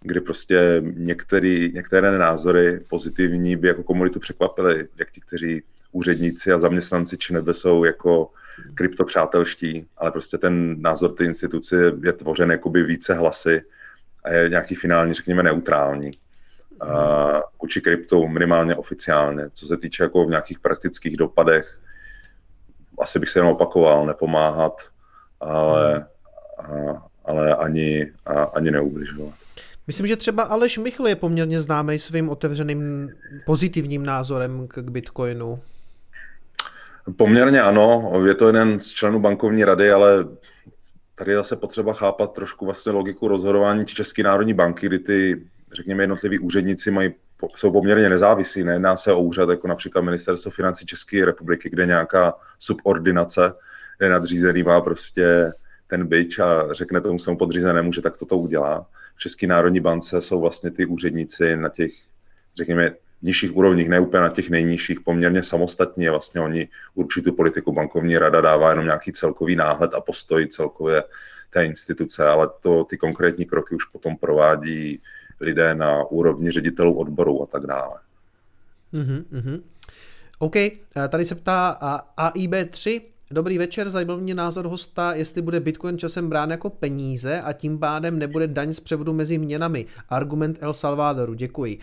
[0.00, 5.62] kdy prostě některý, některé názory pozitivní by jako komunitu překvapily, jak ti, kteří
[5.92, 8.30] úředníci a zaměstnanci nebe jsou jako
[8.74, 13.62] kryptopřátelští, ale prostě ten názor té instituce je tvořen jakoby více hlasy
[14.24, 16.10] a je nějaký finální, řekněme, neutrální.
[16.82, 19.50] Uh, vůči kryptu minimálně oficiálně.
[19.54, 21.80] Co se týče jako v nějakých praktických dopadech,
[22.98, 24.82] asi bych se jenom opakoval, nepomáhat,
[25.40, 26.06] ale,
[26.58, 26.66] a,
[27.24, 29.34] ale ani, a, ani neubližovat.
[29.86, 33.10] Myslím, že třeba Aleš Michl je poměrně známý svým otevřeným
[33.46, 35.60] pozitivním názorem k Bitcoinu.
[37.16, 40.26] Poměrně ano, je to jeden z členů bankovní rady, ale
[41.14, 46.02] tady je zase potřeba chápat trošku vlastně logiku rozhodování České národní banky, kdy ty, řekněme,
[46.02, 47.12] jednotliví úředníci mají
[47.56, 48.64] jsou poměrně nezávislí.
[48.64, 53.52] Nejedná se o úřad jako například Ministerstvo financí České republiky, kde nějaká subordinace,
[54.00, 55.52] kde nadřízený má prostě
[55.86, 58.86] ten byč a řekne tomu svému podřízenému, že tak toto udělá.
[59.16, 61.92] V České národní bance jsou vlastně ty úředníci na těch,
[62.56, 62.92] řekněme,
[63.22, 68.18] nižších úrovních, ne úplně na těch nejnižších, poměrně samostatní a vlastně oni určitou politiku bankovní
[68.18, 71.02] rada dává jenom nějaký celkový náhled a postoj celkově
[71.50, 75.00] té instituce, ale to ty konkrétní kroky už potom provádí
[75.40, 77.98] lidé na úrovni ředitelů odborů a tak dále.
[78.92, 79.62] Mm-hmm.
[80.38, 80.56] OK,
[81.08, 81.78] tady se ptá
[82.18, 83.02] AIB3,
[83.32, 87.78] Dobrý večer, zajímal mě názor hosta, jestli bude Bitcoin časem brán jako peníze a tím
[87.78, 89.86] pádem nebude daň z převodu mezi měnami.
[90.08, 91.78] Argument El Salvadoru, děkuji.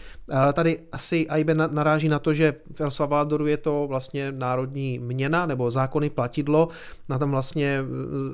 [0.54, 5.46] Tady asi Aibe naráží na to, že v El Salvadoru je to vlastně národní měna
[5.46, 6.68] nebo zákony platidlo.
[7.10, 7.82] Na tom vlastně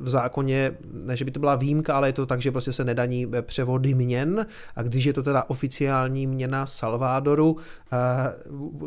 [0.02, 2.84] v zákoně, ne že by to byla výjimka, ale je to tak, že prostě se
[2.84, 4.46] nedaní převody měn
[4.76, 7.58] a když je to teda oficiální měna Salvadoru,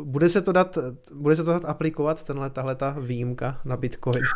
[0.03, 0.77] bude se to dát,
[1.13, 4.16] bude se to dát aplikovat, tenhle, tahle ta výjimka na Bitcoin?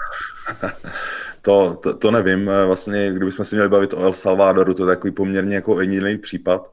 [1.42, 2.52] To, to, to nevím.
[2.66, 6.72] Vlastně, kdybychom se měli bavit o El Salvadoru, to je takový poměrně jako jediný případ,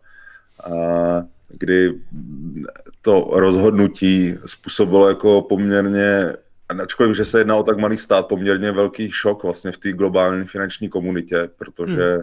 [1.49, 1.95] kdy
[3.03, 6.35] to rozhodnutí způsobilo jako poměrně,
[6.83, 10.47] ačkoliv, že se jedná o tak malý stát, poměrně velký šok vlastně v té globální
[10.47, 12.23] finanční komunitě, protože hmm.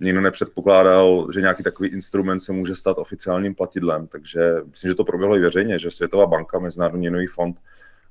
[0.00, 4.40] nikdo nepředpokládal, že nějaký takový instrument se může stát oficiálním platidlem, takže
[4.70, 7.56] myslím, že to proběhlo i veřejně, že Světová banka, Mezinárodní měnový fond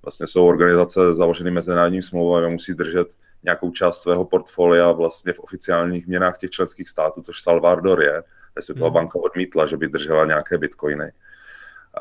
[0.04, 3.08] vlastně jsou organizace založené mezinárodním smlouvou a musí držet
[3.44, 8.24] nějakou část svého portfolia vlastně v oficiálních měnách těch členských států, což Salvador je.
[8.60, 8.94] Světová hmm.
[8.94, 11.12] banka odmítla, že by držela nějaké bitcoiny.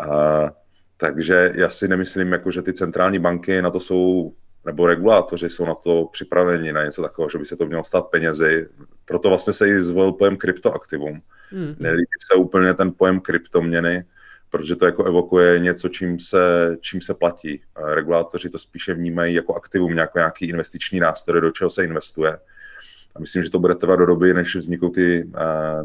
[0.01, 0.51] A,
[0.97, 4.33] takže já si nemyslím, jako, že ty centrální banky na to jsou,
[4.65, 8.07] nebo regulátoři jsou na to připraveni na něco takového, že by se to mělo stát
[8.07, 8.69] penězi.
[9.05, 11.23] Proto vlastně se i zvolil pojem kryptoaktivum.
[11.51, 11.75] Hmm.
[11.79, 14.05] Nelíbí se úplně ten pojem kryptoměny,
[14.51, 17.62] protože to jako evokuje něco, čím se, čím se platí.
[17.95, 22.39] Regulátoři to spíše vnímají jako aktivum, jako nějaký investiční nástroj, do čeho se investuje.
[23.15, 25.31] A myslím, že to bude trvat do doby, než vzniknou ty,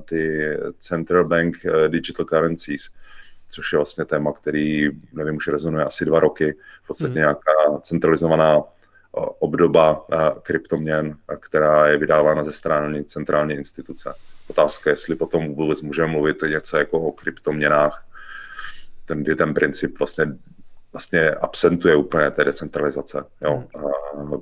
[0.06, 0.50] ty
[0.80, 1.58] central bank
[1.88, 2.90] digital currencies,
[3.50, 6.56] což je vlastně téma, který, nevím, už rezonuje asi dva roky.
[6.84, 7.20] V podstatě hmm.
[7.20, 8.62] nějaká centralizovaná
[9.40, 10.06] obdoba
[10.42, 14.14] kryptoměn, která je vydávána ze strany centrální instituce.
[14.48, 18.06] Otázka je, jestli potom vůbec můžeme mluvit něco jako o kryptoměnách,
[19.06, 20.26] ten, kdy ten princip vlastně,
[20.92, 23.24] vlastně absentuje úplně té decentralizace.
[23.42, 23.64] Jo.
[24.16, 24.34] Hmm.
[24.34, 24.38] A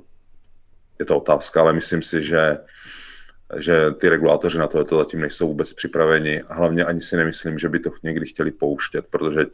[0.98, 2.58] je to otázka, ale myslím si, že
[3.58, 7.58] že ty regulátoři na to, to zatím nejsou vůbec připraveni a hlavně ani si nemyslím,
[7.58, 9.46] že by to někdy chtěli pouštět, protože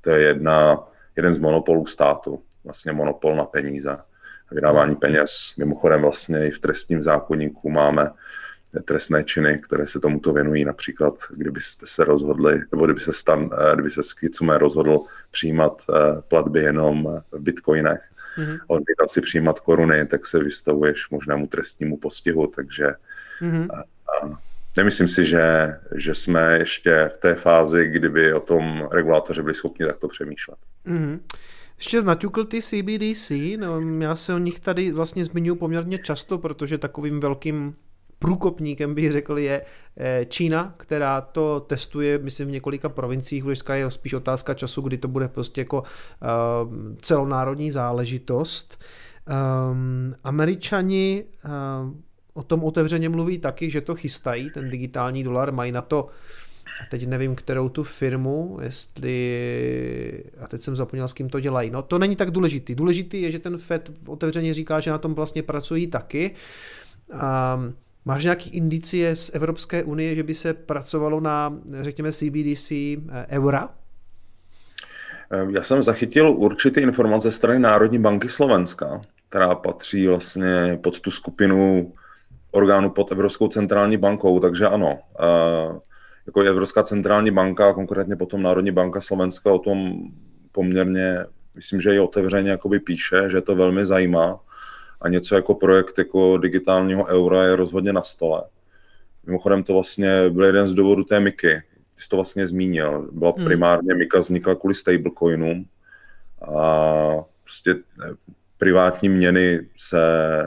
[0.00, 0.78] to je jedna,
[1.16, 3.96] jeden z monopolů státu, vlastně monopol na peníze,
[4.50, 5.52] vydávání peněz.
[5.58, 8.10] Mimochodem vlastně i v trestním zákonníku máme
[8.84, 10.64] trestné činy, které se tomuto věnují.
[10.64, 16.22] Například, kdybyste se rozhodli, nebo kdyby se, stan, eh, kdyby se Skicumé rozhodl přijímat eh,
[16.28, 18.02] platby jenom v bitcoinech,
[18.38, 18.58] mm-hmm.
[18.66, 22.86] odmítat si přijímat koruny, tak se vystavuješ možnému trestnímu postihu, takže
[23.40, 23.68] mm-hmm.
[23.70, 24.38] a, a
[24.76, 29.86] nemyslím si, že, že jsme ještě v té fázi, kdyby o tom regulátoři byli schopni
[29.86, 30.58] takto přemýšlet.
[30.86, 31.20] Mm-hmm.
[31.78, 36.78] Ještě znaťukl ty CBDC, no, já se o nich tady vlastně zmiňuji poměrně často, protože
[36.78, 37.74] takovým velkým
[38.18, 39.62] průkopníkem bych řekl je
[39.96, 43.42] eh, Čína, která to testuje, myslím, v několika provinciích.
[43.44, 45.88] Dneska je spíš otázka času, kdy to bude prostě jako uh,
[47.00, 48.78] celonárodní záležitost.
[49.70, 51.50] Um, Američani uh,
[52.34, 56.08] o tom otevřeně mluví taky, že to chystají, ten digitální dolar, mají na to
[56.82, 61.70] a teď nevím, kterou tu firmu, jestli, a teď jsem zapomněl, s kým to dělají.
[61.70, 62.74] No to není tak důležitý.
[62.74, 66.30] Důležitý je, že ten FED otevřeně říká, že na tom vlastně pracují taky.
[67.12, 67.74] Um,
[68.06, 73.68] Máš nějaký indicie z Evropské unie, že by se pracovalo na, řekněme, CBDC eh, eura?
[75.32, 81.00] Eh, já jsem zachytil určité informace ze strany Národní banky Slovenska, která patří vlastně pod
[81.00, 81.92] tu skupinu
[82.50, 85.80] orgánů pod Evropskou centrální bankou, takže ano, eh,
[86.26, 89.94] jako Evropská centrální banka, konkrétně potom Národní banka Slovenska o tom
[90.52, 91.18] poměrně,
[91.54, 94.40] myslím, že i otevřeně jakoby píše, že to velmi zajímá
[95.04, 98.42] a něco jako projekt jako digitálního eura je rozhodně na stole.
[99.26, 101.62] Mimochodem to vlastně byl jeden z důvodů té Miky.
[101.94, 103.08] Ty jsi to vlastně zmínil.
[103.12, 103.44] Byla hmm.
[103.44, 105.66] primárně Mika vznikla kvůli stablecoinům
[106.56, 107.74] a prostě
[108.58, 109.98] privátní měny se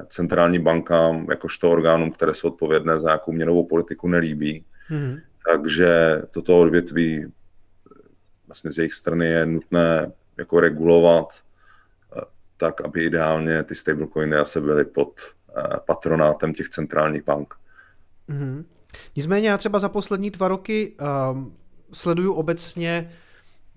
[0.10, 4.66] centrální bankám, jakožto orgánům, které jsou odpovědné za nějakou měnovou politiku, nelíbí.
[4.88, 5.18] Hmm.
[5.52, 7.26] Takže toto odvětví
[8.48, 11.28] vlastně z jejich strany je nutné jako regulovat
[12.58, 15.14] tak aby ideálně ty stablecoiny asi byly pod
[15.58, 17.54] eh, patronátem těch centrálních bank.
[18.30, 18.64] Mm-hmm.
[19.16, 20.94] Nicméně já třeba za poslední dva roky
[21.32, 21.54] um,
[21.94, 23.10] sleduju obecně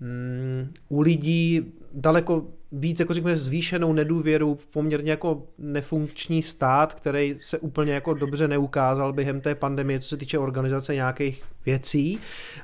[0.01, 7.37] um, u lidí daleko víc, jako řekněme, zvýšenou nedůvěru v poměrně jako nefunkční stát, který
[7.41, 12.19] se úplně jako dobře neukázal během té pandemie, co se týče organizace nějakých věcí.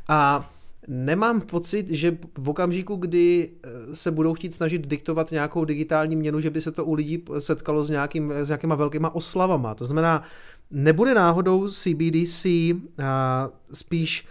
[0.07, 0.49] A
[0.87, 6.39] Nemám pocit, že v okamžiku, kdy eh, se budou chtít snažit diktovat nějakou digitální měnu,
[6.39, 9.75] že by se to u lidí setkalo s, nějakým, s nějakýma velkýma oslavama.
[9.75, 10.23] To znamená,
[10.71, 12.45] nebude náhodou CBDC
[13.73, 14.27] spíš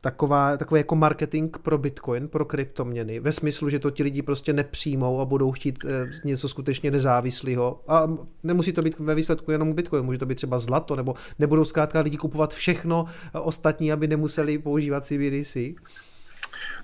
[0.00, 4.52] taková, takový jako marketing pro Bitcoin, pro kryptoměny, ve smyslu, že to ti lidi prostě
[4.52, 7.80] nepřijmou a budou chtít eh, něco skutečně nezávislého.
[7.88, 8.08] A
[8.42, 12.00] nemusí to být ve výsledku jenom Bitcoin, může to být třeba zlato, nebo nebudou zkrátka
[12.00, 15.56] lidi kupovat všechno ostatní, aby nemuseli používat CBDC.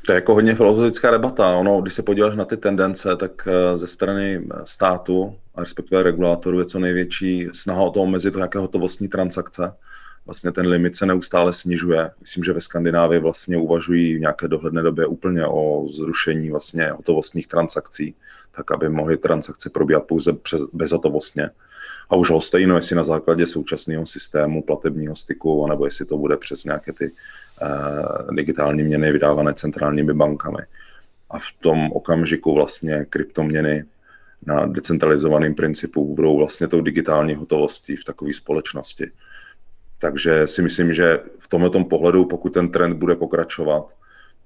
[0.07, 1.57] To je jako hodně filozofická debata.
[1.57, 6.59] Ono, když se podíváš na ty tendence, tak eh, ze strany státu, a respektive regulátorů,
[6.59, 9.73] je co největší snaha o to omezit nějaké hotovostní transakce
[10.28, 12.10] vlastně ten limit se neustále snižuje.
[12.20, 17.48] Myslím, že ve Skandinávii vlastně uvažují v nějaké dohledné době úplně o zrušení vlastně hotovostních
[17.48, 18.14] transakcí,
[18.52, 21.50] tak aby mohly transakce probíhat pouze přes, bezhotovostně.
[22.10, 26.36] A už ho stejno, jestli na základě současného systému platebního styku, anebo jestli to bude
[26.36, 30.62] přes nějaké ty uh, digitální měny vydávané centrálními bankami.
[31.30, 33.84] A v tom okamžiku vlastně kryptoměny
[34.46, 39.10] na decentralizovaném principu budou vlastně tou digitální hotovostí v takové společnosti.
[40.01, 43.87] Takže si myslím, že v tomto pohledu, pokud ten trend bude pokračovat,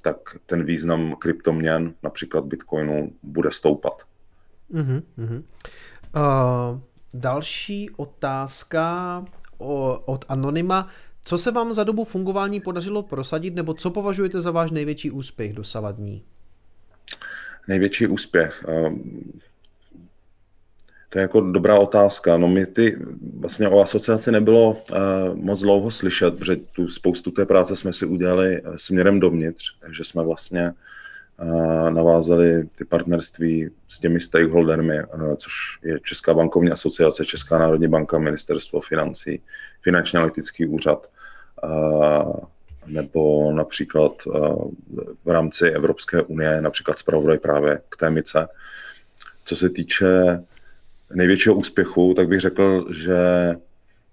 [0.03, 0.17] tak
[0.47, 4.03] ten význam kryptoměn, například Bitcoinu, bude stoupat.
[4.73, 5.43] Uh-huh, uh-huh.
[6.17, 6.81] Uh,
[7.15, 9.25] další otázka
[10.05, 10.89] od Anonyma.
[11.25, 15.53] Co se vám za dobu fungování podařilo prosadit, nebo co považujete za váš největší úspěch
[15.53, 16.25] dosavadní?
[17.69, 18.65] Největší úspěch.
[21.13, 22.37] To je jako dobrá otázka.
[22.37, 22.99] No my ty,
[23.39, 24.97] vlastně o asociaci nebylo uh,
[25.35, 30.05] moc dlouho slyšet, protože tu spoustu té práce jsme si udělali uh, směrem dovnitř, že
[30.05, 30.73] jsme vlastně
[31.43, 35.53] uh, navázali ty partnerství s těmi stakeholdermi, uh, což
[35.83, 39.43] je Česká bankovní asociace, Česká národní banka, Ministerstvo financí,
[39.83, 41.07] Finanční analytický úřad,
[41.65, 42.33] uh,
[42.87, 44.71] nebo například uh,
[45.25, 48.49] v rámci Evropské unie, například zpravodaj právě k témice.
[49.45, 50.43] Co se týče
[51.15, 53.17] největšího úspěchu, tak bych řekl, že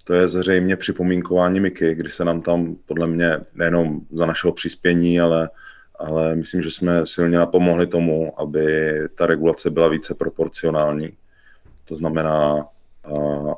[0.03, 5.19] to je zřejmě připomínkování Miky, kdy se nám tam podle mě nejenom za našeho přispění,
[5.19, 5.49] ale,
[5.95, 11.13] ale myslím, že jsme silně napomohli tomu, aby ta regulace byla více proporcionální.
[11.85, 12.67] To znamená,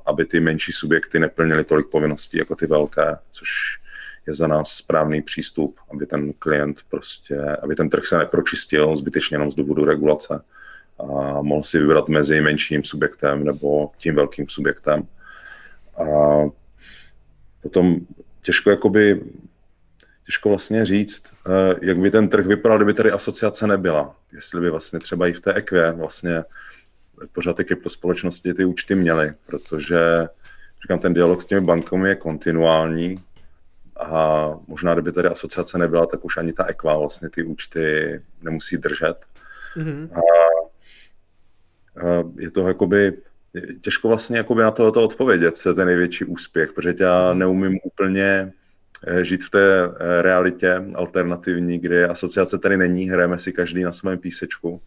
[0.06, 3.50] aby ty menší subjekty neplnily tolik povinností jako ty velké, což
[4.28, 9.36] je za nás správný přístup, aby ten klient prostě, aby ten trh se nepročistil zbytečně
[9.36, 10.42] jenom z důvodu regulace
[11.02, 15.08] a mohl si vybrat mezi menším subjektem nebo tím velkým subjektem.
[15.98, 16.06] A
[17.62, 17.96] potom
[18.42, 19.22] těžko jakoby,
[20.26, 24.16] těžko vlastně říct, eh, jak by ten trh vypadal, kdyby tady asociace nebyla.
[24.34, 26.44] Jestli by vlastně třeba i v té ekvě vlastně
[27.34, 29.98] pořád ty kryptospolečnosti ty účty měly, protože
[30.82, 33.16] říkám, ten dialog s těmi bankami je kontinuální
[34.00, 38.78] a možná, kdyby tady asociace nebyla, tak už ani ta ekva vlastně ty účty nemusí
[38.78, 39.18] držet.
[39.78, 40.10] Mm-hmm.
[40.14, 40.22] A
[42.38, 43.18] je to jakoby,
[43.82, 48.54] těžko vlastně jakoby na tohoto odpovědět, co je ten největší úspěch, protože já neumím úplně
[49.08, 53.92] eh, žít v té eh, realitě alternativní, kdy asociace tady není, hrajeme si každý na
[53.92, 54.82] svém písečku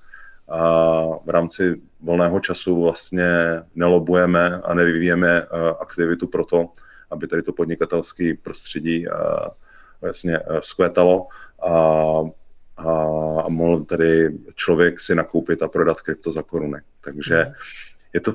[0.49, 3.27] a v rámci volného času vlastně
[3.75, 5.47] nelobujeme a nevyvíjeme eh,
[5.81, 6.67] aktivitu pro to,
[7.11, 9.07] aby tady to podnikatelské prostředí
[10.01, 11.27] vlastně vzkvétalo
[11.63, 12.21] a
[12.77, 16.79] a, mohl tedy člověk si nakoupit a prodat krypto za koruny.
[17.05, 17.53] Takže
[18.13, 18.35] je to,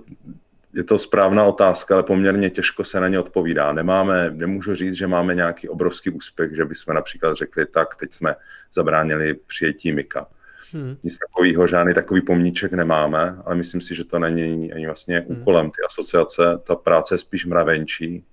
[0.74, 3.74] je to správná otázka, ale poměrně těžko se na ně odpovídá.
[3.74, 8.36] Nemáme, nemůžu říct, že máme nějaký obrovský úspěch, že bychom například řekli, tak teď jsme
[8.74, 10.28] zabránili přijetí Mika.
[10.74, 10.98] Hmm.
[11.04, 15.42] Nic takového, žádný takový pomníček nemáme, ale myslím si, že to není ani vlastně hmm.
[15.42, 16.60] úkolem ty asociace.
[16.64, 18.26] Ta práce je spíš mravenčí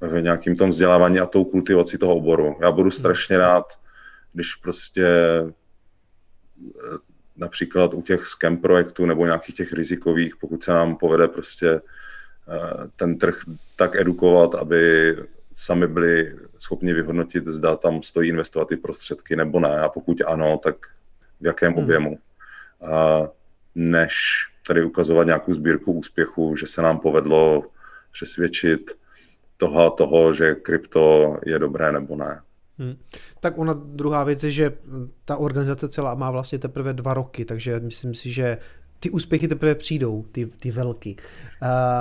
[0.00, 2.56] v nějakým tom vzdělávání a tou kultivací toho oboru.
[2.60, 3.64] Já budu strašně rád,
[4.32, 5.06] když prostě
[7.36, 12.88] například u těch scam projektů nebo nějakých těch rizikových, pokud se nám povede prostě eh,
[12.96, 13.40] ten trh
[13.76, 15.16] tak edukovat, aby
[15.54, 19.80] sami byli schopni vyhodnotit, zda tam stojí investovat ty prostředky nebo ne.
[19.80, 20.76] A pokud ano, tak
[21.40, 21.84] v jakém hmm.
[21.84, 22.18] objemu.
[22.82, 23.28] A
[23.74, 24.12] než
[24.66, 27.64] tady ukazovat nějakou sbírku úspěchu, že se nám povedlo
[28.12, 28.90] přesvědčit
[29.56, 32.40] toho, toho že krypto je dobré nebo ne.
[32.78, 32.96] Hmm.
[33.40, 34.72] Tak ona druhá věc je, že
[35.24, 38.58] ta organizace celá má vlastně teprve dva roky, takže myslím si, že
[39.00, 41.16] ty úspěchy teprve přijdou, ty, ty velký.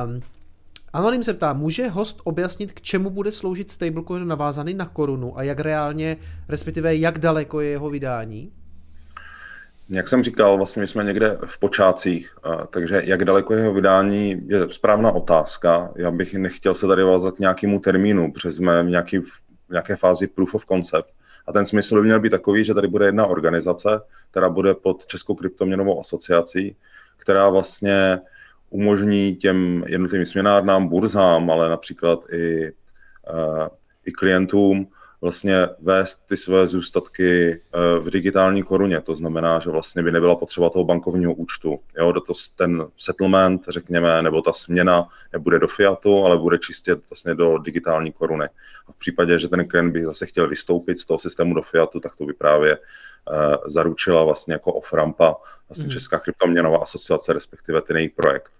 [0.05, 0.21] Um,
[0.93, 5.43] Anonym se ptá, může host objasnit, k čemu bude sloužit stablecoin navázaný na korunu a
[5.43, 6.17] jak reálně,
[6.49, 8.51] respektive jak daleko je jeho vydání?
[9.89, 12.35] Jak jsem říkal, vlastně my jsme někde v počátcích,
[12.69, 15.91] takže jak daleko jeho vydání je správná otázka.
[15.95, 19.19] Já bych nechtěl se tady vázat nějakému termínu, protože jsme v nějaký
[19.71, 21.09] v nějaké fázi proof of concept.
[21.47, 25.05] A ten smysl by měl být takový, že tady bude jedna organizace, která bude pod
[25.05, 26.75] Českou kryptoměnovou asociací,
[27.17, 28.19] která vlastně
[28.69, 32.71] umožní těm jednotlivým směnárnám, burzám, ale například i,
[33.33, 33.67] uh,
[34.05, 34.87] i klientům
[35.21, 39.01] vlastně vést ty své zůstatky eh, v digitální koruně.
[39.01, 41.79] To znamená, že vlastně by nebyla potřeba toho bankovního účtu.
[41.97, 47.35] Jo, to, ten settlement, řekněme, nebo ta směna nebude do fiatu, ale bude čistě vlastně
[47.35, 48.45] do digitální koruny.
[48.87, 51.99] A v případě, že ten klient by zase chtěl vystoupit z toho systému do fiatu,
[51.99, 55.35] tak to by právě uh, zaručila vlastně jako off-rampa
[55.69, 55.91] vlastně mm.
[55.91, 58.51] Česká kryptoměnová asociace, respektive ten její projekt.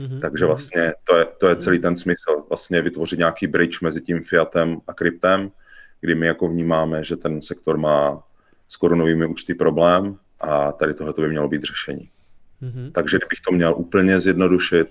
[0.00, 0.20] Mm-hmm.
[0.20, 4.24] Takže vlastně to je, to je celý ten smysl, vlastně vytvořit nějaký bridge mezi tím
[4.24, 5.50] fiatem a kryptem,
[6.04, 8.22] kdy my jako vnímáme, že ten sektor má
[8.68, 12.10] s korunovými účty problém a tady tohle by mělo být řešení.
[12.62, 12.92] Mm-hmm.
[12.92, 14.88] Takže kdybych to měl úplně zjednodušit,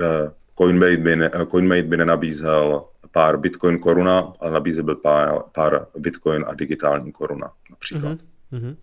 [0.00, 5.86] eh, Coinmate by, ne, Coinmate by nenabízel pár Bitcoin koruna, ale nabízel by pár, pár
[5.98, 8.18] Bitcoin a digitální koruna například.
[8.52, 8.76] Mm-hmm.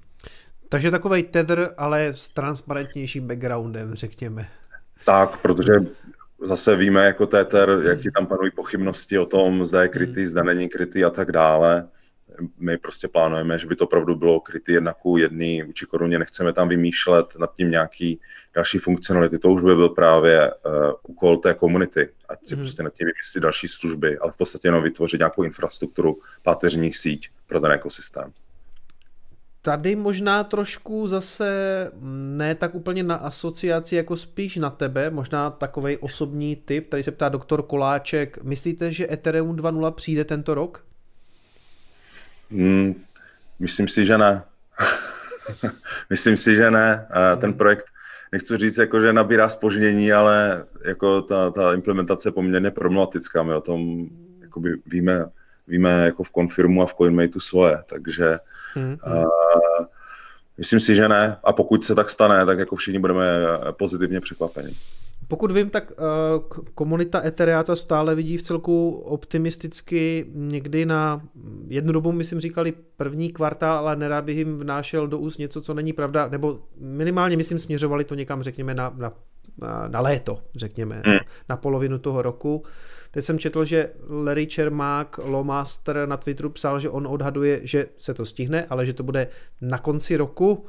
[0.69, 4.47] Takže takový tether, ale s transparentnějším backgroundem, řekněme.
[5.05, 5.73] Tak, protože
[6.45, 10.69] zase víme jako Tether, jaký tam panují pochybnosti o tom, zda je krytý, zda není
[10.69, 11.87] krytý a tak dále.
[12.59, 16.53] My prostě plánujeme, že by to opravdu bylo krytý jedna ku jedný vůči koruně, nechceme
[16.53, 18.19] tam vymýšlet nad tím nějaký
[18.55, 19.39] další funkcionality.
[19.39, 20.73] To už by byl právě uh,
[21.07, 22.61] úkol té komunity, ať si mm.
[22.61, 27.29] prostě nad tím vymyslí další služby, ale v podstatě jenom vytvořit nějakou infrastrukturu, páteřní síť
[27.47, 28.31] pro ten ekosystém.
[29.61, 31.91] Tady možná trošku zase
[32.37, 36.89] ne tak úplně na asociaci, jako spíš na tebe, možná takový osobní typ.
[36.89, 40.85] Tady se ptá doktor Koláček, myslíte, že Ethereum 2.0 přijde tento rok?
[42.51, 42.95] Hmm,
[43.59, 44.43] myslím si, že ne.
[46.09, 47.07] myslím si, že ne.
[47.41, 47.85] Ten projekt,
[48.31, 53.43] nechci říct, jako, že nabírá spoždění, ale jako ta, ta implementace je poměrně problematická.
[53.43, 54.07] My o tom
[54.41, 55.25] jakoby víme,
[55.67, 58.39] víme jako v Confirmu a v CoinMateu svoje, takže
[58.73, 58.97] Hmm.
[59.07, 59.23] Uh,
[60.57, 61.37] myslím si, že ne.
[61.43, 63.25] A pokud se tak stane, tak jako všichni budeme
[63.71, 64.73] pozitivně překvapeni.
[65.27, 71.21] Pokud vím, tak uh, komunita Ethereata stále vidí v celku optimisticky někdy na
[71.67, 75.73] jednu dobu, myslím, říkali první kvartál, ale nerád bych jim vnášel do úst něco, co
[75.73, 79.11] není pravda, nebo minimálně, myslím, směřovali to někam, řekněme, na, na,
[79.87, 81.17] na léto, řekněme, hmm.
[81.49, 82.63] na polovinu toho roku.
[83.11, 88.13] Teď jsem četl, že Larry Čermák, Lowmaster na Twitteru psal, že on odhaduje, že se
[88.13, 89.27] to stihne, ale že to bude
[89.61, 90.65] na konci roku.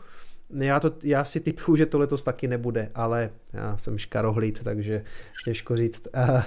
[0.54, 5.04] Já, to, já si typuju, že to letos taky nebude, ale já jsem škarohlíd, takže
[5.44, 6.08] těžko říct.
[6.14, 6.42] Uh, uh,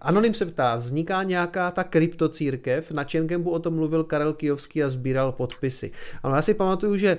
[0.00, 2.90] Anonym se ptá, vzniká nějaká ta kryptocírkev?
[2.90, 5.90] Na Čengembu o tom mluvil Karel Kijovský a sbíral podpisy.
[6.22, 7.18] Ale já si pamatuju, že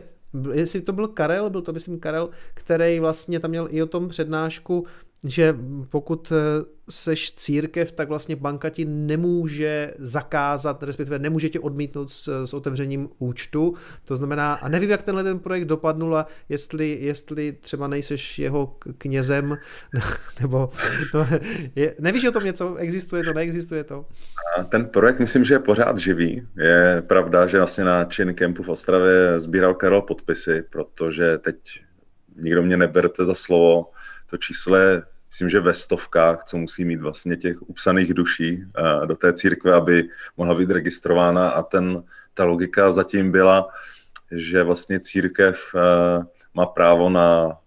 [0.54, 4.10] jestli to byl Karel, byl to myslím Karel, který vlastně tam měl i o tom
[4.10, 4.86] přednášku,
[5.24, 5.56] že
[5.90, 12.46] pokud eh, seš církev, tak vlastně banka ti nemůže zakázat, respektive nemůže tě odmítnout s,
[12.46, 13.74] s otevřením účtu.
[14.06, 18.78] To znamená, a nevím, jak tenhle ten projekt dopadnul a jestli, jestli třeba nejseš jeho
[18.98, 19.58] knězem,
[20.42, 20.70] nebo
[21.14, 21.28] no,
[21.76, 22.76] je, nevíš o tom něco?
[22.76, 24.06] Existuje to, neexistuje to?
[24.70, 26.48] Ten projekt myslím, že je pořád živý.
[26.58, 31.56] Je pravda, že vlastně na Chin Campu v Ostravě sbíral Karel podpisy, protože teď
[32.42, 33.86] nikdo mě neberte za slovo,
[34.30, 35.04] to číslo je
[35.36, 39.74] myslím, že ve stovkách, co musí mít vlastně těch upsaných duší uh, do té církve,
[39.74, 42.04] aby mohla být registrována a ten,
[42.34, 43.68] ta logika zatím byla,
[44.32, 46.24] že vlastně církev uh,
[46.54, 47.58] má právo na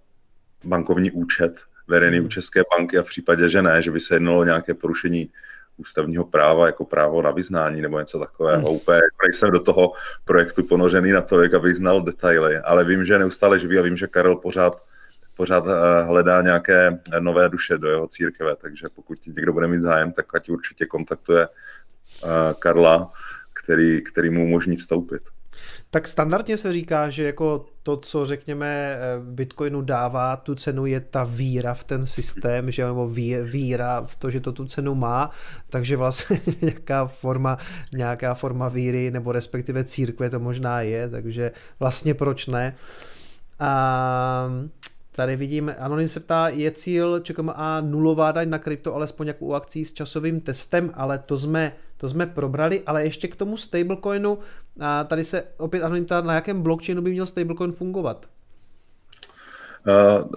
[0.64, 2.30] bankovní účet veřejný u hmm.
[2.30, 5.30] České banky a v případě, že ne, že by se jednalo o nějaké porušení
[5.76, 8.66] ústavního práva jako právo na vyznání nebo něco takového.
[8.66, 8.76] Hmm.
[8.76, 9.92] Úplně jako nejsem do toho
[10.24, 14.06] projektu ponořený na to, abych znal detaily, ale vím, že neustále živý a vím, že
[14.06, 14.87] Karel pořád
[15.38, 20.12] pořád eh, hledá nějaké nové duše do jeho církve, takže pokud někdo bude mít zájem,
[20.12, 23.12] tak ať určitě kontaktuje eh, Karla,
[23.52, 25.22] který, který mu umožní vstoupit.
[25.90, 31.00] Tak standardně se říká, že jako to, co řekněme eh, Bitcoinu dává tu cenu, je
[31.00, 33.08] ta víra v ten systém, že nebo
[33.44, 35.30] víra v to, že to tu cenu má,
[35.70, 37.58] takže vlastně nějaká forma,
[37.92, 42.76] nějaká forma víry nebo respektive církve to možná je, takže vlastně proč ne.
[43.60, 44.50] A
[45.18, 47.22] Tady vidím, Anonym se ptá, je cíl
[47.54, 51.72] a nulová daň na krypto, alespoň jako u akcí s časovým testem, ale to jsme,
[51.96, 54.38] to jsme probrali, ale ještě k tomu stablecoinu,
[54.80, 58.26] a tady se opět Anonym ptá, na jakém blockchainu by měl stablecoin fungovat?
[59.86, 60.28] Uh,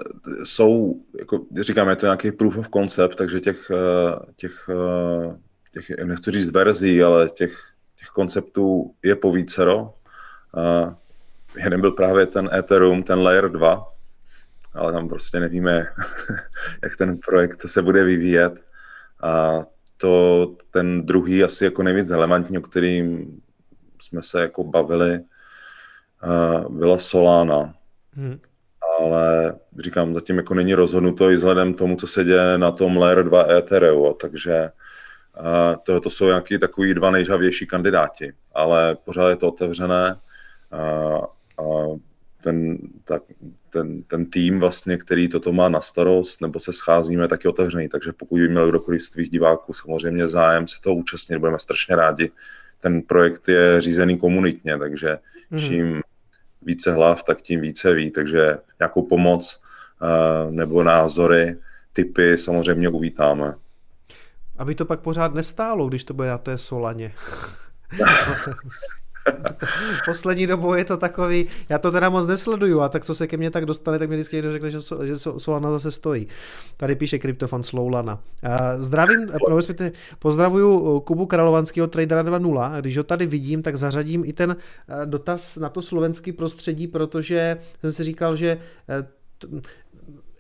[0.44, 5.36] jsou, jako říkám, je to nějaký proof of concept, takže těch, uh, těch, uh,
[5.74, 7.58] těch nechci říct verzí, ale těch,
[7.99, 9.82] těch konceptů je povícero.
[9.84, 10.94] Uh,
[11.64, 13.90] jeden byl právě ten Ethereum, ten Layer 2,
[14.73, 15.88] ale tam prostě nevíme,
[16.84, 18.53] jak ten projekt se bude vyvíjet.
[19.23, 19.64] A
[19.98, 23.38] to ten druhý asi jako nejvíc relevantní, o kterým
[24.02, 25.19] jsme se jako bavili,
[26.69, 27.73] byla Solana.
[28.14, 28.39] Hmm.
[28.99, 33.23] Ale říkám, zatím jako není rozhodnuto i vzhledem tomu, co se děje na tom Layer
[33.23, 34.69] 2 Ethereum, takže
[35.84, 40.15] to, to jsou nějaký takový dva nejžavější kandidáti, ale pořád je to otevřené.
[40.72, 40.80] A,
[41.57, 41.64] a
[42.43, 43.23] ten, tak,
[43.72, 47.89] ten, ten tým vlastně, který toto má na starost, nebo se scházíme, tak je otevřený.
[47.89, 51.95] Takže pokud by měl kdokoliv z tvých diváků samozřejmě zájem se toho účastnit, budeme strašně
[51.95, 52.31] rádi.
[52.80, 55.18] Ten projekt je řízený komunitně, takže
[55.52, 55.60] mm.
[55.60, 56.02] čím
[56.61, 58.11] více hlav, tak tím více ví.
[58.11, 59.61] Takže nějakou pomoc
[60.02, 61.57] uh, nebo názory,
[61.93, 63.53] typy samozřejmě uvítáme.
[64.57, 67.14] Aby to pak pořád nestálo, když to bude na té Solaně.
[70.06, 73.38] Poslední dobou je to takový, já to teda moc nesleduju a tak co se ke
[73.38, 76.27] mně tak dostane, tak mi vždycky někdo řekne, že, že Solana zase stojí.
[76.77, 78.19] Tady píše kryptofan Sloulana.
[78.77, 79.26] Zdravím,
[80.19, 82.81] pozdravuju Kubu Kralovanského tradera 2.0.
[82.81, 84.56] Když ho tady vidím, tak zařadím i ten
[85.06, 88.57] dotaz na to slovenský prostředí, protože jsem si říkal, že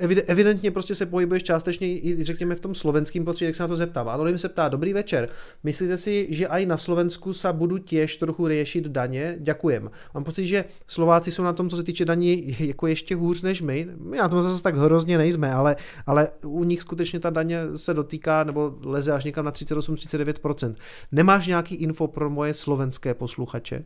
[0.01, 3.75] evidentně prostě se pohybuješ částečně i řekněme v tom slovenském prostředí, jak se na to
[3.75, 4.09] zeptám.
[4.09, 5.29] Anonym se ptá, dobrý večer,
[5.63, 9.35] myslíte si, že i na Slovensku se budu těž trochu řešit daně?
[9.39, 9.91] Děkujem.
[10.13, 13.61] Mám pocit, že Slováci jsou na tom, co se týče daní, jako ještě hůř než
[13.61, 13.87] my.
[13.97, 15.75] My na tom zase tak hrozně nejsme, ale,
[16.05, 20.75] ale u nich skutečně ta daně se dotýká nebo leze až někam na 38-39%.
[21.11, 23.83] Nemáš nějaký info pro moje slovenské posluchače?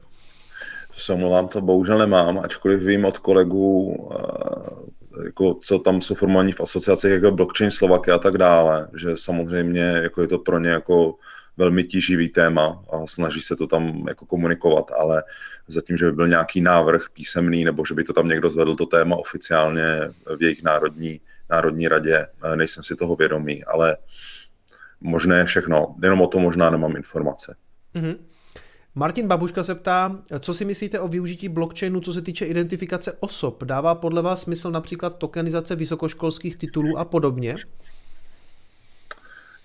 [0.94, 6.16] To se omlouvám, to bohužel nemám, ačkoliv vím od kolegů eh, jako, co tam jsou
[6.16, 10.60] formální v asociacích jako blockchain Slovaky a tak dále, že samozřejmě jako je to pro
[10.60, 11.16] ně jako
[11.58, 15.24] velmi tíživý téma a snaží se to tam jako komunikovat, ale
[15.68, 18.86] zatím, že by byl nějaký návrh písemný nebo že by to tam někdo zvedl to
[18.86, 19.86] téma oficiálně
[20.38, 23.98] v jejich národní, národní radě, nejsem si toho vědomý, ale
[25.02, 27.56] možné je všechno, jenom o tom možná nemám informace.
[27.96, 28.18] Mm-hmm.
[28.98, 33.64] Martin Babuška se ptá, co si myslíte o využití blockchainu, co se týče identifikace osob?
[33.64, 37.56] Dává podle vás smysl například tokenizace vysokoškolských titulů a podobně?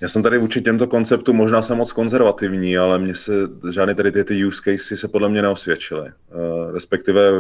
[0.01, 3.33] Já jsem tady vůči těmto konceptům možná jsem moc konzervativní, ale mně se
[3.71, 6.03] žádné tady ty, ty use cases se podle mě neosvědčily.
[6.03, 7.31] Uh, respektive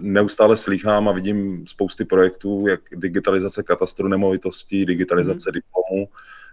[0.00, 5.52] neustále slýchám a vidím spousty projektů, jak digitalizace katastru nemovitostí, digitalizace mm.
[5.52, 6.08] diplomů,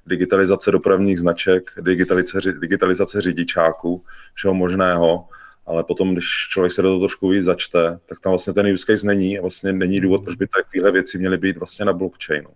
[0.07, 4.03] digitalizace dopravních značek, digitalizace, digitalizace řidičáků,
[4.33, 5.25] všeho možného,
[5.65, 8.85] ale potom, když člověk se do toho trošku víc začte, tak tam vlastně ten use
[8.85, 12.49] case není a vlastně není důvod, proč by takovéhle věci měly být vlastně na blockchainu.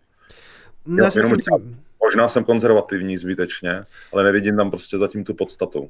[0.97, 1.75] Já jenom říkám,
[2.05, 3.83] možná jsem konzervativní zbytečně,
[4.13, 5.89] ale nevidím tam prostě zatím tu podstatu.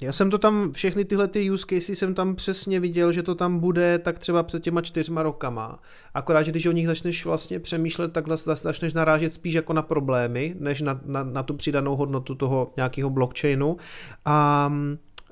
[0.00, 3.34] Já jsem to tam, všechny tyhle ty use cases jsem tam přesně viděl, že to
[3.34, 5.78] tam bude tak třeba před těma čtyřma rokama.
[6.14, 10.54] Akorát, že když o nich začneš vlastně přemýšlet, tak začneš narážet spíš jako na problémy,
[10.58, 13.76] než na, na, na tu přidanou hodnotu toho nějakého blockchainu.
[14.24, 14.72] A,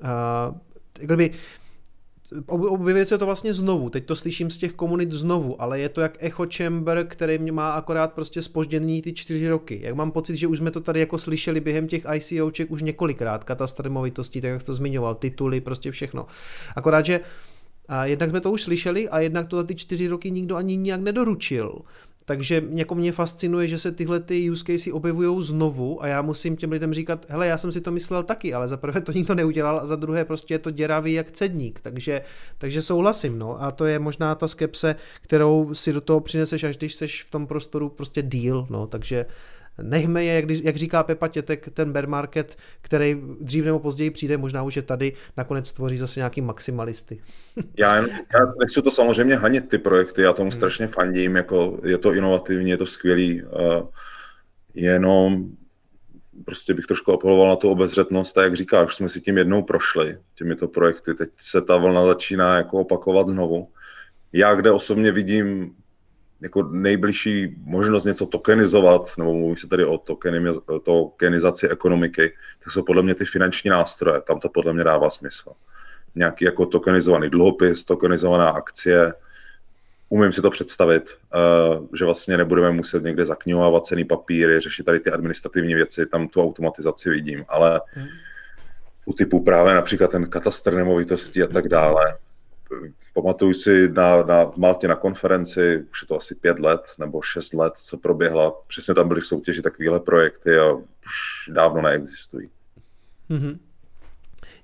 [0.03, 0.55] a
[0.99, 1.31] kdyby,
[2.47, 6.01] objevuje se to vlastně znovu, teď to slyším z těch komunit znovu, ale je to
[6.01, 9.79] jak echo chamber, který mě má akorát prostě spoždění ty čtyři roky.
[9.83, 13.43] Jak mám pocit, že už jsme to tady jako slyšeli během těch ICOček už několikrát,
[13.43, 16.25] katastr movitostí, tak jak jsi to zmiňoval, tituly, prostě všechno.
[16.75, 17.19] Akorát, že
[17.87, 20.77] a jednak jsme to už slyšeli a jednak to za ty čtyři roky nikdo ani
[20.77, 21.81] nijak nedoručil.
[22.29, 26.55] Takže jako mě fascinuje, že se tyhle ty use casey objevují znovu a já musím
[26.55, 29.35] těm lidem říkat, hele, já jsem si to myslel taky, ale za prvé to nikdo
[29.35, 32.21] neudělal a za druhé prostě je to děravý jak cedník, takže,
[32.57, 33.63] takže souhlasím, no.
[33.63, 37.29] A to je možná ta skepse, kterou si do toho přineseš, až když seš v
[37.29, 39.25] tom prostoru prostě deal, no, takže
[39.81, 44.37] nechme je, jak, jak říká Pepa Tětek, ten bear market, který dřív nebo později přijde,
[44.37, 47.21] možná už je tady, nakonec tvoří zase nějaký maximalisty.
[47.77, 50.55] já, jen, já nechci to samozřejmě hanit ty projekty, já tomu hmm.
[50.55, 53.49] strašně fandím, jako je to inovativní, je to skvělý, uh,
[54.73, 55.49] jenom
[56.45, 60.17] prostě bych trošku apeloval na tu obezřetnost a jak říkáš, jsme si tím jednou prošli,
[60.35, 63.67] těmito projekty, teď se ta vlna začíná jako opakovat znovu.
[64.33, 65.75] Já kde osobně vidím
[66.41, 69.97] jako nejbližší možnost něco tokenizovat, nebo mluví se tady o
[70.83, 72.33] tokenizaci ekonomiky,
[72.63, 74.21] tak jsou podle mě ty finanční nástroje.
[74.21, 75.51] Tam to podle mě dává smysl.
[76.15, 79.13] Nějaký jako tokenizovaný dluhopis, tokenizovaná akcie,
[80.09, 81.17] umím si to představit,
[81.79, 86.27] uh, že vlastně nebudeme muset někde zaknihovávat cený papíry, řešit tady ty administrativní věci, tam
[86.27, 88.07] tu automatizaci vidím, ale hmm.
[89.05, 92.17] u typu právě například ten katastr nemovitostí a tak dále,
[93.13, 97.53] Pamatuju si na, na Maltě na konferenci, už je to asi pět let nebo šest
[97.53, 98.53] let, co proběhla.
[98.67, 102.49] Přesně tam byly v soutěži takovéhle projekty a už dávno neexistují.
[103.29, 103.57] Mm-hmm.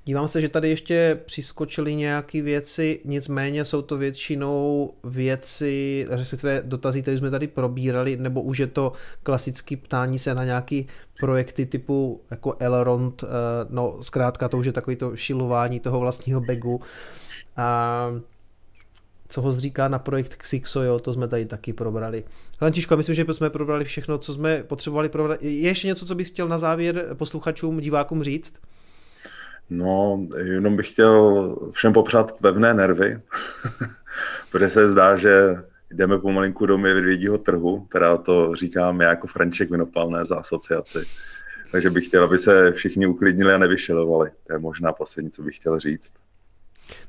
[0.05, 7.01] Dívám se, že tady ještě přiskočily nějaké věci, nicméně jsou to většinou věci, respektive dotazy,
[7.01, 8.93] které jsme tady probírali, nebo už je to
[9.23, 10.83] klasické ptání se na nějaké
[11.19, 13.27] projekty typu jako Elrond, eh,
[13.69, 16.81] no zkrátka to už je takový to šilování toho vlastního begu.
[17.57, 18.07] A
[19.29, 22.23] co ho zříká na projekt Xixo, jo, to jsme tady taky probrali.
[22.57, 25.43] Františko, myslím, že jsme probrali všechno, co jsme potřebovali probrat.
[25.43, 28.53] Je ještě něco, co bys chtěl na závěr posluchačům, divákům říct?
[29.69, 33.19] No, jenom bych chtěl všem popřát pevné nervy,
[34.51, 35.55] protože se zdá, že
[35.91, 40.99] jdeme pomalinku do medvědího trhu, teda to říkám já jako Franček Vinopalné za asociaci.
[41.71, 44.31] Takže bych chtěl, aby se všichni uklidnili a nevyšilovali.
[44.47, 46.13] To je možná poslední, co bych chtěl říct.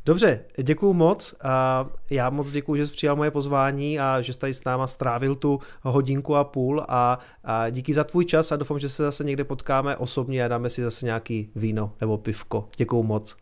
[0.06, 1.34] Dobře, děkuji moc.
[1.42, 4.86] A já moc děkuji, že jsi přijal moje pozvání a že jsi tady s náma
[4.86, 9.02] strávil tu hodinku a půl a, a díky za tvůj čas a doufám, že se
[9.02, 12.68] zase někde potkáme osobně a dáme si zase nějaký víno nebo pivko.
[12.76, 13.36] Děkuji moc.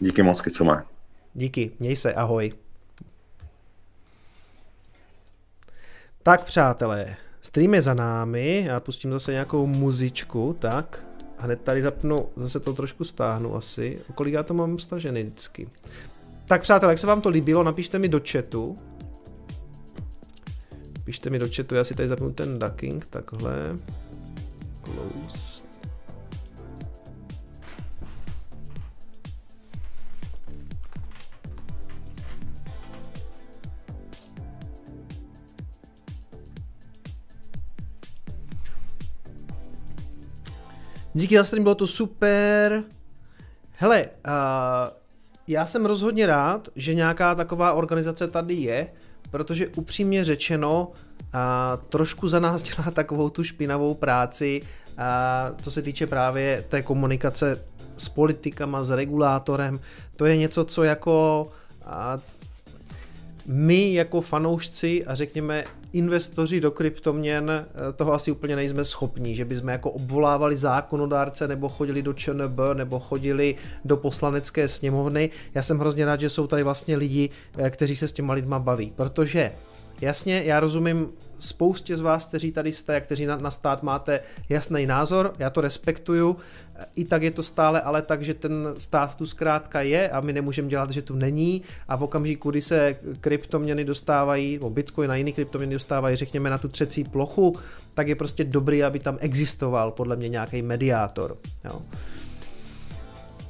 [0.00, 0.84] Díky moc, Kicome.
[1.34, 2.52] Díky, měj se, ahoj.
[6.22, 11.07] Tak přátelé, stream je za námi, já pustím zase nějakou muzičku, tak.
[11.38, 13.98] Hned tady zapnu, zase to trošku stáhnu asi.
[14.14, 15.68] Kolik já to mám stažený vždycky.
[16.46, 18.78] Tak přátelé, jak se vám to líbilo, napište mi do chatu.
[21.04, 23.78] Pište mi do chatu, já si tady zapnu ten ducking, takhle.
[24.84, 25.67] Close.
[41.18, 42.84] Díky za stream, bylo to super.
[43.72, 44.32] Hele, uh,
[45.46, 48.92] já jsem rozhodně rád, že nějaká taková organizace tady je,
[49.30, 51.30] protože upřímně řečeno, uh,
[51.88, 57.64] trošku za nás dělá takovou tu špinavou práci, uh, co se týče právě té komunikace
[57.96, 59.80] s politikama, s regulátorem.
[60.16, 61.48] To je něco, co jako
[61.86, 62.20] uh,
[63.50, 69.44] my jako fanoušci a řekněme investoři do kryptoměn eh, toho asi úplně nejsme schopní, že
[69.44, 73.54] bychom jako obvolávali zákonodárce nebo chodili do ČNB nebo chodili
[73.84, 75.30] do poslanecké sněmovny.
[75.54, 78.58] Já jsem hrozně rád, že jsou tady vlastně lidi, eh, kteří se s těma lidma
[78.58, 79.52] baví, protože
[80.00, 81.08] Jasně, já rozumím
[81.38, 85.60] spoustě z vás, kteří tady jste, kteří na, na stát máte jasný názor, já to
[85.60, 86.36] respektuju,
[86.96, 90.32] i tak je to stále ale tak, že ten stát tu zkrátka je a my
[90.32, 95.16] nemůžeme dělat, že tu není a v okamžiku, kdy se kryptoměny dostávají, nebo Bitcoin a
[95.16, 97.56] jiný kryptoměny dostávají, řekněme, na tu třecí plochu,
[97.94, 101.36] tak je prostě dobrý, aby tam existoval podle mě nějaký mediátor.
[101.64, 101.82] Jo.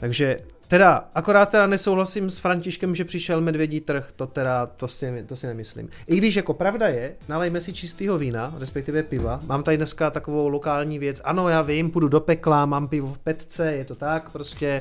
[0.00, 0.38] Takže
[0.68, 5.36] Teda, akorát teda nesouhlasím s Františkem, že přišel medvědí trh, to teda, to si, to
[5.36, 5.88] si nemyslím.
[6.06, 9.40] I když jako pravda je, nalejme si čistého vína, respektive piva.
[9.46, 11.20] Mám tady dneska takovou lokální věc.
[11.24, 14.80] Ano, já vím, půjdu do pekla, mám pivo v petce, je to tak, prostě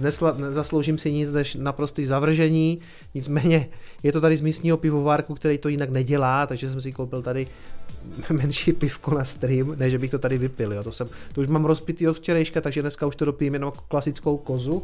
[0.00, 2.80] nesla, nezasloužím si nic než naprostý zavržení.
[3.14, 3.68] Nicméně
[4.02, 7.46] je to tady z místního pivovárku, který to jinak nedělá, takže jsem si koupil tady
[8.30, 10.84] menší pivko na stream, ne, že bych to tady vypil, jo.
[10.84, 13.84] To, jsem, to už mám rozpitý od včerejška, takže dneska už to dopijím jenom jako
[13.88, 14.82] klasickou kozu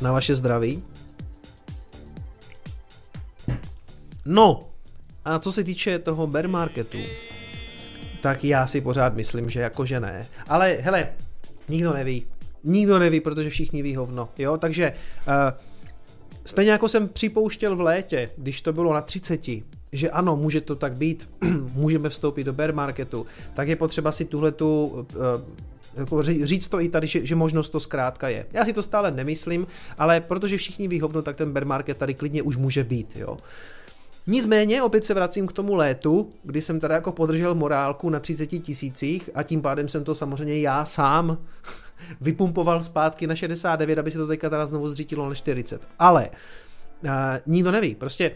[0.00, 0.82] na vaše zdraví.
[4.24, 4.68] No,
[5.24, 6.98] a co se týče toho bear marketu,
[8.22, 10.26] tak já si pořád myslím, že jakože ne.
[10.48, 11.08] Ale hele,
[11.68, 12.26] nikdo neví.
[12.64, 14.92] Nikdo neví, protože všichni ví hovno, jo, takže
[15.28, 15.34] uh,
[16.44, 19.40] stejně jako jsem připouštěl v létě, když to bylo na 30,
[19.92, 21.28] že ano, může to tak být,
[21.72, 25.04] můžeme vstoupit do bear marketu, tak je potřeba si tuhle tu uh,
[25.96, 28.46] jako říct to i tady, že, že možnost to zkrátka je.
[28.52, 29.66] Já si to stále nemyslím,
[29.98, 33.36] ale protože všichni ví hovno, tak ten bear market tady klidně už může být, jo.
[34.26, 38.46] Nicméně opět se vracím k tomu létu, kdy jsem tady jako podržel morálku na 30
[38.46, 41.38] tisících a tím pádem jsem to samozřejmě já sám
[42.20, 45.88] vypumpoval zpátky na 69, aby se to teďka teda znovu zřítilo na 40.
[45.98, 46.30] Ale
[47.04, 47.10] uh,
[47.46, 48.32] nikdo neví, prostě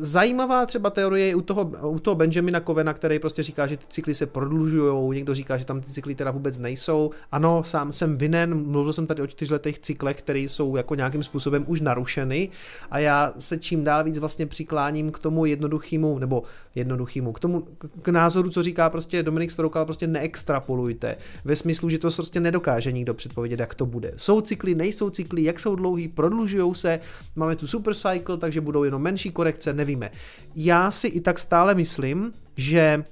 [0.00, 3.84] zajímavá třeba teorie je u toho, u toho Benjamina Kovena, který prostě říká, že ty
[3.88, 7.10] cykly se prodlužují, někdo říká, že tam ty cykly teda vůbec nejsou.
[7.32, 11.64] Ano, sám jsem vinen, mluvil jsem tady o čtyřletých cyklech, které jsou jako nějakým způsobem
[11.66, 12.48] už narušeny
[12.90, 16.42] a já se čím dál víc vlastně přikláním k tomu jednoduchému, nebo
[16.74, 17.62] jednoduchému, k tomu
[18.02, 21.16] k názoru, co říká prostě Dominik Stroukal, prostě neextrapolujte.
[21.44, 24.12] Ve smyslu, že to prostě nedokáže nikdo předpovědět, jak to bude.
[24.16, 27.00] Jsou cykly, nejsou cykly, jak jsou dlouhý, prodlužují se,
[27.36, 30.10] máme tu super cycle, takže budou jenom menší korekce, nevíme.
[30.54, 33.04] Já si i tak stále myslím, že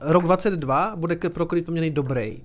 [0.00, 2.38] rok 22 bude pro kryptoměny dobrý.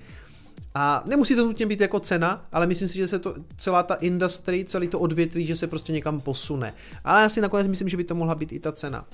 [0.75, 3.95] A nemusí to nutně být jako cena, ale myslím si, že se to celá ta
[3.95, 6.73] industry, celý to odvětví, že se prostě někam posune.
[7.03, 9.05] Ale já si nakonec myslím, že by to mohla být i ta cena.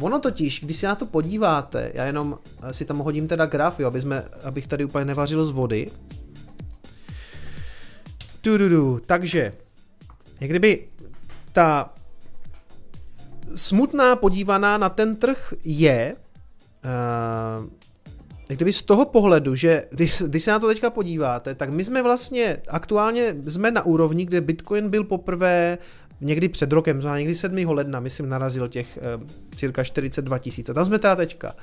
[0.00, 2.38] Ono totiž, když se na to podíváte, já jenom
[2.70, 5.90] si tam hodím teda graf, jo, aby jsme, abych tady úplně nevařil z vody.
[8.40, 9.52] Tududu, takže,
[10.40, 10.88] jak kdyby
[11.52, 11.95] ta
[13.54, 16.16] smutná podívaná na ten trh je,
[16.84, 17.66] uh,
[18.48, 22.02] kdyby z toho pohledu, že když, když se na to teďka podíváte, tak my jsme
[22.02, 25.78] vlastně aktuálně jsme na úrovni, kde Bitcoin byl poprvé
[26.20, 27.68] někdy před rokem, někdy 7.
[27.68, 30.70] ledna, myslím, narazil těch uh, cirka 42 tisíc.
[30.70, 31.54] A tam jsme teda teďka.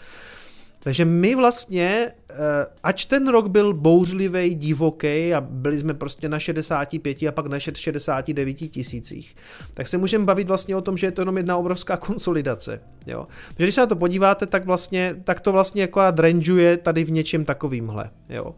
[0.83, 2.37] Takže my vlastně, uh,
[2.83, 7.59] ač ten rok byl bouřlivý, divoký a byli jsme prostě na 65 a pak na
[7.59, 9.35] 69 tisících,
[9.73, 12.81] tak se můžeme bavit vlastně o tom, že je to jenom jedna obrovská konsolidace.
[13.07, 13.27] Jo?
[13.47, 17.11] Protože když se na to podíváte, tak, vlastně, tak to vlastně jako rangeuje tady v
[17.11, 18.09] něčem takovýmhle.
[18.29, 18.55] Jo?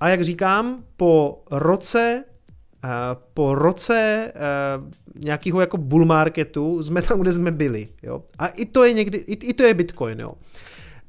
[0.00, 2.24] A jak říkám, po roce
[3.34, 4.90] po roce uh,
[5.24, 7.88] nějakého jako bull marketu jsme tam, kde jsme byli.
[8.02, 8.22] Jo?
[8.38, 10.20] A i to je někdy, i to je Bitcoin.
[10.20, 10.32] Jo?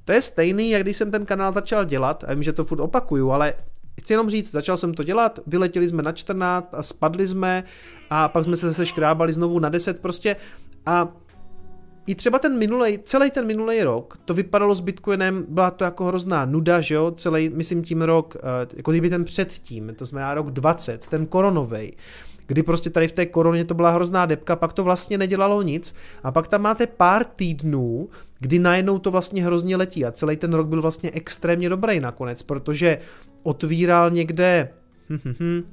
[0.06, 2.80] To je stejný, jak když jsem ten kanál začal dělat, a vím, že to furt
[2.80, 3.54] opakuju, ale
[4.02, 7.64] chci jenom říct, začal jsem to dělat, vyletěli jsme na 14 a spadli jsme
[8.10, 10.36] a pak jsme se zase škrábali znovu na 10 prostě
[10.86, 11.08] a
[12.08, 16.06] i třeba ten minulej, celý ten minulý rok, to vypadalo s Bitcoinem, byla to jako
[16.06, 20.34] hrozná nuda, že jo, celý, myslím tím rok, eh, jako kdyby ten předtím, to znamená
[20.34, 21.94] rok 20, ten koronovej,
[22.48, 25.96] kdy prostě tady v té koroně to byla hrozná depka, pak to vlastně nedělalo nic
[26.24, 28.10] a pak tam máte pár týdnů,
[28.44, 32.44] kdy najednou to vlastně hrozně letí a celý ten rok byl vlastně extrémně dobrý nakonec,
[32.44, 32.98] protože
[33.44, 34.70] otvíral někde,
[35.10, 35.64] hm, hm, hm,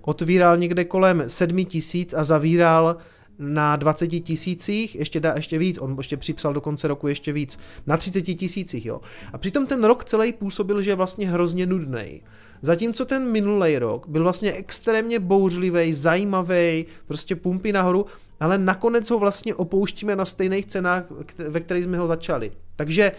[0.00, 2.96] otvíral někde kolem 7 tisíc a zavíral
[3.38, 7.58] na 20 tisících, ještě dá ještě víc, on ještě připsal do konce roku ještě víc,
[7.86, 9.00] na 30 tisících, jo.
[9.32, 12.22] A přitom ten rok celý působil, že je vlastně hrozně nudný.
[12.62, 18.06] Zatímco ten minulý rok byl vlastně extrémně bouřlivý, zajímavý, prostě pumpy nahoru,
[18.44, 21.04] ale nakonec ho vlastně opouštíme na stejných cenách,
[21.48, 22.52] ve kterých jsme ho začali.
[22.76, 23.12] Takže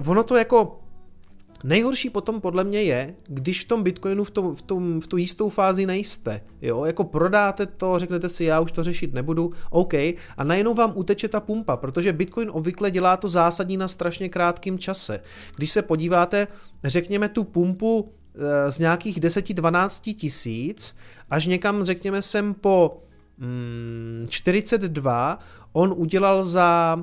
[0.00, 0.78] uh, ono to jako
[1.64, 5.16] Nejhorší potom podle mě je, když v tom Bitcoinu v, tom, v, tom, v tu
[5.16, 6.40] jistou fázi nejste.
[6.62, 9.94] Jo, jako prodáte to, řeknete si, já už to řešit nebudu, OK,
[10.36, 14.78] a najednou vám uteče ta pumpa, protože Bitcoin obvykle dělá to zásadní na strašně krátkém
[14.78, 15.20] čase.
[15.56, 16.48] Když se podíváte,
[16.84, 20.96] řekněme tu pumpu e, z nějakých 10-12 tisíc,
[21.30, 23.01] až někam, řekněme, sem po
[23.38, 25.38] mm, 42,
[25.72, 26.98] on udělal za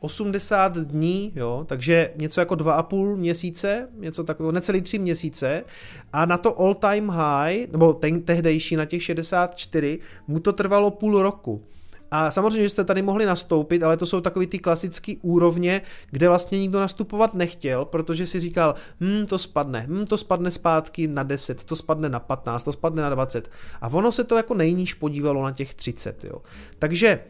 [0.00, 5.64] 80 dní, jo, takže něco jako 2,5 měsíce, něco takového, necelý 3 měsíce
[6.12, 10.90] a na to all time high, nebo ten tehdejší na těch 64, mu to trvalo
[10.90, 11.62] půl roku.
[12.10, 16.28] A samozřejmě, že jste tady mohli nastoupit, ale to jsou takový ty klasické úrovně, kde
[16.28, 21.22] vlastně nikdo nastupovat nechtěl, protože si říkal, hm, to spadne, hm, to spadne zpátky na
[21.22, 23.50] 10, to spadne na 15, to spadne na 20.
[23.80, 26.42] A ono se to jako nejníž podívalo na těch 30, jo.
[26.78, 27.20] Takže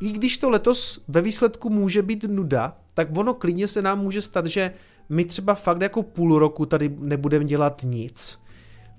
[0.00, 4.22] i když to letos ve výsledku může být nuda, tak ono klidně se nám může
[4.22, 4.72] stát, že
[5.08, 8.41] my třeba fakt jako půl roku tady nebudeme dělat nic.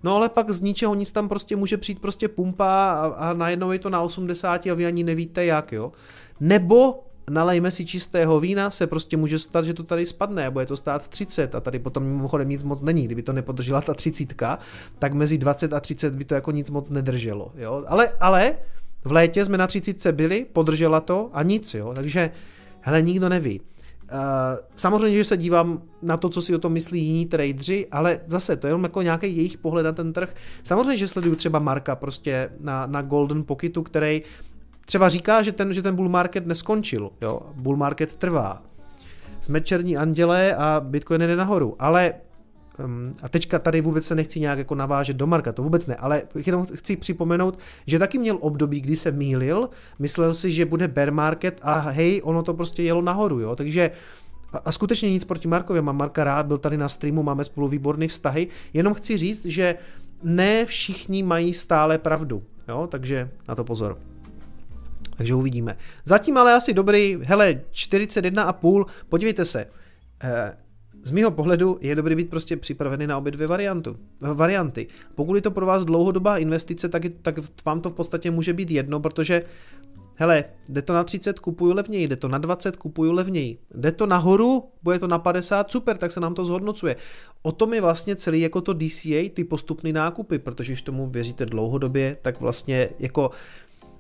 [0.03, 3.71] No ale pak z ničeho nic tam prostě může přijít prostě pumpa a, a najednou
[3.71, 5.91] je to na 80 a vy ani nevíte jak, jo.
[6.39, 10.77] Nebo nalejme si čistého vína, se prostě může stát, že to tady spadne, bude to
[10.77, 13.05] stát 30 a tady potom mimochodem nic moc není.
[13.05, 14.33] Kdyby to nepodržela ta 30,
[14.99, 17.51] tak mezi 20 a 30 by to jako nic moc nedrželo.
[17.55, 17.83] Jo?
[17.87, 18.55] Ale, ale
[19.05, 21.91] v létě jsme na 30 byli, podržela to a nic, jo.
[21.95, 22.31] Takže,
[22.81, 23.61] hele, nikdo neví.
[24.11, 24.17] Uh,
[24.75, 28.57] samozřejmě, že se dívám na to, co si o tom myslí jiní tradeři, ale zase
[28.57, 30.35] to je jenom jako nějaký jejich pohled na ten trh.
[30.63, 34.21] Samozřejmě, že sleduju třeba Marka prostě na, na Golden Pocketu, který
[34.85, 37.41] třeba říká, že ten, že ten bull market neskončil, jo.
[37.55, 38.63] Bull market trvá.
[39.39, 42.13] Jsme černí anděle a Bitcoin jde nahoru, ale
[42.79, 45.95] Um, a teďka tady vůbec se nechci nějak jako navážet do Marka, to vůbec ne,
[45.95, 49.69] ale jenom chci připomenout, že taky měl období, kdy se mýlil,
[49.99, 53.91] myslel si, že bude bear market a hej, ono to prostě jelo nahoru, jo, takže
[54.53, 57.67] a, a skutečně nic proti Markovi, mám Marka rád, byl tady na streamu, máme spolu
[57.67, 59.75] výborné vztahy, jenom chci říct, že
[60.23, 63.97] ne všichni mají stále pravdu, jo, takže na to pozor.
[65.17, 65.77] Takže uvidíme.
[66.05, 69.67] Zatím ale asi dobrý, hele, 41,5, podívejte se,
[70.23, 70.57] eh,
[71.03, 74.87] z mého pohledu je dobrý být prostě připravený na obě dvě variantu, varianty.
[75.15, 77.35] Pokud je to pro vás dlouhodobá investice, tak, je, tak
[77.65, 79.43] vám to v podstatě může být jedno, protože
[80.15, 83.57] hele, jde to na 30, kupuju levněji, jde to na 20, kupuju levněji.
[83.75, 86.95] Jde to nahoru, bude to na 50, super, tak se nám to zhodnocuje.
[87.41, 91.45] O tom je vlastně celý jako to DCA, ty postupné nákupy, protože když tomu věříte
[91.45, 93.31] dlouhodobě, tak vlastně jako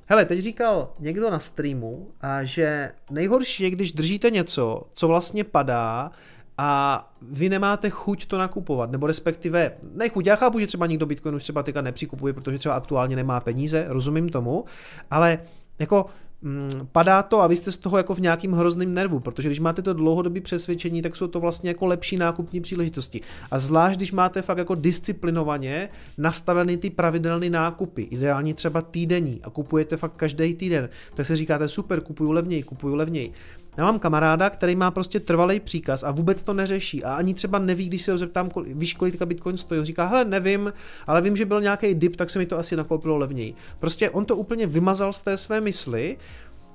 [0.05, 5.43] Hele, teď říkal někdo na streamu, a že nejhorší je, když držíte něco, co vlastně
[5.43, 6.11] padá
[6.57, 11.05] a vy nemáte chuť to nakupovat, nebo respektive, ne chuť, já chápu, že třeba někdo
[11.05, 14.65] Bitcoin už třeba teďka nepřikupuje, protože třeba aktuálně nemá peníze, rozumím tomu,
[15.11, 15.39] ale
[15.79, 16.05] jako
[16.41, 19.59] mm, padá to a vy jste z toho jako v nějakým hrozným nervu, protože když
[19.59, 23.21] máte to dlouhodobé přesvědčení, tak jsou to vlastně jako lepší nákupní příležitosti.
[23.51, 29.49] A zvlášť, když máte fakt jako disciplinovaně nastavený ty pravidelné nákupy, ideálně třeba týdenní a
[29.49, 33.33] kupujete fakt každý týden, tak se říkáte super, kupuju levněji, kupuju levněji
[33.77, 37.59] Já mám kamaráda, který má prostě trvalý příkaz a vůbec to neřeší a ani třeba
[37.59, 39.79] neví, když se ho zeptám, kol, víš, kolik Bitcoin stojí.
[39.79, 40.73] On říká, hele, nevím,
[41.07, 43.53] ale vím, že byl nějaký dip, tak se mi to asi nakoupilo levněji.
[43.79, 46.17] Prostě on to úplně vymazal z té své mysli,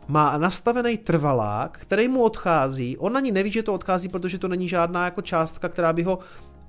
[0.09, 2.97] má nastavený trvalák, který mu odchází.
[2.97, 6.19] On ani neví, že to odchází, protože to není žádná jako částka, která by ho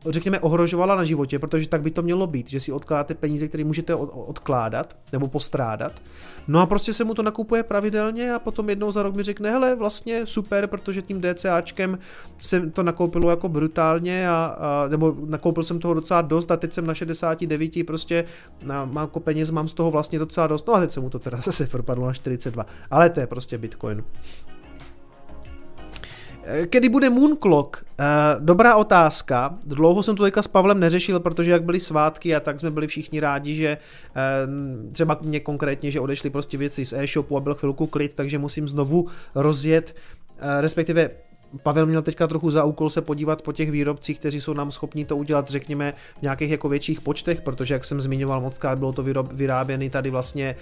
[0.06, 3.64] řekněme, ohrožovala na životě, protože tak by to mělo být, že si odkládáte peníze, které
[3.64, 6.02] můžete odkládat nebo postrádat.
[6.48, 9.52] No a prostě se mu to nakupuje pravidelně a potom jednou za rok mi řekne,
[9.52, 12.00] hele, vlastně super, protože tím DCAčkem
[12.38, 16.74] se to nakoupilo jako brutálně a, a nebo nakoupil jsem toho docela dost a teď
[16.74, 18.26] jsem na 69, prostě
[18.66, 21.10] na, mám jako peněz, mám z toho vlastně docela dost, no a teď se mu
[21.10, 24.04] to teda zase propadlo na 42, ale to je prostě Bitcoin.
[26.70, 27.78] Kdy bude Moonclock?
[28.00, 28.06] Uh,
[28.46, 29.58] dobrá otázka.
[29.66, 32.88] Dlouho jsem to teďka s Pavlem neřešil, protože jak byly svátky a tak jsme byli
[32.88, 37.56] všichni rádi, že uh, třeba mě konkrétně, že odešly prostě věci z e-shopu a byl
[37.56, 39.96] chvilku klid, takže musím znovu rozjet,
[40.42, 41.10] uh, respektive
[41.64, 45.06] Pavel měl teďka trochu za úkol se podívat po těch výrobcích, kteří jsou nám schopni
[45.06, 49.04] to udělat, řekněme, v nějakých jako větších počtech, protože jak jsem zmiňoval moc bylo to
[49.04, 50.56] vyrob, vyráběny tady vlastně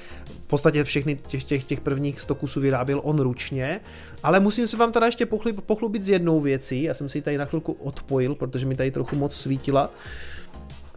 [0.44, 3.80] v podstatě všechny těch, těch, těch prvních 100 kusů vyráběl on ručně,
[4.24, 7.22] ale musím se vám teda ještě pochlubit, pochlubit s jednou věcí, já jsem si ji
[7.22, 9.92] tady na chvilku odpojil, protože mi tady trochu moc svítila,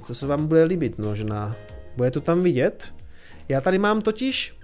[0.04, 1.56] co se vám bude líbit možná,
[1.96, 2.94] bude to tam vidět?
[3.48, 4.56] Já tady mám totiž,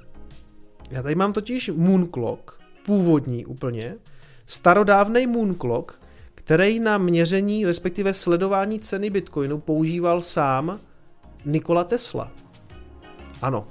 [0.91, 2.51] já tady mám totiž Moonclock,
[2.87, 3.95] původní úplně,
[4.47, 6.01] starodávný Moonclock,
[6.35, 10.81] který na měření, respektive sledování ceny Bitcoinu používal sám
[11.45, 12.33] Nikola Tesla.
[13.43, 13.67] Ano,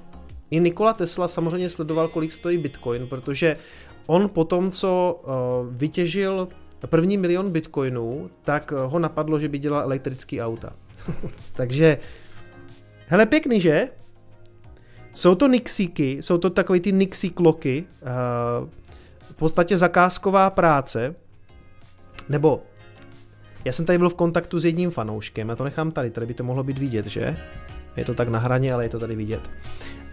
[0.52, 3.58] i Nikola Tesla samozřejmě sledoval, kolik stojí Bitcoin, protože
[4.08, 6.48] on po tom, co uh, vytěžil
[6.86, 10.74] první milion Bitcoinů, tak uh, ho napadlo, že by dělal elektrický auta.
[11.54, 11.98] Takže,
[13.08, 13.90] hele pěkný, že?
[15.14, 18.85] Jsou to Nixíky, jsou to takový ty Nixie kloky, uh, v
[19.36, 21.16] podstatě zakázková práce,
[22.30, 22.64] nebo
[23.66, 26.34] já jsem tady byl v kontaktu s jedním fanouškem, já to nechám tady, tady by
[26.34, 27.38] to mohlo být vidět, že?
[27.98, 29.52] Je to tak na hraně, ale je to tady vidět.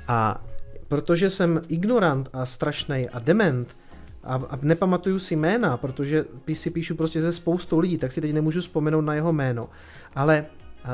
[0.08, 0.44] A
[0.88, 3.76] protože jsem ignorant a strašný a dement
[4.24, 6.24] a, a nepamatuju si jména, protože
[6.54, 9.68] si píšu prostě ze spoustou lidí, tak si teď nemůžu vzpomenout na jeho jméno.
[10.14, 10.46] Ale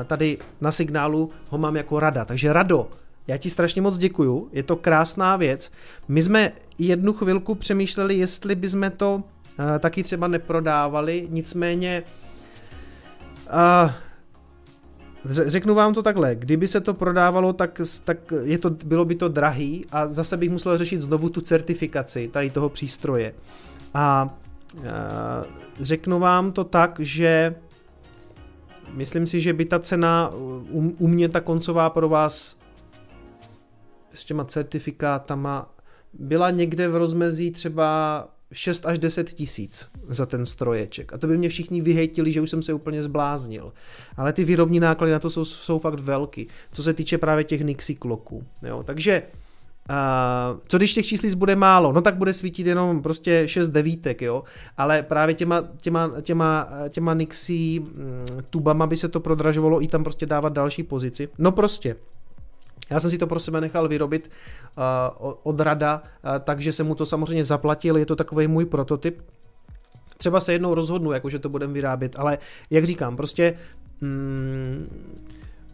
[0.05, 2.25] tady na signálu ho mám jako rada.
[2.25, 2.89] Takže Rado,
[3.29, 5.71] já ti strašně moc děkuju, je to krásná věc.
[6.07, 9.23] My jsme jednu chvilku přemýšleli, jestli bychom to uh,
[9.79, 12.03] taky třeba neprodávali, nicméně
[13.47, 13.91] uh,
[15.25, 19.27] Řeknu vám to takhle, kdyby se to prodávalo, tak, tak je to, bylo by to
[19.27, 23.33] drahý a zase bych musel řešit znovu tu certifikaci tady toho přístroje.
[23.93, 24.37] A
[24.75, 24.81] uh,
[25.79, 27.55] řeknu vám to tak, že
[28.93, 32.58] myslím si, že by ta cena u, u mě ta koncová pro vás
[34.13, 35.75] s těma certifikátama
[36.13, 41.13] byla někde v rozmezí třeba 6 až 10 tisíc za ten stroječek.
[41.13, 43.73] A to by mě všichni vyhejtili, že už jsem se úplně zbláznil.
[44.17, 47.61] Ale ty výrobní náklady na to jsou, jsou fakt velký, co se týče právě těch
[47.61, 48.43] Nixie kloků.
[48.63, 48.83] Jo?
[48.83, 49.23] Takže
[49.89, 51.91] Uh, co když těch číslic bude málo?
[51.91, 54.43] No tak bude svítit jenom prostě 6 devítek, jo.
[54.77, 57.87] Ale právě těma, těma, těma, těma Nixie mm,
[58.49, 61.29] tubama by se to prodražovalo i tam prostě dávat další pozici.
[61.37, 61.95] No prostě,
[62.89, 64.31] já jsem si to pro sebe nechal vyrobit
[65.21, 69.21] uh, od rada, uh, takže jsem mu to samozřejmě zaplatil, je to takový můj prototyp.
[70.17, 72.37] Třeba se jednou rozhodnu, jako že to budeme vyrábět, ale
[72.69, 73.57] jak říkám, prostě
[74.01, 74.87] mm,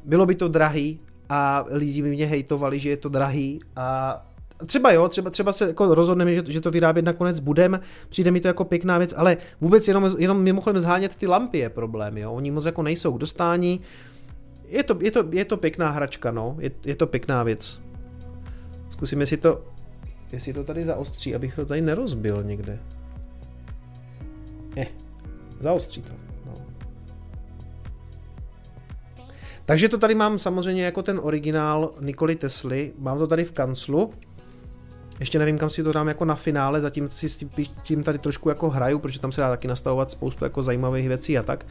[0.06, 4.22] bylo by to drahý a lidi by mě hejtovali, že je to drahý a
[4.66, 7.80] Třeba jo, třeba, třeba se jako rozhodneme, že, že to vyrábět nakonec budem,
[8.10, 11.70] přijde mi to jako pěkná věc, ale vůbec jenom, jenom mimochodem zhánět ty lampy je
[11.70, 13.82] problém, jo, oni moc jako nejsou k dostání,
[14.68, 16.56] je to, je to, je to pěkná hračka, no.
[16.60, 17.82] Je, je to pěkná věc.
[18.90, 19.66] Zkusíme si to,
[20.32, 22.80] jestli to tady zaostří, abych to tady nerozbil někde.
[24.78, 24.88] Eh,
[25.60, 26.14] zaostří to.
[26.46, 26.54] No.
[29.66, 32.94] Takže to tady mám samozřejmě jako ten originál Nikoli Tesly.
[32.98, 34.14] Mám to tady v kanclu.
[35.20, 37.46] Ještě nevím, kam si to dám jako na finále, zatím si s
[37.84, 41.38] tím tady trošku jako hraju, protože tam se dá taky nastavovat spoustu jako zajímavých věcí
[41.38, 41.66] a tak.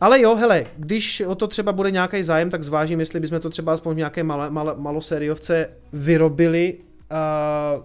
[0.00, 3.50] Ale jo, hele, když o to třeba bude nějaký zájem, tak zvážím, jestli bychom to
[3.50, 6.74] třeba aspoň v nějaké malé, malé, malosériovce vyrobili.
[7.76, 7.84] Uh,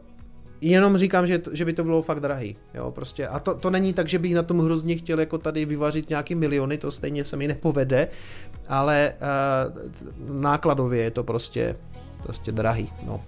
[0.61, 2.55] jenom říkám, že, že by to bylo fakt drahý.
[2.73, 3.27] Jo, prostě.
[3.27, 6.35] A to, to není tak, že bych na tom hrozně chtěl jako tady vyvařit nějaký
[6.35, 8.07] miliony, to stejně se mi nepovede,
[8.67, 9.13] ale
[10.27, 11.75] uh, nákladově je to prostě,
[12.23, 12.93] prostě drahý.
[13.05, 13.23] No.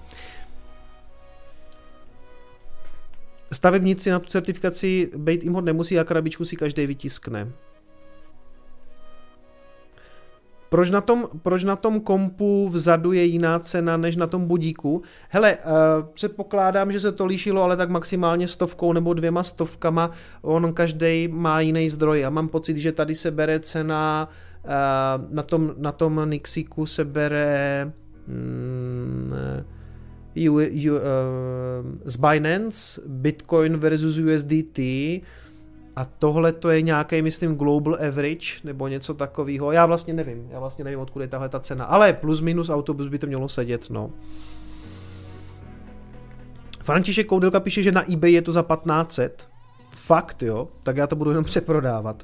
[3.51, 7.51] Stavebníci na tu certifikaci být imhod nemusí a krabičku si každý vytiskne.
[10.75, 15.01] Proč na, tom, proč na tom kompu vzadu je jiná cena než na tom budíku?
[15.29, 15.71] Hele, uh,
[16.13, 20.11] předpokládám, že se to líšilo, ale tak maximálně stovkou nebo dvěma stovkama.
[20.41, 22.19] On každý má jiný zdroj.
[22.19, 24.29] Já mám pocit, že tady se bere cena,
[24.63, 27.91] uh, na, tom, na tom Nixiku se bere
[28.27, 29.33] um,
[30.49, 30.61] u, u, uh,
[32.05, 34.79] z Binance Bitcoin versus USDT
[35.95, 39.71] a tohle to je nějaký, myslím, global average nebo něco takového.
[39.71, 43.07] Já vlastně nevím, já vlastně nevím, odkud je tahle ta cena, ale plus minus autobus
[43.07, 44.11] by to mělo sedět, no.
[46.83, 49.47] František Koudelka píše, že na eBay je to za 1500.
[49.89, 50.67] Fakt, jo?
[50.83, 52.23] Tak já to budu jenom přeprodávat.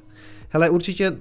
[0.49, 1.17] Hele, určitě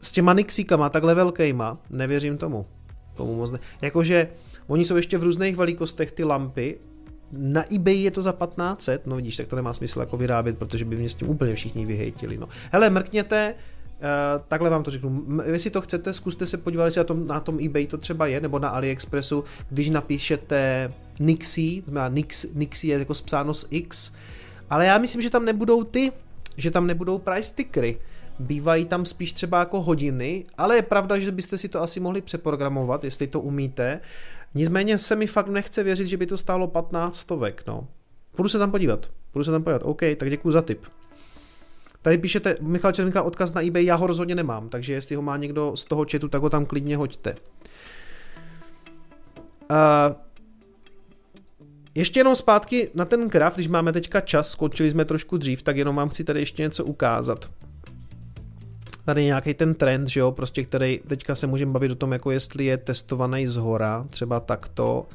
[0.00, 2.66] s těma Nixíkama, takhle velkýma, nevěřím tomu.
[3.14, 3.58] Tomu moc ne.
[3.82, 4.28] Jakože,
[4.66, 6.78] oni jsou ještě v různých velikostech ty lampy
[7.32, 10.84] na eBay je to za 1500, no vidíš, tak to nemá smysl jako vyrábět, protože
[10.84, 12.36] by mě s tím úplně všichni vyhejtili.
[12.36, 12.48] No.
[12.72, 13.54] Hele, mrkněte,
[14.02, 15.22] Uh, takhle vám to řeknu.
[15.44, 18.40] Jestli to chcete, zkuste se podívat, jestli na tom, na tom eBay to třeba je,
[18.40, 24.12] nebo na AliExpressu, když napíšete Nixie, Nix, Nixie je jako spsáno s X,
[24.70, 26.12] ale já myslím, že tam nebudou ty,
[26.56, 27.98] že tam nebudou price stickery.
[28.38, 32.20] Bývají tam spíš třeba jako hodiny, ale je pravda, že byste si to asi mohli
[32.20, 34.00] přeprogramovat, jestli to umíte.
[34.54, 37.88] Nicméně se mi fakt nechce věřit, že by to stálo 15 stovek, no.
[38.36, 40.86] Půjdu se tam podívat, půjdu se tam podívat, OK, tak děkuji za tip.
[42.02, 45.36] Tady píšete, Michal Červinka, odkaz na eBay, já ho rozhodně nemám, takže jestli ho má
[45.36, 47.34] někdo z toho chatu, tak ho tam klidně hoďte.
[49.70, 49.76] Uh,
[51.94, 55.76] ještě jenom zpátky na ten graf, když máme teďka čas, skočili jsme trošku dřív, tak
[55.76, 57.50] jenom vám chci tady ještě něco ukázat
[59.04, 62.30] tady nějaký ten trend, že jo, prostě který teďka se můžeme bavit o tom, jako
[62.30, 65.06] jestli je testovaný z hora, třeba takto.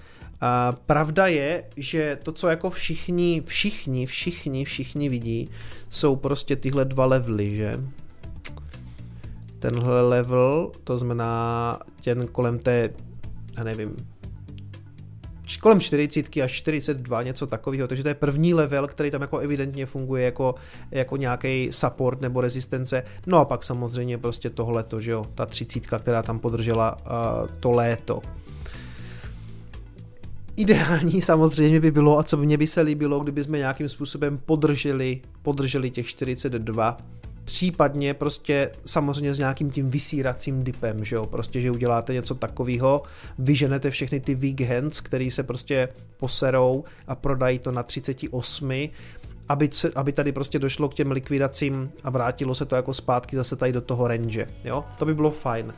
[0.41, 5.49] A pravda je, že to, co jako všichni, všichni, všichni, všichni vidí,
[5.89, 7.79] jsou prostě tyhle dva levely, že?
[9.59, 12.89] Tenhle level, to znamená ten kolem té,
[13.57, 13.95] já nevím,
[15.57, 19.85] kolem 40 až 42, něco takového, takže to je první level, který tam jako evidentně
[19.85, 20.55] funguje jako,
[20.91, 23.03] jako nějaký support nebo rezistence.
[23.25, 27.71] No a pak samozřejmě prostě tohleto, že jo, ta 30, která tam podržela uh, to
[27.71, 28.21] léto.
[30.55, 35.21] Ideální samozřejmě by bylo, a co mně by se líbilo, kdyby jsme nějakým způsobem podrželi,
[35.41, 36.97] podrželi těch 42,
[37.47, 43.01] případně prostě samozřejmě s nějakým tím vysíracím dipem, že jo, prostě, že uděláte něco takového,
[43.39, 48.89] vyženete všechny ty weak hands, který se prostě poserou a prodají to na 38,
[49.49, 53.35] aby, se, aby tady prostě došlo k těm likvidacím a vrátilo se to jako zpátky
[53.35, 55.73] zase tady do toho range, jo, to by bylo fajn.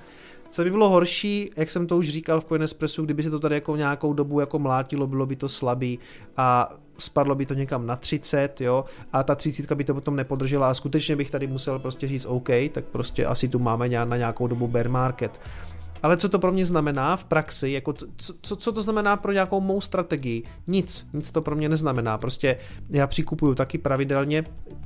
[0.49, 3.55] Co by bylo horší, jak jsem to už říkal v Coinespressu, kdyby se to tady
[3.55, 5.99] jako nějakou dobu jako mlátilo, bylo by to slabý
[6.37, 6.69] a
[7.01, 10.73] spadlo by to někam na 30, jo, a ta 30 by to potom nepodržela a
[10.73, 14.67] skutečně bych tady musel prostě říct OK, tak prostě asi tu máme na nějakou dobu
[14.67, 15.41] bear market.
[16.03, 19.31] Ale co to pro mě znamená v praxi, jako co, co, co to znamená pro
[19.31, 20.43] nějakou mou strategii?
[20.67, 22.17] Nic, nic to pro mě neznamená.
[22.17, 22.57] Prostě
[22.89, 24.43] já přikupuju taky pravidelně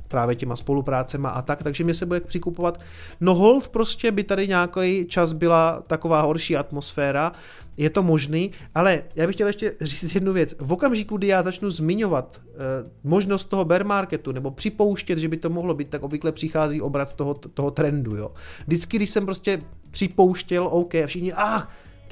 [0.08, 2.80] právě těma spoluprácema a tak, takže mě se bude přikupovat.
[3.20, 7.32] No hold, prostě by tady nějaký čas byla taková horší atmosféra,
[7.76, 10.54] je to možný, ale já bych chtěl ještě říct jednu věc.
[10.58, 15.36] V okamžiku, kdy já začnu zmiňovat eh, možnost toho bear marketu nebo připouštět, že by
[15.36, 18.16] to mohlo být, tak obvykle přichází obrat toho, toho trendu.
[18.16, 18.30] Jo.
[18.66, 21.62] Vždycky, když jsem prostě připouštěl, OK, a všichni, ah,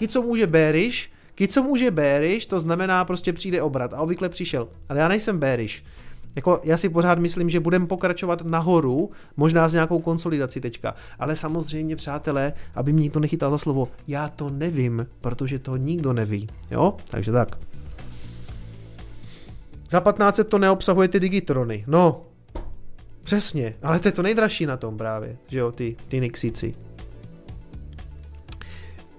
[0.09, 1.10] co může bearish,
[1.48, 4.68] co může bearish, to znamená prostě přijde obrat a obvykle přišel.
[4.89, 5.82] Ale já nejsem bearish.
[6.36, 10.94] Jako já si pořád myslím, že budeme pokračovat nahoru, možná s nějakou konsolidací teďka.
[11.18, 16.12] Ale samozřejmě, přátelé, aby mě to nechytal za slovo, já to nevím, protože to nikdo
[16.12, 16.46] neví.
[16.70, 16.96] Jo?
[17.10, 17.59] Takže tak.
[19.90, 21.84] Za 15 to neobsahuje ty digitrony.
[21.86, 22.22] No,
[23.22, 26.74] přesně, ale to je to nejdražší na tom právě, že jo, ty, ty Nixíci.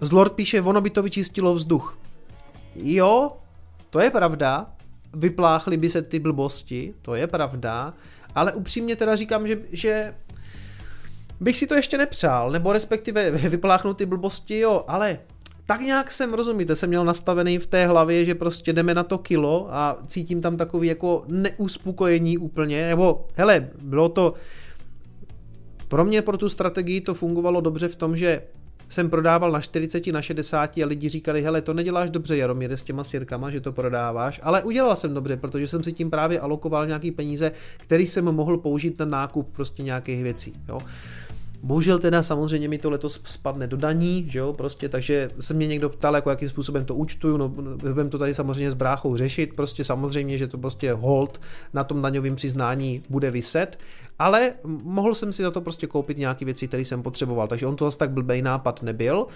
[0.01, 1.97] Zlord píše, ono by to vyčistilo vzduch.
[2.75, 3.31] Jo,
[3.89, 4.67] to je pravda,
[5.13, 7.93] vypláchly by se ty blbosti, to je pravda,
[8.35, 10.13] ale upřímně teda říkám, že, že
[11.39, 15.19] bych si to ještě nepřál, nebo respektive vypláchnout ty blbosti, jo, ale
[15.65, 19.17] tak nějak jsem, rozumíte, jsem měl nastavený v té hlavě, že prostě jdeme na to
[19.17, 24.33] kilo a cítím tam takový jako neuspokojení úplně, nebo hele, bylo to,
[25.87, 28.41] pro mě pro tu strategii to fungovalo dobře v tom, že
[28.89, 32.83] jsem prodával na 40, na 60 a lidi říkali, hele, to neděláš dobře, Jaromír, s
[32.83, 36.87] těma sirkama, že to prodáváš, ale udělal jsem dobře, protože jsem si tím právě alokoval
[36.87, 40.79] nějaký peníze, který jsem mohl použít na nákup prostě nějakých věcí, jo.
[41.63, 45.67] Bohužel teda samozřejmě mi to letos spadne do daní, že jo, prostě, takže se mě
[45.67, 49.53] někdo ptal, jako jakým způsobem to účtuju, no budeme to tady samozřejmě s bráchou řešit,
[49.55, 51.41] prostě samozřejmě, že to prostě hold
[51.73, 53.79] na tom daňovém přiznání bude vyset,
[54.19, 54.53] ale
[54.83, 57.85] mohl jsem si za to prostě koupit nějaké věci, které jsem potřeboval, takže on to
[57.85, 59.27] zase tak blbej nápad nebyl.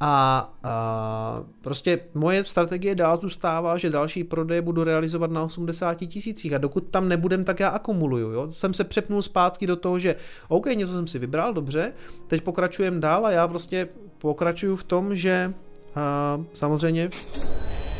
[0.00, 6.52] A, a prostě moje strategie dál zůstává, že další prodeje budu realizovat na 80 tisících
[6.52, 8.30] a dokud tam nebudem, tak já akumuluju.
[8.30, 8.52] Jo?
[8.52, 10.16] Jsem se přepnul zpátky do toho, že
[10.48, 11.92] OK, něco jsem si vybral, dobře,
[12.26, 15.54] teď pokračujem dál a já prostě pokračuju v tom, že
[15.94, 17.10] a, samozřejmě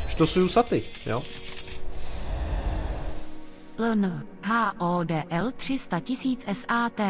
[0.09, 0.83] štosuju saty.
[1.07, 1.23] Jo?
[3.79, 7.01] LN HODL 300 tisíc SAT.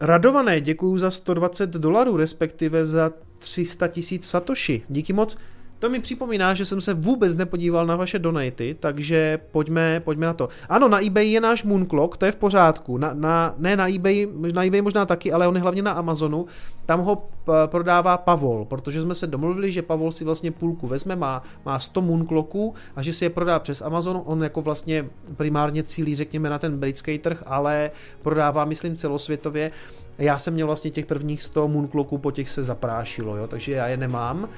[0.00, 4.82] Radované, děkuju za 120 dolarů, respektive za 300 tisíc satoshi.
[4.88, 5.38] Díky moc.
[5.78, 10.34] To mi připomíná, že jsem se vůbec nepodíval na vaše donaty, takže pojďme, pojďme na
[10.34, 10.48] to.
[10.68, 12.98] Ano, na eBay je náš Moonclock, to je v pořádku.
[12.98, 16.46] Na, na, ne na eBay, na eBay možná taky, ale on je hlavně na Amazonu.
[16.86, 17.28] Tam ho
[17.66, 22.02] prodává Pavol, protože jsme se domluvili, že Pavol si vlastně půlku vezme, má, má 100
[22.02, 24.22] Moonclocků a že si je prodá přes Amazon.
[24.24, 27.90] On jako vlastně primárně cílí, řekněme, na ten britský trh, ale
[28.22, 29.70] prodává, myslím, celosvětově.
[30.18, 33.88] Já jsem měl vlastně těch prvních 100 Moonclocků, po těch se zaprášilo, jo, takže já
[33.88, 34.48] je nemám.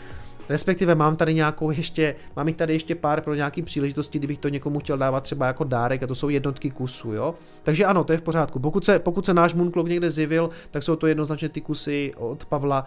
[0.50, 4.48] Respektive mám tady nějakou ještě, mám jich tady ještě pár pro nějaký příležitosti, kdybych to
[4.48, 7.34] někomu chtěl dávat třeba jako dárek a to jsou jednotky kusů, jo.
[7.62, 8.58] Takže ano, to je v pořádku.
[8.58, 12.44] Pokud se, pokud se náš Moonclock někde zjevil, tak jsou to jednoznačně ty kusy od
[12.44, 12.84] Pavla.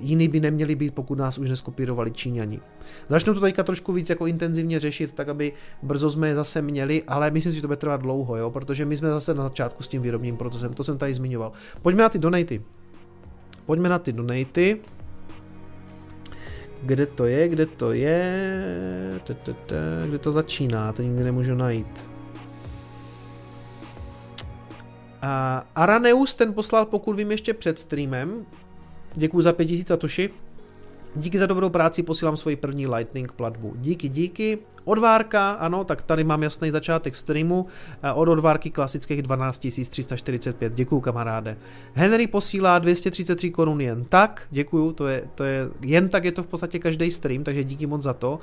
[0.00, 2.60] Jiný by neměli být, pokud nás už neskopírovali Číňani.
[3.08, 5.52] Začnu to teďka trošku víc jako intenzivně řešit, tak aby
[5.82, 8.84] brzo jsme je zase měli, ale myslím si, že to bude trvat dlouho, jo, protože
[8.84, 11.52] my jsme zase na začátku s tím výrobním procesem, to jsem tady zmiňoval.
[11.82, 12.62] Pojďme na ty donaty.
[13.66, 14.80] Pojďme na ty donaty.
[16.86, 19.20] Kde to je, kde to je,
[20.06, 22.06] kde to začíná, to nikdy nemůžu najít.
[25.22, 28.46] A Araneus ten poslal, pokud vím, ještě před streamem.
[29.14, 30.30] Děkuji za 5000 satoshi.
[31.18, 33.72] Díky za dobrou práci posílám svoji první Lightning platbu.
[33.76, 34.58] Díky, díky.
[34.84, 37.66] Odvárka, ano, tak tady mám jasný začátek streamu.
[38.02, 39.58] Eh, od odvárky klasických 12
[39.90, 40.74] 345.
[40.74, 41.56] Děkuju, kamaráde.
[41.94, 44.46] Henry posílá 233 korun jen tak.
[44.50, 47.86] Děkuju, to je, to je, jen tak je to v podstatě každý stream, takže díky
[47.86, 48.38] moc za to.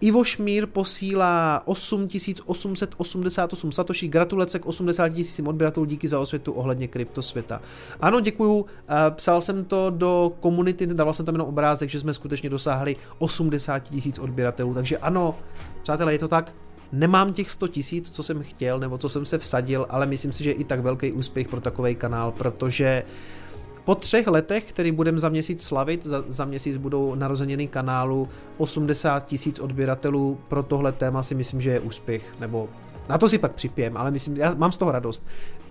[0.00, 7.60] Ivo Šmír posílá 8888 satoshi, gratulace k 80 tisícím odběratelů, díky za osvětu ohledně kryptosvěta.
[8.00, 12.14] Ano, děkuju, eh, psal jsem to do komunity, dával jsem tam jenom obrázek, že jsme
[12.14, 15.34] skutečně dosáhli 80 tisíc odběratelů, takže ano,
[15.82, 16.52] přátelé, je to tak,
[16.92, 20.44] Nemám těch 100 tisíc, co jsem chtěl, nebo co jsem se vsadil, ale myslím si,
[20.44, 23.45] že je i tak velký úspěch pro takový kanál, protože uh,
[23.86, 29.26] po třech letech, který budeme za měsíc slavit, za, za měsíc budou narozeniny kanálu 80
[29.26, 32.68] tisíc odběratelů, pro tohle téma si myslím, že je úspěch, nebo
[33.08, 35.26] na to si pak připijem, ale myslím, já mám z toho radost.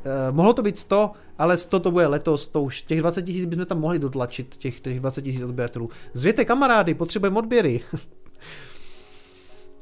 [0.05, 3.45] Eh, mohlo to být 100, ale 100 to bude letos, to už těch 20 tisíc
[3.45, 5.89] bychom tam mohli dotlačit, těch, těch 20 tisíc odběratelů.
[6.13, 7.81] Zvěte kamarády, potřebujeme odběry.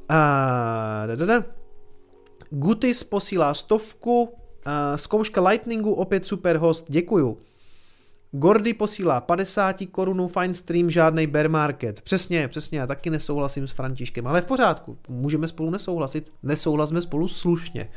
[0.10, 1.44] A, da, da, da.
[2.50, 4.30] Gutis posílá stovku,
[4.66, 7.38] a, zkouška Lightningu, opět super host, děkuju.
[8.36, 12.02] Gordy posílá 50 korunů, fine stream, žádný bear market.
[12.02, 17.28] Přesně, přesně, já taky nesouhlasím s Františkem, ale v pořádku, můžeme spolu nesouhlasit, nesouhlasíme spolu
[17.28, 17.90] slušně.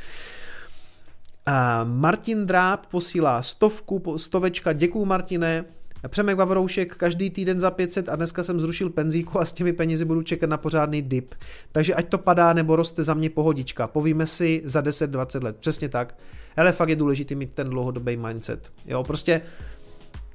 [1.46, 5.64] A Martin Dráb posílá stovku, stovečka, děkuju Martine.
[6.08, 10.04] Přemek Vavroušek každý týden za 500 a dneska jsem zrušil penzíku a s těmi penězi
[10.04, 11.34] budu čekat na pořádný dip.
[11.72, 13.86] Takže ať to padá nebo roste za mě pohodička.
[13.86, 15.56] Povíme si za 10-20 let.
[15.56, 16.18] Přesně tak.
[16.56, 18.72] Ale fakt je důležité mít ten dlouhodobý mindset.
[18.86, 19.42] Jo, prostě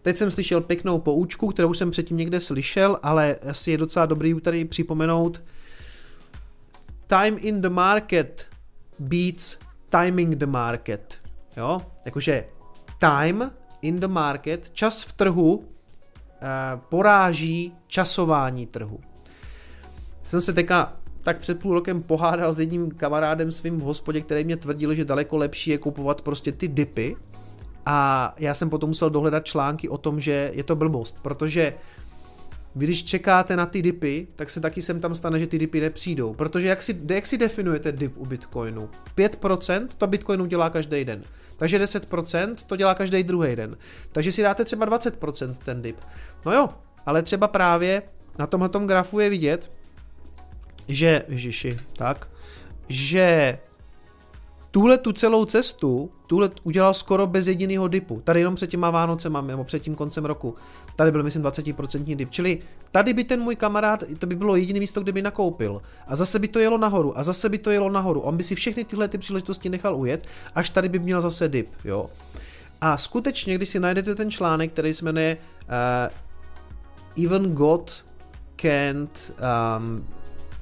[0.01, 4.41] Teď jsem slyšel pěknou poučku, kterou jsem předtím někde slyšel, ale asi je docela dobrý
[4.41, 5.41] tady připomenout.
[7.07, 8.47] Time in the market
[8.99, 9.59] beats
[9.89, 11.19] timing the market.
[11.57, 11.81] Jo?
[12.05, 12.45] Jakože
[12.99, 13.51] time
[13.81, 15.65] in the market, čas v trhu
[16.41, 16.47] eh,
[16.89, 18.99] poráží časování trhu.
[20.29, 24.43] Jsem se teďka tak před půl rokem pohádal s jedním kamarádem svým v hospodě, který
[24.43, 27.15] mě tvrdil, že daleko lepší je kupovat prostě ty dipy,
[27.85, 31.73] a já jsem potom musel dohledat články o tom, že je to blbost, protože
[32.75, 35.81] vy když čekáte na ty dipy, tak se taky sem tam stane, že ty dipy
[35.81, 36.33] nepřijdou.
[36.33, 38.89] Protože jak si, jak si definujete dip u Bitcoinu?
[39.17, 41.23] 5% to Bitcoinu dělá každý den.
[41.57, 43.77] Takže 10% to dělá každý druhý den.
[44.11, 45.97] Takže si dáte třeba 20% ten dip.
[46.45, 46.69] No jo,
[47.05, 48.01] ale třeba právě
[48.39, 49.71] na tomhle grafu je vidět,
[50.87, 52.29] že, ježiši, tak,
[52.89, 53.57] že
[54.71, 58.21] tuhle tu celou cestu, tuhle udělal skoro bez jediného dipu.
[58.23, 60.55] Tady jenom před těma Vánocema, nebo před tím koncem roku.
[60.95, 62.29] Tady byl, myslím, 20% dip.
[62.29, 62.59] Čili
[62.91, 65.81] tady by ten můj kamarád, to by bylo jediné místo, kde by nakoupil.
[66.07, 68.21] A zase by to jelo nahoru, a zase by to jelo nahoru.
[68.21, 71.69] On by si všechny tyhle ty příležitosti nechal ujet, až tady by měl zase dip,
[71.85, 72.09] jo.
[72.81, 75.37] A skutečně, když si najdete ten článek, který se jmenuje
[77.17, 78.05] uh, Even God
[78.55, 79.33] can't
[79.77, 80.07] um,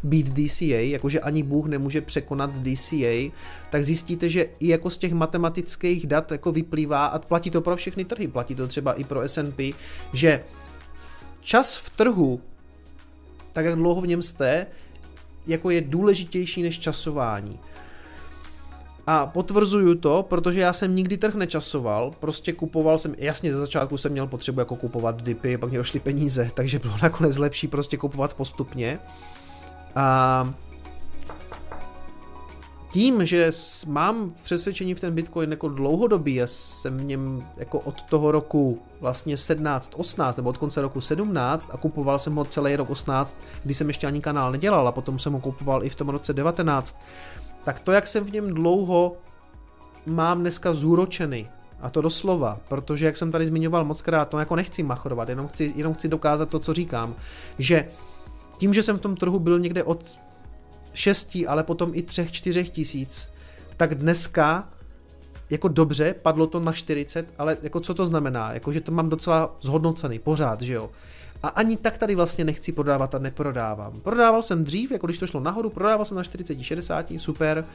[0.04, 3.32] beat DCA, jakože ani Bůh nemůže překonat DCA,
[3.70, 7.76] tak zjistíte, že i jako z těch matematických dat jako vyplývá, a platí to pro
[7.76, 9.74] všechny trhy, platí to třeba i pro S&P,
[10.14, 10.44] že
[11.42, 12.42] čas v trhu,
[13.52, 14.68] tak jak dlouho v něm jste,
[15.48, 17.60] jako je důležitější než časování.
[19.08, 23.98] A potvrzuju to, protože já jsem nikdy trh nečasoval, prostě kupoval jsem, jasně ze začátku
[23.98, 27.98] jsem měl potřebu jako kupovat dipy, pak mě došly peníze, takže bylo nakonec lepší prostě
[27.98, 29.00] kupovat postupně.
[29.96, 30.54] A
[32.92, 33.50] tím, že
[33.88, 38.82] mám přesvědčení v ten Bitcoin jako dlouhodobý, já jsem v něm jako od toho roku
[39.02, 43.38] vlastně 17, 18 nebo od konce roku 17 a kupoval jsem ho celý rok 18,
[43.64, 46.34] kdy jsem ještě ani kanál nedělal a potom jsem ho kupoval i v tom roce
[46.34, 47.00] 19,
[47.64, 49.18] tak to, jak jsem v něm dlouho
[50.06, 51.50] mám dneska zúročený,
[51.82, 55.48] a to doslova, protože jak jsem tady zmiňoval moc krát, to jako nechci machrovat, jenom
[55.48, 57.16] chci, jenom chci dokázat to, co říkám,
[57.60, 57.86] že
[58.60, 60.20] tím, že jsem v tom trhu byl někde od
[60.94, 63.30] 6, ale potom i 3-4 tisíc,
[63.78, 64.70] tak dneska
[65.50, 68.54] jako dobře, padlo to na 40, ale jako co to znamená?
[68.54, 70.90] Jako, že to mám docela zhodnocený, pořád, že jo?
[71.44, 74.02] A ani tak tady vlastně nechci prodávat a neprodávám.
[74.02, 77.66] Prodával jsem dřív, jako když to šlo nahoru, prodával jsem na 40, 60, super.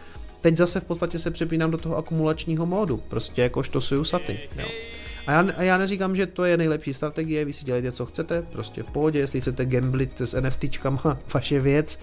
[0.41, 4.41] Teď zase v podstatě se přepínám do toho akumulačního módu, prostě jakož to jsou saty.
[4.57, 4.67] Jo.
[5.27, 8.43] A já, a já neříkám, že to je nejlepší strategie, vy si dělejte, co chcete,
[8.43, 12.01] prostě v pohodě, jestli chcete gamblit s NFTčkama, vaše věc.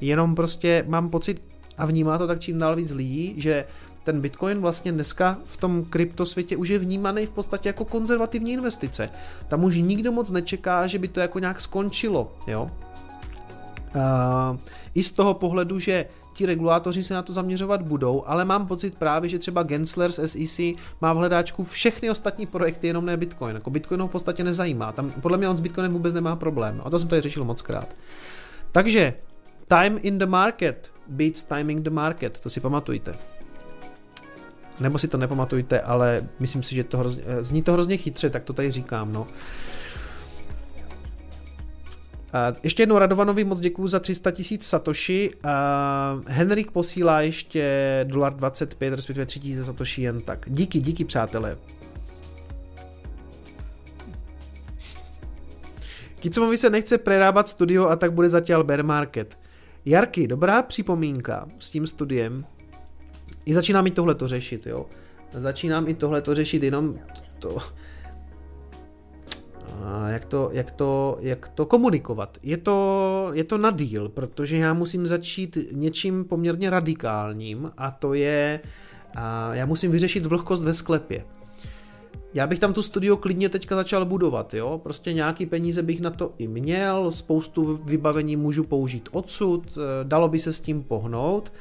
[0.00, 1.42] Jenom prostě mám pocit,
[1.78, 3.64] a vnímá to tak čím dál víc lidí, že
[4.04, 9.10] ten Bitcoin vlastně dneska v tom kryptosvětě už je vnímaný v podstatě jako konzervativní investice.
[9.48, 12.70] Tam už nikdo moc nečeká, že by to jako nějak skončilo, jo.
[13.94, 14.56] Uh,
[14.94, 16.06] I z toho pohledu, že
[16.38, 20.28] ti regulátoři se na to zaměřovat budou, ale mám pocit právě, že třeba Gensler z
[20.28, 20.60] SEC
[21.00, 23.54] má v hledáčku všechny ostatní projekty, jenom ne Bitcoin.
[23.54, 24.92] Jako Bitcoin ho v podstatě nezajímá.
[24.92, 26.82] Tam podle mě on s Bitcoinem vůbec nemá problém.
[26.84, 27.96] A to jsem tady řešil moc krát.
[28.72, 29.14] Takže
[29.68, 33.14] time in the market beats timing the market, to si pamatujte.
[34.80, 38.44] Nebo si to nepamatujte, ale myslím si, že to hrozně, zní to hrozně chytře, tak
[38.44, 39.26] to tady říkám, no.
[42.62, 45.30] Ještě jednou Radovanovi moc děkuju za 300 tisíc Satoshi.
[46.26, 47.64] Henrik posílá ještě
[48.08, 50.46] dolar 25, respektive 3000 Satoshi jen tak.
[50.48, 51.58] Díky, díky přátelé.
[56.20, 59.38] Kicomovi se nechce prerábat studio a tak bude zatím bear market.
[59.84, 62.44] Jarky, dobrá připomínka s tím studiem.
[63.46, 64.86] I začínám i tohle to řešit, jo.
[65.34, 66.98] Začínám i tohle to řešit, jenom
[67.38, 67.58] to,
[70.06, 72.38] jak to, jak to, jak to komunikovat.
[72.42, 78.14] Je to, je to na díl, protože já musím začít něčím poměrně radikálním a to
[78.14, 78.60] je,
[79.14, 81.24] a já musím vyřešit vlhkost ve sklepě.
[82.34, 86.10] Já bych tam tu studio klidně teďka začal budovat, jo, prostě nějaký peníze bych na
[86.10, 91.52] to i měl, spoustu vybavení můžu použít odsud, eh, dalo by se s tím pohnout,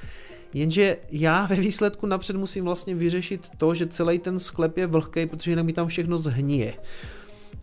[0.54, 5.26] jenže já ve výsledku napřed musím vlastně vyřešit to, že celý ten sklep je vlhký,
[5.26, 6.74] protože jinak mi tam všechno zhnije.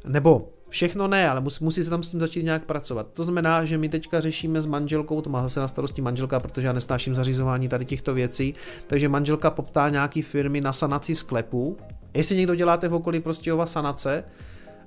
[0.05, 3.07] Nebo všechno ne, ale musí, musí se tam s tím začít nějak pracovat.
[3.13, 6.67] To znamená, že my teďka řešíme s manželkou, to má zase na starosti manželka, protože
[6.67, 8.55] já nestáším zařizování tady těchto věcí,
[8.87, 11.77] takže manželka poptá nějaký firmy na sanaci sklepů.
[12.15, 14.25] Jestli někdo děláte v okolí Prostějova sanace,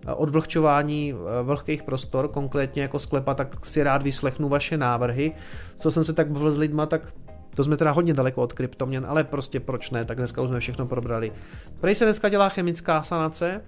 [0.08, 5.32] eh, odvlhčování eh, vlhkých prostor, konkrétně jako sklepa, tak si rád vyslechnu vaše návrhy.
[5.78, 7.02] Co jsem se tak bavil s lidma, tak
[7.56, 10.60] to jsme teda hodně daleko od kryptoměn, ale prostě proč ne, tak dneska už jsme
[10.60, 11.32] všechno probrali.
[11.80, 13.62] Prej se dneska dělá chemická sanace,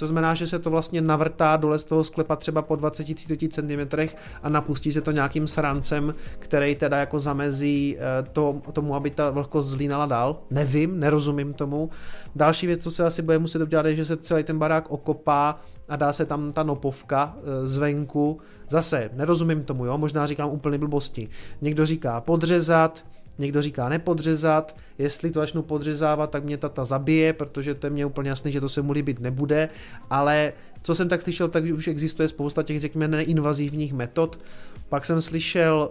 [0.00, 4.12] co znamená, že se to vlastně navrtá dole z toho sklepa třeba po 20-30 cm
[4.42, 9.30] a napustí se to nějakým srancem, který teda jako zamezí eh, to, tomu, aby ta
[9.30, 10.42] vlhkost zlínala dál.
[10.50, 11.90] Nevím, nerozumím tomu.
[12.36, 15.60] Další věc, co se asi bude muset udělat, je, že se celý ten barák okopá
[15.88, 18.40] a dá se tam ta nopovka eh, zvenku.
[18.68, 21.28] Zase, nerozumím tomu, jo, možná říkám úplně blbosti.
[21.60, 23.04] Někdo říká podřezat,
[23.40, 28.06] Někdo říká nepodřezat, jestli to začnu podřezávat, tak mě tata zabije, protože to je mě
[28.06, 29.68] úplně jasný, že to se mu líbit nebude,
[30.10, 30.52] ale
[30.82, 34.40] co jsem tak slyšel, tak už existuje spousta těch, řekněme, neinvazivních metod.
[34.88, 35.90] Pak jsem slyšel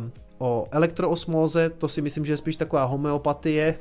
[0.00, 0.04] uh,
[0.42, 3.74] o elektroosmóze, to si myslím, že je spíš taková homeopatie.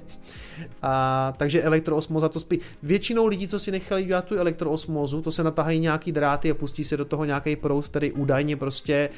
[0.81, 2.59] A, takže elektroosmóza to spíš.
[2.83, 6.83] Většinou lidí, co si nechali dělat tu elektroosmózu, to se natahají nějaký dráty a pustí
[6.83, 9.09] se do toho nějaký proud, který údajně prostě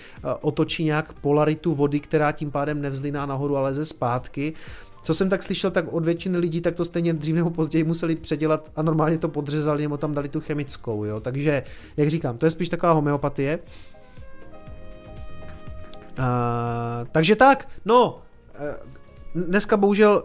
[0.41, 4.53] otočí nějak polaritu vody, která tím pádem nevzliná nahoru, ale ze zpátky.
[5.03, 8.15] Co jsem tak slyšel, tak od většiny lidí tak to stejně dřív nebo později museli
[8.15, 11.19] předělat a normálně to podřezali nebo tam dali tu chemickou, jo.
[11.19, 11.63] Takže,
[11.97, 13.59] jak říkám, to je spíš taková homeopatie.
[16.21, 18.21] Uh, takže tak, no,
[19.35, 20.23] uh, dneska bohužel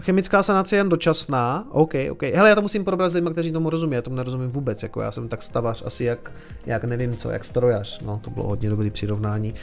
[0.00, 2.22] chemická sanace je jen dočasná, OK, OK.
[2.22, 5.00] Hele, já to musím probrat s lidmi, kteří tomu rozumí, já tomu nerozumím vůbec, jako
[5.00, 6.32] já jsem tak stavař asi jak,
[6.66, 9.54] jak nevím co, jak strojař, no to bylo hodně dobrý přirovnání.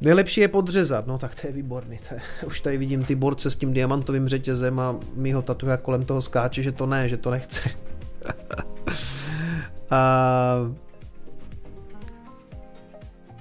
[0.00, 1.98] Nejlepší je podřezat, no tak to je výborný.
[2.08, 6.04] To je, už tady vidím ty borce s tím diamantovým řetězem a mýho tatuja kolem
[6.04, 7.60] toho skáče, že to ne, že to nechce.
[9.90, 10.56] a...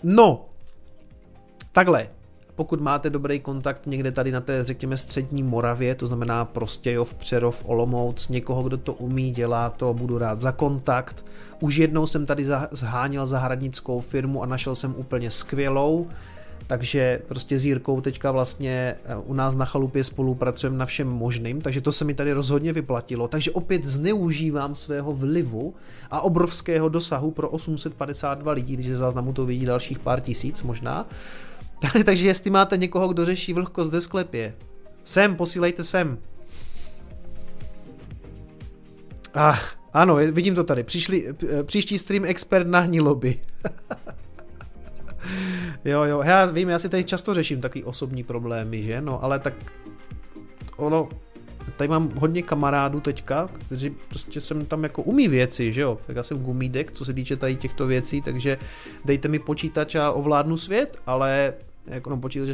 [0.04, 0.46] No,
[1.76, 2.08] takhle,
[2.56, 7.64] pokud máte dobrý kontakt někde tady na té, řekněme, střední Moravě, to znamená Prostějov, Přerov,
[7.66, 11.26] Olomouc, někoho, kdo to umí, dělá to, budu rád za kontakt.
[11.60, 16.08] Už jednou jsem tady zháněl zahradnickou firmu a našel jsem úplně skvělou,
[16.68, 21.62] takže prostě s Jirkou teďka vlastně eh, u nás na chalupě spolupracujeme na všem možným,
[21.62, 23.28] takže to se mi tady rozhodně vyplatilo.
[23.28, 25.74] Takže opět zneužívám svého vlivu
[26.12, 31.06] a obrovského dosahu pro 852 lidí, když záznamu to vidí dalších pár tisíc možná.
[32.06, 34.56] Takže jestli máte někoho, kdo řeší vlhkost ve sklepě,
[35.04, 36.18] sem, posílejte sem.
[39.34, 39.58] Ah,
[39.94, 40.84] ano, vidím to tady.
[40.84, 43.40] Přišli, eh, příští stream expert na hniloby.
[45.86, 49.02] jo, jo, já vím, já si tady často řeším taky osobní problémy, že?
[49.02, 49.54] No, ale tak
[50.78, 51.10] ono,
[51.78, 56.16] tady mám hodně kamarádů teďka, kteří prostě jsem tam jako umí věci, že jo, tak
[56.16, 58.58] já jsem gumídek, co se týče tady těchto věcí, takže
[59.06, 61.54] dejte mi počítač a ovládnu svět, ale
[61.88, 62.50] jako no počítač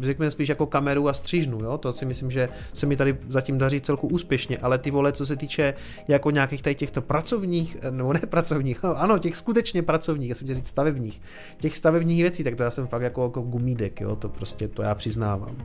[0.00, 3.58] řekněme spíš jako kameru a střížnu, jo, to si myslím, že se mi tady zatím
[3.58, 5.74] daří celku úspěšně, ale ty vole, co se týče
[6.08, 10.48] jako nějakých tady těchto pracovních, nebo ne pracovních, no, ano, těch skutečně pracovních, já jsem
[10.48, 11.20] říct stavebních,
[11.58, 14.82] těch stavebních věcí, tak to já jsem fakt jako, jako gumídek, jo, to prostě, to
[14.82, 15.56] já přiznávám.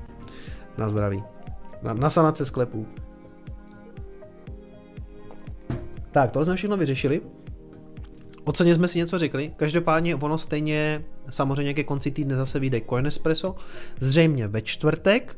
[0.77, 1.23] Na zdraví.
[1.83, 2.87] Na, na sanace sklepů.
[6.11, 7.21] Tak, tohle jsme všechno vyřešili.
[8.43, 12.81] O ceně jsme si něco řekli, každopádně ono stejně samozřejmě ke konci týdne zase vyjde
[12.81, 13.55] Coin Espresso,
[13.99, 15.37] zřejmě ve čtvrtek,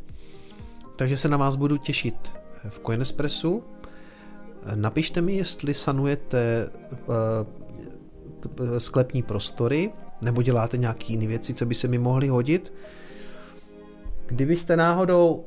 [0.96, 2.34] takže se na vás budu těšit
[2.70, 3.64] v Coin Espressu.
[4.76, 6.70] Napište mi, jestli sanujete
[7.08, 7.16] uh,
[8.78, 9.92] sklepní prostory,
[10.24, 12.74] nebo děláte nějaké jiné věci, co by se mi mohly hodit.
[14.26, 15.46] Kdybyste náhodou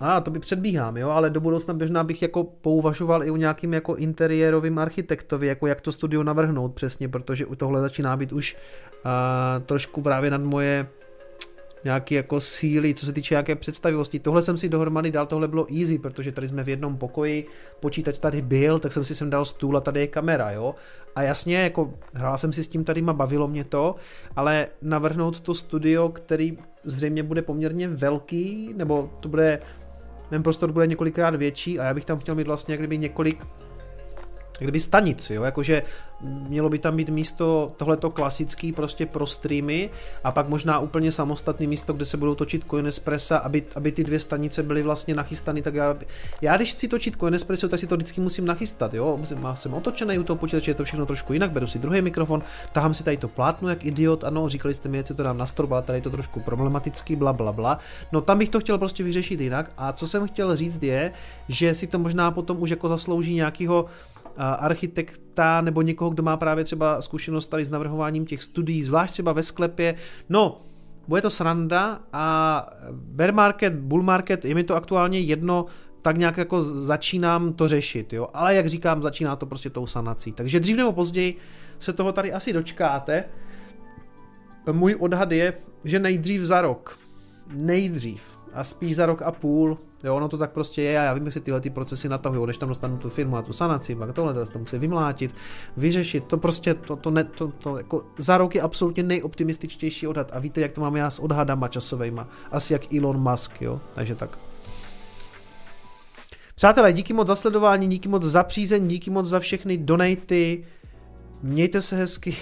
[0.00, 3.36] a ah, to by předbíhám, jo, ale do budoucna možná bych jako pouvažoval i o
[3.36, 8.32] nějakým jako interiérovým architektovi, jako jak to studio navrhnout přesně, protože u tohle začíná být
[8.32, 8.56] už
[9.04, 10.86] uh, trošku právě nad moje
[11.84, 14.18] nějaké jako síly, co se týče nějaké představivosti.
[14.18, 17.46] Tohle jsem si dohromady dal, tohle bylo easy, protože tady jsme v jednom pokoji,
[17.80, 20.74] počítač tady byl, tak jsem si sem dal stůl a tady je kamera, jo.
[21.14, 23.94] A jasně, jako hrál jsem si s tím tady a bavilo mě to,
[24.36, 29.60] ale navrhnout to studio, který zřejmě bude poměrně velký, nebo to bude
[30.30, 33.46] ten prostor bude několikrát větší a já bych tam chtěl mít vlastně kdyby několik
[34.64, 35.82] kdyby stanic, jo, jakože
[36.20, 39.90] mělo by tam být místo tohleto klasický prostě pro streamy
[40.24, 44.04] a pak možná úplně samostatný místo, kde se budou točit Coin Espressa, aby, aby ty
[44.04, 45.96] dvě stanice byly vlastně nachystané, tak já,
[46.40, 49.74] já když chci točit Coin Espresso, tak si to vždycky musím nachystat, jo, musím, jsem
[49.74, 52.42] otočený u toho počítače, je to všechno trošku jinak, beru si druhý mikrofon,
[52.72, 55.46] tahám si tady to plátno jak idiot, ano, říkali jste mi, že to dám na
[55.46, 57.78] strop, ale tady je to trošku problematický, bla, bla, bla.
[58.12, 61.12] No tam bych to chtěl prostě vyřešit jinak a co jsem chtěl říct je,
[61.48, 63.86] že si to možná potom už jako zaslouží nějakého
[64.36, 69.32] architekta nebo někoho, kdo má právě třeba zkušenost tady s navrhováním těch studií, zvlášť třeba
[69.32, 69.94] ve sklepě.
[70.28, 70.60] No,
[71.08, 75.66] bude to sranda a bear market, bull market, je mi to aktuálně jedno,
[76.02, 78.28] tak nějak jako začínám to řešit, jo.
[78.34, 80.32] Ale jak říkám, začíná to prostě tou sanací.
[80.32, 81.36] Takže dřív nebo později
[81.78, 83.24] se toho tady asi dočkáte.
[84.72, 85.52] Můj odhad je,
[85.84, 86.98] že nejdřív za rok.
[87.54, 88.38] Nejdřív.
[88.52, 91.32] A spíš za rok a půl, Jo, ono to tak prostě je, já vím, jak
[91.32, 94.46] se tyhle ty procesy natahují, než tam dostanu tu firmu a tu sanaci, pak tohle
[94.46, 95.34] to musí vymlátit,
[95.76, 100.30] vyřešit, to prostě, to, to, ne, to, to jako za rok je absolutně nejoptimističtější odhad
[100.32, 104.14] a víte, jak to mám já s odhadama časovejma, asi jak Elon Musk, jo, takže
[104.14, 104.38] tak.
[106.54, 110.64] Přátelé, díky moc za sledování, díky moc za přízeň, díky moc za všechny donaty,
[111.42, 112.36] mějte se hezky,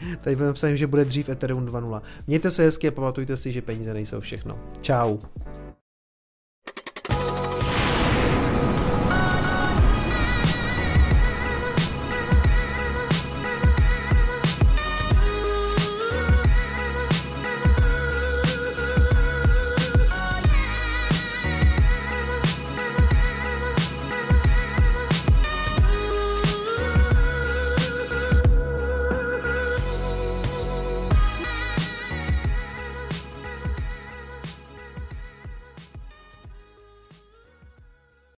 [0.20, 2.02] Tady psát, že bude dřív Ethereum 2.0.
[2.26, 4.58] Mějte se hezky a pamatujte si, že peníze nejsou všechno.
[4.80, 5.18] Ciao.